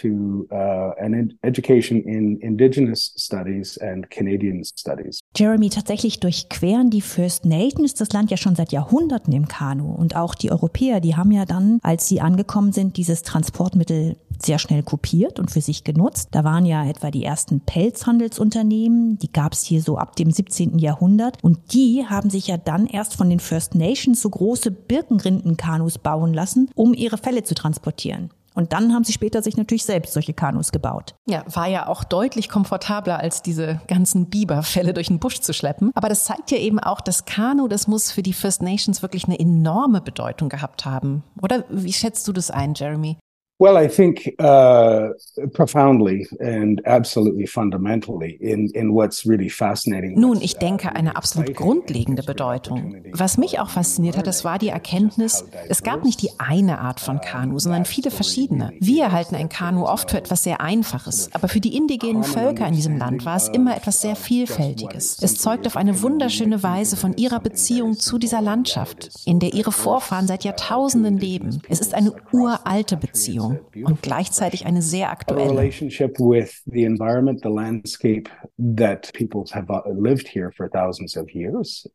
To 0.00 0.08
uh, 0.50 0.92
an 0.98 1.38
education 1.42 2.02
in 2.02 2.38
Indigenous 2.38 3.14
Studies 3.16 3.78
and 3.78 4.10
Canadian 4.10 4.64
Studies. 4.64 5.20
Jeremy, 5.36 5.70
tatsächlich 5.70 6.18
durchqueren 6.18 6.90
die 6.90 7.00
First 7.00 7.44
Nations 7.44 7.94
das 7.94 8.12
Land 8.12 8.32
ja 8.32 8.36
schon 8.36 8.56
seit 8.56 8.72
Jahrhunderten 8.72 9.32
im 9.32 9.46
Kanu 9.46 9.92
und 9.92 10.16
auch 10.16 10.31
die 10.34 10.50
Europäer, 10.50 11.00
die 11.00 11.16
haben 11.16 11.32
ja 11.32 11.44
dann, 11.44 11.78
als 11.82 12.06
sie 12.08 12.20
angekommen 12.20 12.72
sind, 12.72 12.96
dieses 12.96 13.22
Transportmittel 13.22 14.16
sehr 14.40 14.58
schnell 14.58 14.82
kopiert 14.82 15.38
und 15.38 15.50
für 15.50 15.60
sich 15.60 15.84
genutzt. 15.84 16.28
Da 16.32 16.44
waren 16.44 16.66
ja 16.66 16.84
etwa 16.84 17.10
die 17.10 17.24
ersten 17.24 17.60
Pelzhandelsunternehmen, 17.60 19.18
die 19.18 19.32
gab 19.32 19.52
es 19.52 19.62
hier 19.62 19.82
so 19.82 19.98
ab 19.98 20.16
dem 20.16 20.30
17. 20.30 20.78
Jahrhundert 20.78 21.38
und 21.42 21.58
die 21.72 22.04
haben 22.08 22.30
sich 22.30 22.48
ja 22.48 22.56
dann 22.56 22.86
erst 22.86 23.14
von 23.14 23.30
den 23.30 23.40
First 23.40 23.74
Nations 23.74 24.20
so 24.20 24.30
große 24.30 24.70
Birkenrindenkanus 24.70 25.98
bauen 25.98 26.34
lassen, 26.34 26.70
um 26.74 26.94
ihre 26.94 27.18
Fälle 27.18 27.44
zu 27.44 27.54
transportieren. 27.54 28.30
Und 28.54 28.72
dann 28.72 28.92
haben 28.92 29.04
sie 29.04 29.12
später 29.12 29.42
sich 29.42 29.56
natürlich 29.56 29.84
selbst 29.84 30.12
solche 30.12 30.34
Kanus 30.34 30.72
gebaut. 30.72 31.14
Ja, 31.26 31.44
war 31.52 31.66
ja 31.66 31.86
auch 31.86 32.04
deutlich 32.04 32.48
komfortabler, 32.48 33.18
als 33.18 33.42
diese 33.42 33.80
ganzen 33.86 34.28
Biberfälle 34.28 34.92
durch 34.92 35.08
den 35.08 35.18
Busch 35.18 35.40
zu 35.40 35.52
schleppen. 35.52 35.90
Aber 35.94 36.08
das 36.08 36.24
zeigt 36.24 36.50
ja 36.50 36.58
eben 36.58 36.78
auch, 36.78 37.00
das 37.00 37.24
Kanu, 37.24 37.68
das 37.68 37.88
muss 37.88 38.12
für 38.12 38.22
die 38.22 38.32
First 38.32 38.62
Nations 38.62 39.02
wirklich 39.02 39.24
eine 39.24 39.38
enorme 39.38 40.00
Bedeutung 40.00 40.48
gehabt 40.48 40.84
haben. 40.84 41.22
Oder 41.40 41.64
wie 41.68 41.92
schätzt 41.92 42.28
du 42.28 42.32
das 42.32 42.50
ein, 42.50 42.74
Jeremy? 42.74 43.18
Well, 43.62 43.76
I 43.76 43.86
think 43.86 44.34
uh, 44.40 45.10
profoundly 45.52 46.26
and 46.40 46.84
absolutely 46.84 47.46
fundamentally 47.46 48.36
in, 48.40 48.68
in 48.74 48.92
what's 48.92 49.24
really 49.24 49.48
fascinating. 49.48 50.18
Nun, 50.18 50.40
ich 50.42 50.56
denke, 50.56 50.96
eine 50.96 51.14
absolut 51.14 51.54
grundlegende 51.54 52.24
Bedeutung. 52.24 52.96
Was 53.12 53.38
mich 53.38 53.60
auch 53.60 53.70
fasziniert 53.70 54.16
hat, 54.16 54.26
das 54.26 54.44
war 54.44 54.58
die 54.58 54.70
Erkenntnis, 54.70 55.44
es 55.68 55.84
gab 55.84 56.02
nicht 56.02 56.22
die 56.22 56.30
eine 56.38 56.80
Art 56.80 56.98
von 56.98 57.20
Kanu, 57.20 57.60
sondern 57.60 57.84
viele 57.84 58.10
verschiedene. 58.10 58.72
Wir 58.80 59.12
halten 59.12 59.36
ein 59.36 59.48
Kanu 59.48 59.84
oft 59.84 60.10
für 60.10 60.18
etwas 60.18 60.42
sehr 60.42 60.60
Einfaches, 60.60 61.30
aber 61.32 61.46
für 61.46 61.60
die 61.60 61.76
indigenen 61.76 62.24
Völker 62.24 62.66
in 62.66 62.74
diesem 62.74 62.98
Land 62.98 63.24
war 63.24 63.36
es 63.36 63.46
immer 63.46 63.76
etwas 63.76 64.00
sehr 64.00 64.16
Vielfältiges. 64.16 65.22
Es 65.22 65.36
zeugt 65.36 65.68
auf 65.68 65.76
eine 65.76 66.02
wunderschöne 66.02 66.64
Weise 66.64 66.96
von 66.96 67.16
ihrer 67.16 67.38
Beziehung 67.38 67.96
zu 67.96 68.18
dieser 68.18 68.42
Landschaft, 68.42 69.10
in 69.24 69.38
der 69.38 69.54
ihre 69.54 69.70
Vorfahren 69.70 70.26
seit 70.26 70.42
Jahrtausenden 70.42 71.16
leben. 71.16 71.62
Es 71.68 71.78
ist 71.78 71.94
eine 71.94 72.12
uralte 72.32 72.96
Beziehung 72.96 73.51
und 73.84 74.02
gleichzeitig 74.02 74.66
eine 74.66 74.82
sehr 74.82 75.10
aktuelle. 75.10 75.50
relationship 75.50 76.18
with 76.18 76.62
the 76.66 76.84
environment, 76.84 77.40
the 77.42 77.50
landscape 77.50 78.30
that 78.76 79.12
people 79.14 79.44
have 79.52 79.70
uh, 79.70 79.82
lived 79.88 80.28
here 80.28 80.50
for 80.52 80.68
thousands 80.70 81.16
of 81.16 81.30
years. 81.34 81.88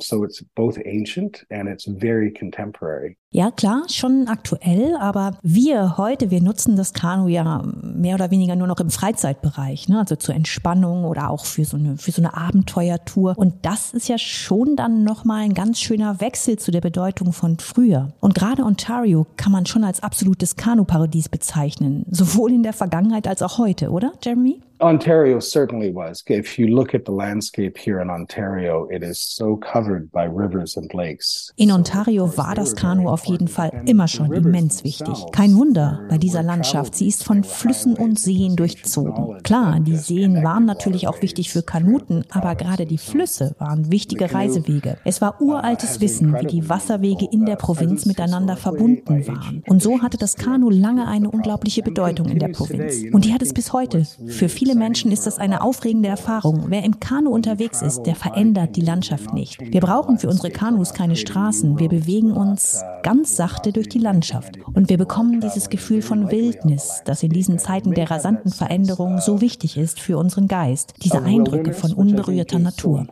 So 0.00 0.24
it's 0.24 0.44
both 0.54 0.78
ancient 0.84 1.44
and 1.50 1.68
it's 1.68 1.86
very 1.86 2.32
contemporary. 2.32 3.16
Ja, 3.30 3.50
klar, 3.50 3.82
schon 3.88 4.26
aktuell, 4.26 4.96
aber 4.98 5.36
wir 5.42 5.98
heute, 5.98 6.30
wir 6.30 6.40
nutzen 6.40 6.76
das 6.76 6.94
Kanu 6.94 7.28
ja 7.28 7.62
mehr 7.82 8.14
oder 8.14 8.30
weniger 8.30 8.56
nur 8.56 8.66
noch 8.66 8.80
im 8.80 8.88
Freizeitbereich, 8.88 9.86
ne? 9.90 9.98
also 9.98 10.16
zur 10.16 10.34
Entspannung 10.34 11.04
oder 11.04 11.28
auch 11.28 11.44
für 11.44 11.66
so 11.66 11.76
eine, 11.76 11.98
für 11.98 12.10
so 12.10 12.22
eine 12.22 12.34
Abenteuertour. 12.34 13.34
Und 13.36 13.66
das 13.66 13.92
ist 13.92 14.08
ja 14.08 14.16
schon 14.16 14.76
dann 14.76 15.04
nochmal 15.04 15.42
ein 15.42 15.52
ganz 15.52 15.78
schöner 15.78 16.22
Wechsel 16.22 16.58
zu 16.58 16.70
der 16.70 16.80
Bedeutung 16.80 17.34
von 17.34 17.58
früher. 17.58 18.14
Und 18.20 18.34
gerade 18.34 18.62
Ontario 18.64 19.26
kann 19.36 19.52
man 19.52 19.66
schon 19.66 19.84
als 19.84 20.02
absolutes 20.02 20.56
Kanuparadies 20.56 20.97
bezeichnen, 21.30 22.04
sowohl 22.10 22.52
in 22.52 22.62
der 22.62 22.72
Vergangenheit 22.72 23.28
als 23.28 23.42
auch 23.42 23.58
heute, 23.58 23.90
oder, 23.90 24.12
Jeremy? 24.22 24.60
Ontario 24.80 25.40
certainly 25.40 25.92
was. 25.92 26.22
If 26.28 26.58
you 26.58 26.68
look 26.68 26.94
at 26.94 27.04
the 27.04 27.12
landscape 27.12 27.76
here 27.76 28.00
in 28.00 28.10
Ontario, 28.10 28.88
it 28.90 29.02
is 29.02 29.18
so 29.20 29.56
covered 29.56 30.12
by 30.12 30.24
rivers 30.24 30.76
and 30.76 30.92
lakes. 30.94 31.52
In 31.56 31.72
Ontario 31.72 32.36
war 32.36 32.54
das 32.54 32.76
Kanu 32.76 33.08
auf 33.08 33.24
jeden 33.24 33.48
Fall 33.48 33.72
immer 33.86 34.06
schon 34.06 34.32
immens 34.32 34.84
wichtig. 34.84 35.14
Kein 35.32 35.56
Wunder 35.56 36.02
bei 36.08 36.16
dieser 36.16 36.44
Landschaft. 36.44 36.94
Sie 36.94 37.08
ist 37.08 37.24
von 37.24 37.42
Flüssen 37.42 37.94
und 37.94 38.20
Seen 38.20 38.54
durchzogen. 38.54 39.42
Klar, 39.42 39.80
die 39.80 39.96
Seen 39.96 40.44
waren 40.44 40.64
natürlich 40.64 41.08
auch 41.08 41.22
wichtig 41.22 41.50
für 41.50 41.62
Kanuten, 41.62 42.24
aber 42.30 42.54
gerade 42.54 42.86
die 42.86 42.98
Flüsse 42.98 43.56
waren 43.58 43.90
wichtige 43.90 44.32
Reisewege. 44.32 44.98
Es 45.04 45.20
war 45.20 45.40
uraltes 45.40 46.00
Wissen, 46.00 46.34
wie 46.40 46.46
die 46.46 46.68
Wasserwege 46.68 47.26
in 47.30 47.46
der 47.46 47.56
Provinz 47.56 48.06
miteinander 48.06 48.56
verbunden 48.56 49.26
waren. 49.26 49.64
Und 49.66 49.82
so 49.82 50.02
hatte 50.02 50.18
das 50.18 50.36
Kanu 50.36 50.70
lange 50.70 51.08
eine 51.08 51.30
unglaubliche 51.30 51.82
Bedeutung 51.82 52.28
in 52.28 52.38
der 52.38 52.48
Provinz. 52.48 53.02
Und 53.12 53.24
die 53.24 53.32
hat 53.34 53.42
es 53.42 53.52
bis 53.52 53.72
heute 53.72 54.04
für 54.26 54.48
viele 54.48 54.67
viele 54.68 54.80
Menschen 54.80 55.10
ist 55.12 55.26
das 55.26 55.38
eine 55.38 55.62
aufregende 55.62 56.10
Erfahrung. 56.10 56.64
Wer 56.66 56.84
im 56.84 57.00
Kanu 57.00 57.30
unterwegs 57.30 57.80
ist, 57.80 58.02
der 58.02 58.14
verändert 58.14 58.76
die 58.76 58.82
Landschaft 58.82 59.32
nicht. 59.32 59.58
Wir 59.58 59.80
brauchen 59.80 60.18
für 60.18 60.28
unsere 60.28 60.50
Kanus 60.50 60.92
keine 60.92 61.16
Straßen. 61.16 61.78
Wir 61.78 61.88
bewegen 61.88 62.32
uns 62.32 62.84
ganz 63.02 63.34
sachte 63.34 63.72
durch 63.72 63.88
die 63.88 63.98
Landschaft. 63.98 64.58
Und 64.74 64.90
wir 64.90 64.98
bekommen 64.98 65.40
dieses 65.40 65.70
Gefühl 65.70 66.02
von 66.02 66.30
Wildnis, 66.30 67.00
das 67.06 67.22
in 67.22 67.30
diesen 67.30 67.58
Zeiten 67.58 67.94
der 67.94 68.10
rasanten 68.10 68.52
Veränderung 68.52 69.20
so 69.22 69.40
wichtig 69.40 69.78
ist 69.78 70.00
für 70.00 70.18
unseren 70.18 70.48
Geist. 70.48 70.92
Diese 71.02 71.22
Eindrücke 71.22 71.72
von 71.72 71.94
unberührter 71.94 72.58
Natur. 72.58 73.06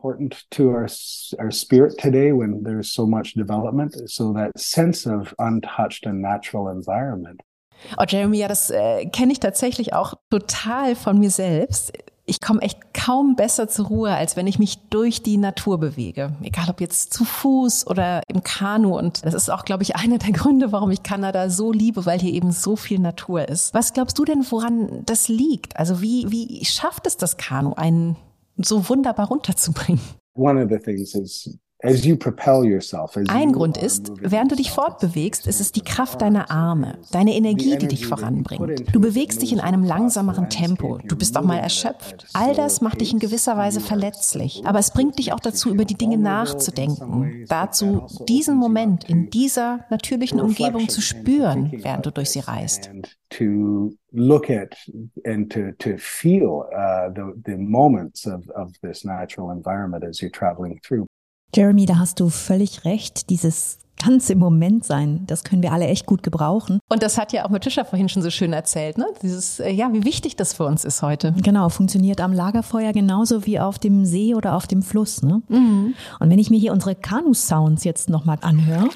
Oh, 7.98 8.04
Jeremy, 8.06 8.38
ja, 8.38 8.48
das 8.48 8.70
äh, 8.70 9.06
kenne 9.06 9.32
ich 9.32 9.40
tatsächlich 9.40 9.92
auch 9.92 10.14
total 10.30 10.96
von 10.96 11.18
mir 11.18 11.30
selbst. 11.30 11.92
Ich 12.28 12.40
komme 12.40 12.60
echt 12.62 12.92
kaum 12.92 13.36
besser 13.36 13.68
zur 13.68 13.86
Ruhe, 13.86 14.10
als 14.10 14.36
wenn 14.36 14.48
ich 14.48 14.58
mich 14.58 14.78
durch 14.90 15.22
die 15.22 15.36
Natur 15.36 15.78
bewege. 15.78 16.34
Egal 16.42 16.68
ob 16.68 16.80
jetzt 16.80 17.14
zu 17.14 17.24
Fuß 17.24 17.86
oder 17.86 18.22
im 18.26 18.42
Kanu. 18.42 18.98
Und 18.98 19.24
das 19.24 19.32
ist 19.32 19.48
auch, 19.48 19.64
glaube 19.64 19.84
ich, 19.84 19.94
einer 19.94 20.18
der 20.18 20.32
Gründe, 20.32 20.72
warum 20.72 20.90
ich 20.90 21.04
Kanada 21.04 21.48
so 21.50 21.70
liebe, 21.70 22.04
weil 22.04 22.18
hier 22.18 22.32
eben 22.32 22.50
so 22.50 22.74
viel 22.74 22.98
Natur 22.98 23.48
ist. 23.48 23.74
Was 23.74 23.92
glaubst 23.92 24.18
du 24.18 24.24
denn, 24.24 24.44
woran 24.50 25.04
das 25.06 25.28
liegt? 25.28 25.76
Also 25.76 26.02
wie, 26.02 26.26
wie 26.30 26.64
schafft 26.64 27.06
es 27.06 27.16
das 27.16 27.36
Kanu, 27.36 27.74
einen 27.74 28.16
so 28.56 28.88
wunderbar 28.88 29.28
runterzubringen? 29.28 30.02
One 30.34 30.62
of 30.62 30.68
the 30.68 30.78
things 30.78 31.14
is 31.14 31.56
ein 31.82 33.52
Grund 33.52 33.76
ist, 33.76 34.12
während 34.20 34.50
du 34.50 34.56
dich 34.56 34.70
fortbewegst, 34.70 35.46
ist 35.46 35.60
es 35.60 35.72
die 35.72 35.82
Kraft 35.82 36.22
deiner 36.22 36.50
Arme, 36.50 36.98
deine 37.12 37.34
Energie, 37.34 37.76
die 37.76 37.88
dich 37.88 38.06
voranbringt. 38.06 38.94
Du 38.94 39.00
bewegst 39.00 39.42
dich 39.42 39.52
in 39.52 39.60
einem 39.60 39.84
langsameren 39.84 40.48
Tempo, 40.48 40.98
du 41.04 41.16
bist 41.16 41.36
auch 41.36 41.44
mal 41.44 41.58
erschöpft. 41.58 42.28
All 42.32 42.54
das 42.54 42.80
macht 42.80 43.02
dich 43.02 43.12
in 43.12 43.18
gewisser 43.18 43.58
Weise 43.58 43.80
verletzlich, 43.80 44.62
aber 44.64 44.78
es 44.78 44.90
bringt 44.90 45.18
dich 45.18 45.34
auch 45.34 45.40
dazu, 45.40 45.70
über 45.70 45.84
die 45.84 45.96
Dinge 45.96 46.16
nachzudenken, 46.16 47.44
dazu, 47.48 48.06
diesen 48.26 48.56
Moment 48.56 49.04
in 49.04 49.28
dieser 49.28 49.84
natürlichen 49.90 50.40
Umgebung 50.40 50.88
zu 50.88 51.02
spüren, 51.02 51.72
während 51.72 52.06
du 52.06 52.10
durch 52.10 52.30
sie 52.30 52.40
reist. 52.40 52.90
look 54.12 54.48
at 54.48 54.74
and 55.24 55.50
to 55.50 55.72
to 55.78 55.98
feel 55.98 56.64
uh, 56.74 57.10
the 57.10 57.34
the 57.44 57.56
moments 57.56 58.26
of 58.26 58.48
of 58.50 58.72
this 58.80 59.04
natural 59.04 59.50
environment 59.50 60.04
as 60.04 60.22
you're 60.22 60.30
traveling 60.30 60.80
through. 60.82 61.06
Jeremy, 61.55 61.86
da 61.86 61.99
hast 61.99 62.20
du 62.20 62.28
völlig 62.28 62.84
recht. 62.84 63.30
Dieses 63.30 63.78
ganz 64.03 64.30
im 64.30 64.38
Moment 64.38 64.84
sein, 64.84 65.24
das 65.26 65.44
können 65.44 65.62
wir 65.62 65.72
alle 65.72 65.86
echt 65.86 66.07
gut 66.07 66.22
gebrauchen. 66.22 66.80
Und 66.88 67.03
das 67.03 67.18
hat 67.18 67.32
ja 67.32 67.44
auch 67.44 67.51
Matisha 67.51 67.84
vorhin 67.84 68.09
schon 68.09 68.22
so 68.22 68.30
schön 68.30 68.53
erzählt, 68.53 68.99
ne? 68.99 69.07
Dieses, 69.22 69.61
äh, 69.61 69.70
ja, 69.70 69.92
wie 69.92 70.05
wichtig 70.05 70.36
das 70.36 70.53
für 70.53 70.64
uns 70.64 70.84
ist 70.84 71.03
heute. 71.03 71.32
Genau, 71.42 71.68
funktioniert 71.68 72.20
am 72.20 72.32
Lagerfeuer 72.32 72.92
genauso 72.92 73.47
wie 73.47 73.59
auf 73.59 73.78
dem 73.78 74.05
See 74.05 74.34
oder 74.34 74.55
auf 74.55 74.66
dem 74.66 74.82
Fluss, 74.82 75.22
ne? 75.22 75.42
Mhm. 75.49 75.94
Und 76.20 76.30
wenn 76.30 76.38
ich 76.38 76.51
mir 76.51 76.59
hier 76.59 76.72
unsere 76.72 76.94
Kanu-Sounds 76.94 77.84
jetzt 77.84 78.11
nochmal 78.11 78.38
anhöre. 78.42 78.88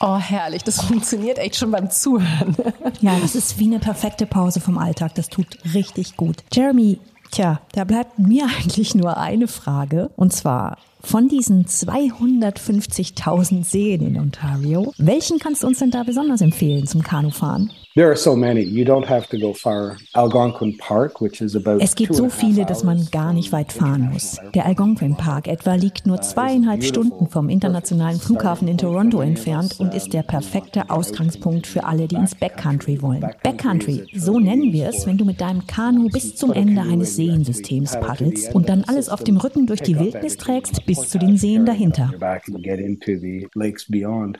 Oh, 0.00 0.16
herrlich. 0.16 0.64
Das 0.64 0.82
funktioniert 0.82 1.38
echt 1.38 1.56
schon 1.56 1.70
beim 1.70 1.88
Zuhören. 1.88 2.56
ja, 3.00 3.16
das 3.20 3.36
ist 3.36 3.58
wie 3.60 3.66
eine 3.66 3.78
perfekte 3.78 4.26
Pause 4.26 4.60
vom 4.60 4.76
Alltag. 4.76 5.14
Das 5.14 5.28
tut 5.28 5.46
richtig 5.74 6.16
gut. 6.16 6.38
Jeremy, 6.52 6.98
tja, 7.30 7.60
da 7.72 7.84
bleibt 7.84 8.18
mir 8.18 8.46
eigentlich 8.58 8.96
nur 8.96 9.16
eine 9.16 9.46
Frage. 9.46 10.10
Und 10.16 10.32
zwar, 10.32 10.78
von 11.02 11.28
diesen 11.28 11.66
250.000 11.66 13.64
Seen 13.64 14.02
in 14.02 14.18
Ontario, 14.18 14.92
welchen 14.98 15.38
kannst 15.38 15.62
du 15.62 15.66
uns 15.66 15.78
denn 15.78 15.90
da 15.90 16.02
besonders 16.04 16.40
empfehlen 16.40 16.86
zum 16.86 17.02
Kanufahren? 17.02 17.70
There 17.94 18.08
are 18.08 18.16
so 18.16 18.34
many. 18.34 18.62
You 18.62 18.86
don't 18.86 19.06
have 19.06 19.28
to 19.28 19.38
go 19.38 19.52
far. 19.52 19.98
Algonquin 20.14 20.78
Park, 20.78 21.20
which 21.20 21.42
is 21.42 21.54
about 21.54 21.82
es 21.82 21.94
gibt 21.94 22.14
so 22.14 22.30
viele, 22.30 22.64
dass 22.64 22.84
man 22.84 23.06
gar 23.12 23.34
nicht 23.34 23.52
weit 23.52 23.70
fahren 23.70 24.08
muss. 24.10 24.38
Der 24.54 24.64
Algonquin 24.64 25.14
Park 25.14 25.46
etwa 25.46 25.74
liegt 25.74 26.06
nur 26.06 26.22
zweieinhalb 26.22 26.84
Stunden 26.84 27.28
vom 27.28 27.50
internationalen 27.50 28.18
Flughafen 28.18 28.66
in 28.66 28.78
Toronto 28.78 29.20
entfernt 29.20 29.78
und 29.78 29.92
ist 29.92 30.14
der 30.14 30.22
perfekte 30.22 30.88
Ausgangspunkt 30.88 31.66
für 31.66 31.84
alle, 31.84 32.08
die 32.08 32.14
ins 32.14 32.34
Backcountry 32.34 33.02
wollen. 33.02 33.26
Backcountry, 33.42 34.06
so 34.16 34.40
nennen 34.40 34.72
wir 34.72 34.88
es, 34.88 35.06
wenn 35.06 35.18
du 35.18 35.26
mit 35.26 35.42
deinem 35.42 35.66
Kanu 35.66 36.08
bis 36.08 36.34
zum 36.34 36.50
Ende 36.50 36.80
eines 36.80 37.16
Seensystems 37.16 38.00
paddelst 38.00 38.54
und 38.54 38.70
dann 38.70 38.84
alles 38.84 39.10
auf 39.10 39.22
dem 39.22 39.36
Rücken 39.36 39.66
durch 39.66 39.82
die 39.82 39.98
Wildnis 39.98 40.38
trägst 40.38 40.86
bis 40.86 41.10
zu 41.10 41.18
den 41.18 41.36
Seen 41.36 41.66
dahinter. 41.66 42.10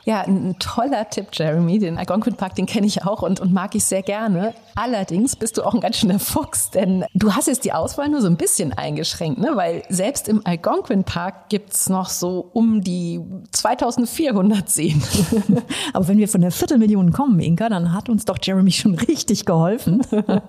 Ja, 0.06 0.22
ein 0.22 0.56
toller 0.58 1.10
Tipp, 1.10 1.26
Jeremy. 1.34 1.78
Den 1.78 1.98
Algonquin 1.98 2.34
Park, 2.34 2.54
den 2.54 2.64
kenne 2.64 2.86
ich 2.86 3.04
auch 3.04 3.20
und 3.20 3.41
und 3.42 3.52
mag 3.52 3.74
ich 3.74 3.84
sehr 3.84 4.02
gerne. 4.02 4.54
Allerdings 4.74 5.36
bist 5.36 5.58
du 5.58 5.62
auch 5.62 5.74
ein 5.74 5.80
ganz 5.80 5.96
schöner 5.96 6.18
Fuchs, 6.18 6.70
denn 6.70 7.04
du 7.14 7.34
hast 7.34 7.48
jetzt 7.48 7.64
die 7.64 7.72
Auswahl 7.72 8.08
nur 8.08 8.22
so 8.22 8.28
ein 8.28 8.36
bisschen 8.36 8.72
eingeschränkt, 8.72 9.38
ne? 9.38 9.50
weil 9.54 9.82
selbst 9.90 10.28
im 10.28 10.40
Algonquin 10.46 11.04
Park 11.04 11.50
gibt's 11.50 11.90
noch 11.90 12.08
so 12.08 12.48
um 12.52 12.80
die 12.80 13.20
2400 13.50 14.68
Seen. 14.70 15.02
Aber 15.92 16.08
wenn 16.08 16.18
wir 16.18 16.28
von 16.28 16.40
der 16.40 16.52
Viertelmillion 16.52 17.12
kommen, 17.12 17.38
Inka, 17.40 17.68
dann 17.68 17.92
hat 17.92 18.08
uns 18.08 18.24
doch 18.24 18.38
Jeremy 18.40 18.70
schon 18.70 18.94
richtig 18.94 19.44
geholfen. 19.44 20.02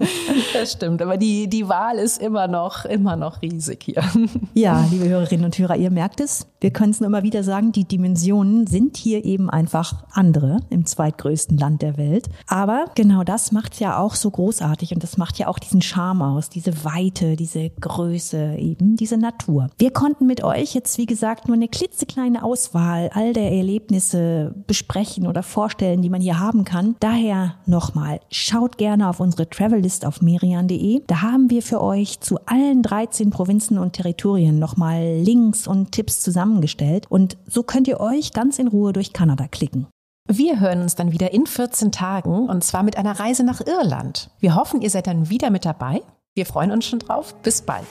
das 0.53 0.73
stimmt, 0.73 1.01
aber 1.01 1.17
die, 1.17 1.47
die 1.47 1.67
Wahl 1.67 1.97
ist 1.97 2.21
immer 2.21 2.47
noch, 2.47 2.85
immer 2.85 3.15
noch 3.15 3.41
riesig 3.41 3.83
hier. 3.83 4.03
Ja, 4.53 4.85
liebe 4.91 5.07
Hörerinnen 5.07 5.45
und 5.45 5.57
Hörer, 5.57 5.75
ihr 5.75 5.89
merkt 5.89 6.19
es, 6.19 6.45
wir 6.59 6.71
können 6.71 6.91
es 6.91 6.99
nur 6.99 7.07
immer 7.07 7.23
wieder 7.23 7.43
sagen, 7.43 7.71
die 7.71 7.85
Dimensionen 7.85 8.67
sind 8.67 8.97
hier 8.97 9.25
eben 9.25 9.49
einfach 9.49 10.05
andere 10.11 10.59
im 10.69 10.85
zweitgrößten 10.85 11.57
Land 11.57 11.81
der 11.81 11.97
Welt. 11.97 12.29
Aber 12.47 12.82
genau 12.95 13.23
das 13.23 13.51
macht 13.51 13.73
es 13.73 13.79
ja 13.79 13.97
auch 13.97 14.15
so 14.15 14.29
großartig 14.29 14.93
und 14.93 15.03
das 15.03 15.17
macht 15.17 15.39
ja 15.39 15.47
auch 15.47 15.59
diesen 15.59 15.81
Charme 15.81 16.21
aus, 16.21 16.49
diese 16.49 16.83
Weite, 16.83 17.35
diese 17.35 17.69
Größe 17.69 18.55
eben, 18.57 18.95
diese 18.95 19.17
Natur. 19.17 19.69
Wir 19.77 19.91
konnten 19.91 20.25
mit 20.25 20.43
euch 20.43 20.73
jetzt, 20.73 20.97
wie 20.97 21.05
gesagt, 21.05 21.47
nur 21.47 21.55
eine 21.55 21.67
klitzekleine 21.67 22.43
Auswahl 22.43 23.09
all 23.13 23.33
der 23.33 23.51
Erlebnisse 23.51 24.53
besprechen 24.67 25.27
oder 25.27 25.43
vorstellen, 25.43 26.01
die 26.01 26.09
man 26.09 26.21
hier 26.21 26.39
haben 26.39 26.63
kann. 26.63 26.95
Daher 26.99 27.55
nochmal, 27.65 28.19
schaut 28.31 28.77
gerne 28.77 29.09
auf 29.09 29.19
unsere 29.19 29.49
Travellist 29.49 30.05
auf 30.05 30.21
merian.de. 30.21 31.03
Da 31.07 31.21
haben 31.21 31.49
wir 31.49 31.61
für 31.61 31.81
euch 31.81 32.19
zu 32.19 32.37
allen 32.45 32.83
13 32.83 33.29
Provinzen 33.29 33.77
und 33.77 33.93
Territorien 33.93 34.59
nochmal 34.59 35.17
Links 35.17 35.67
und 35.67 35.91
Tipps 35.91 36.21
zusammengestellt 36.21 37.07
und 37.09 37.37
so 37.47 37.63
könnt 37.63 37.87
ihr 37.87 37.99
euch 37.99 38.33
ganz 38.33 38.59
in 38.59 38.67
Ruhe 38.67 38.93
durch 38.93 39.13
Kanada 39.13 39.47
klicken. 39.47 39.87
Wir 40.35 40.59
hören 40.59 40.81
uns 40.81 40.95
dann 40.95 41.11
wieder 41.11 41.31
in 41.31 41.45
14 41.45 41.91
Tagen 41.91 42.49
und 42.49 42.63
zwar 42.63 42.81
mit 42.81 42.97
einer 42.97 43.19
Reise 43.19 43.43
nach 43.43 43.61
Irland. 43.61 44.31
Wir 44.39 44.55
hoffen, 44.55 44.81
ihr 44.81 44.89
seid 44.89 45.05
dann 45.05 45.29
wieder 45.29 45.51
mit 45.51 45.63
dabei. 45.63 46.01
Wir 46.33 46.47
freuen 46.47 46.71
uns 46.71 46.87
schon 46.87 46.97
drauf. 46.97 47.35
Bis 47.43 47.61
bald. 47.61 47.85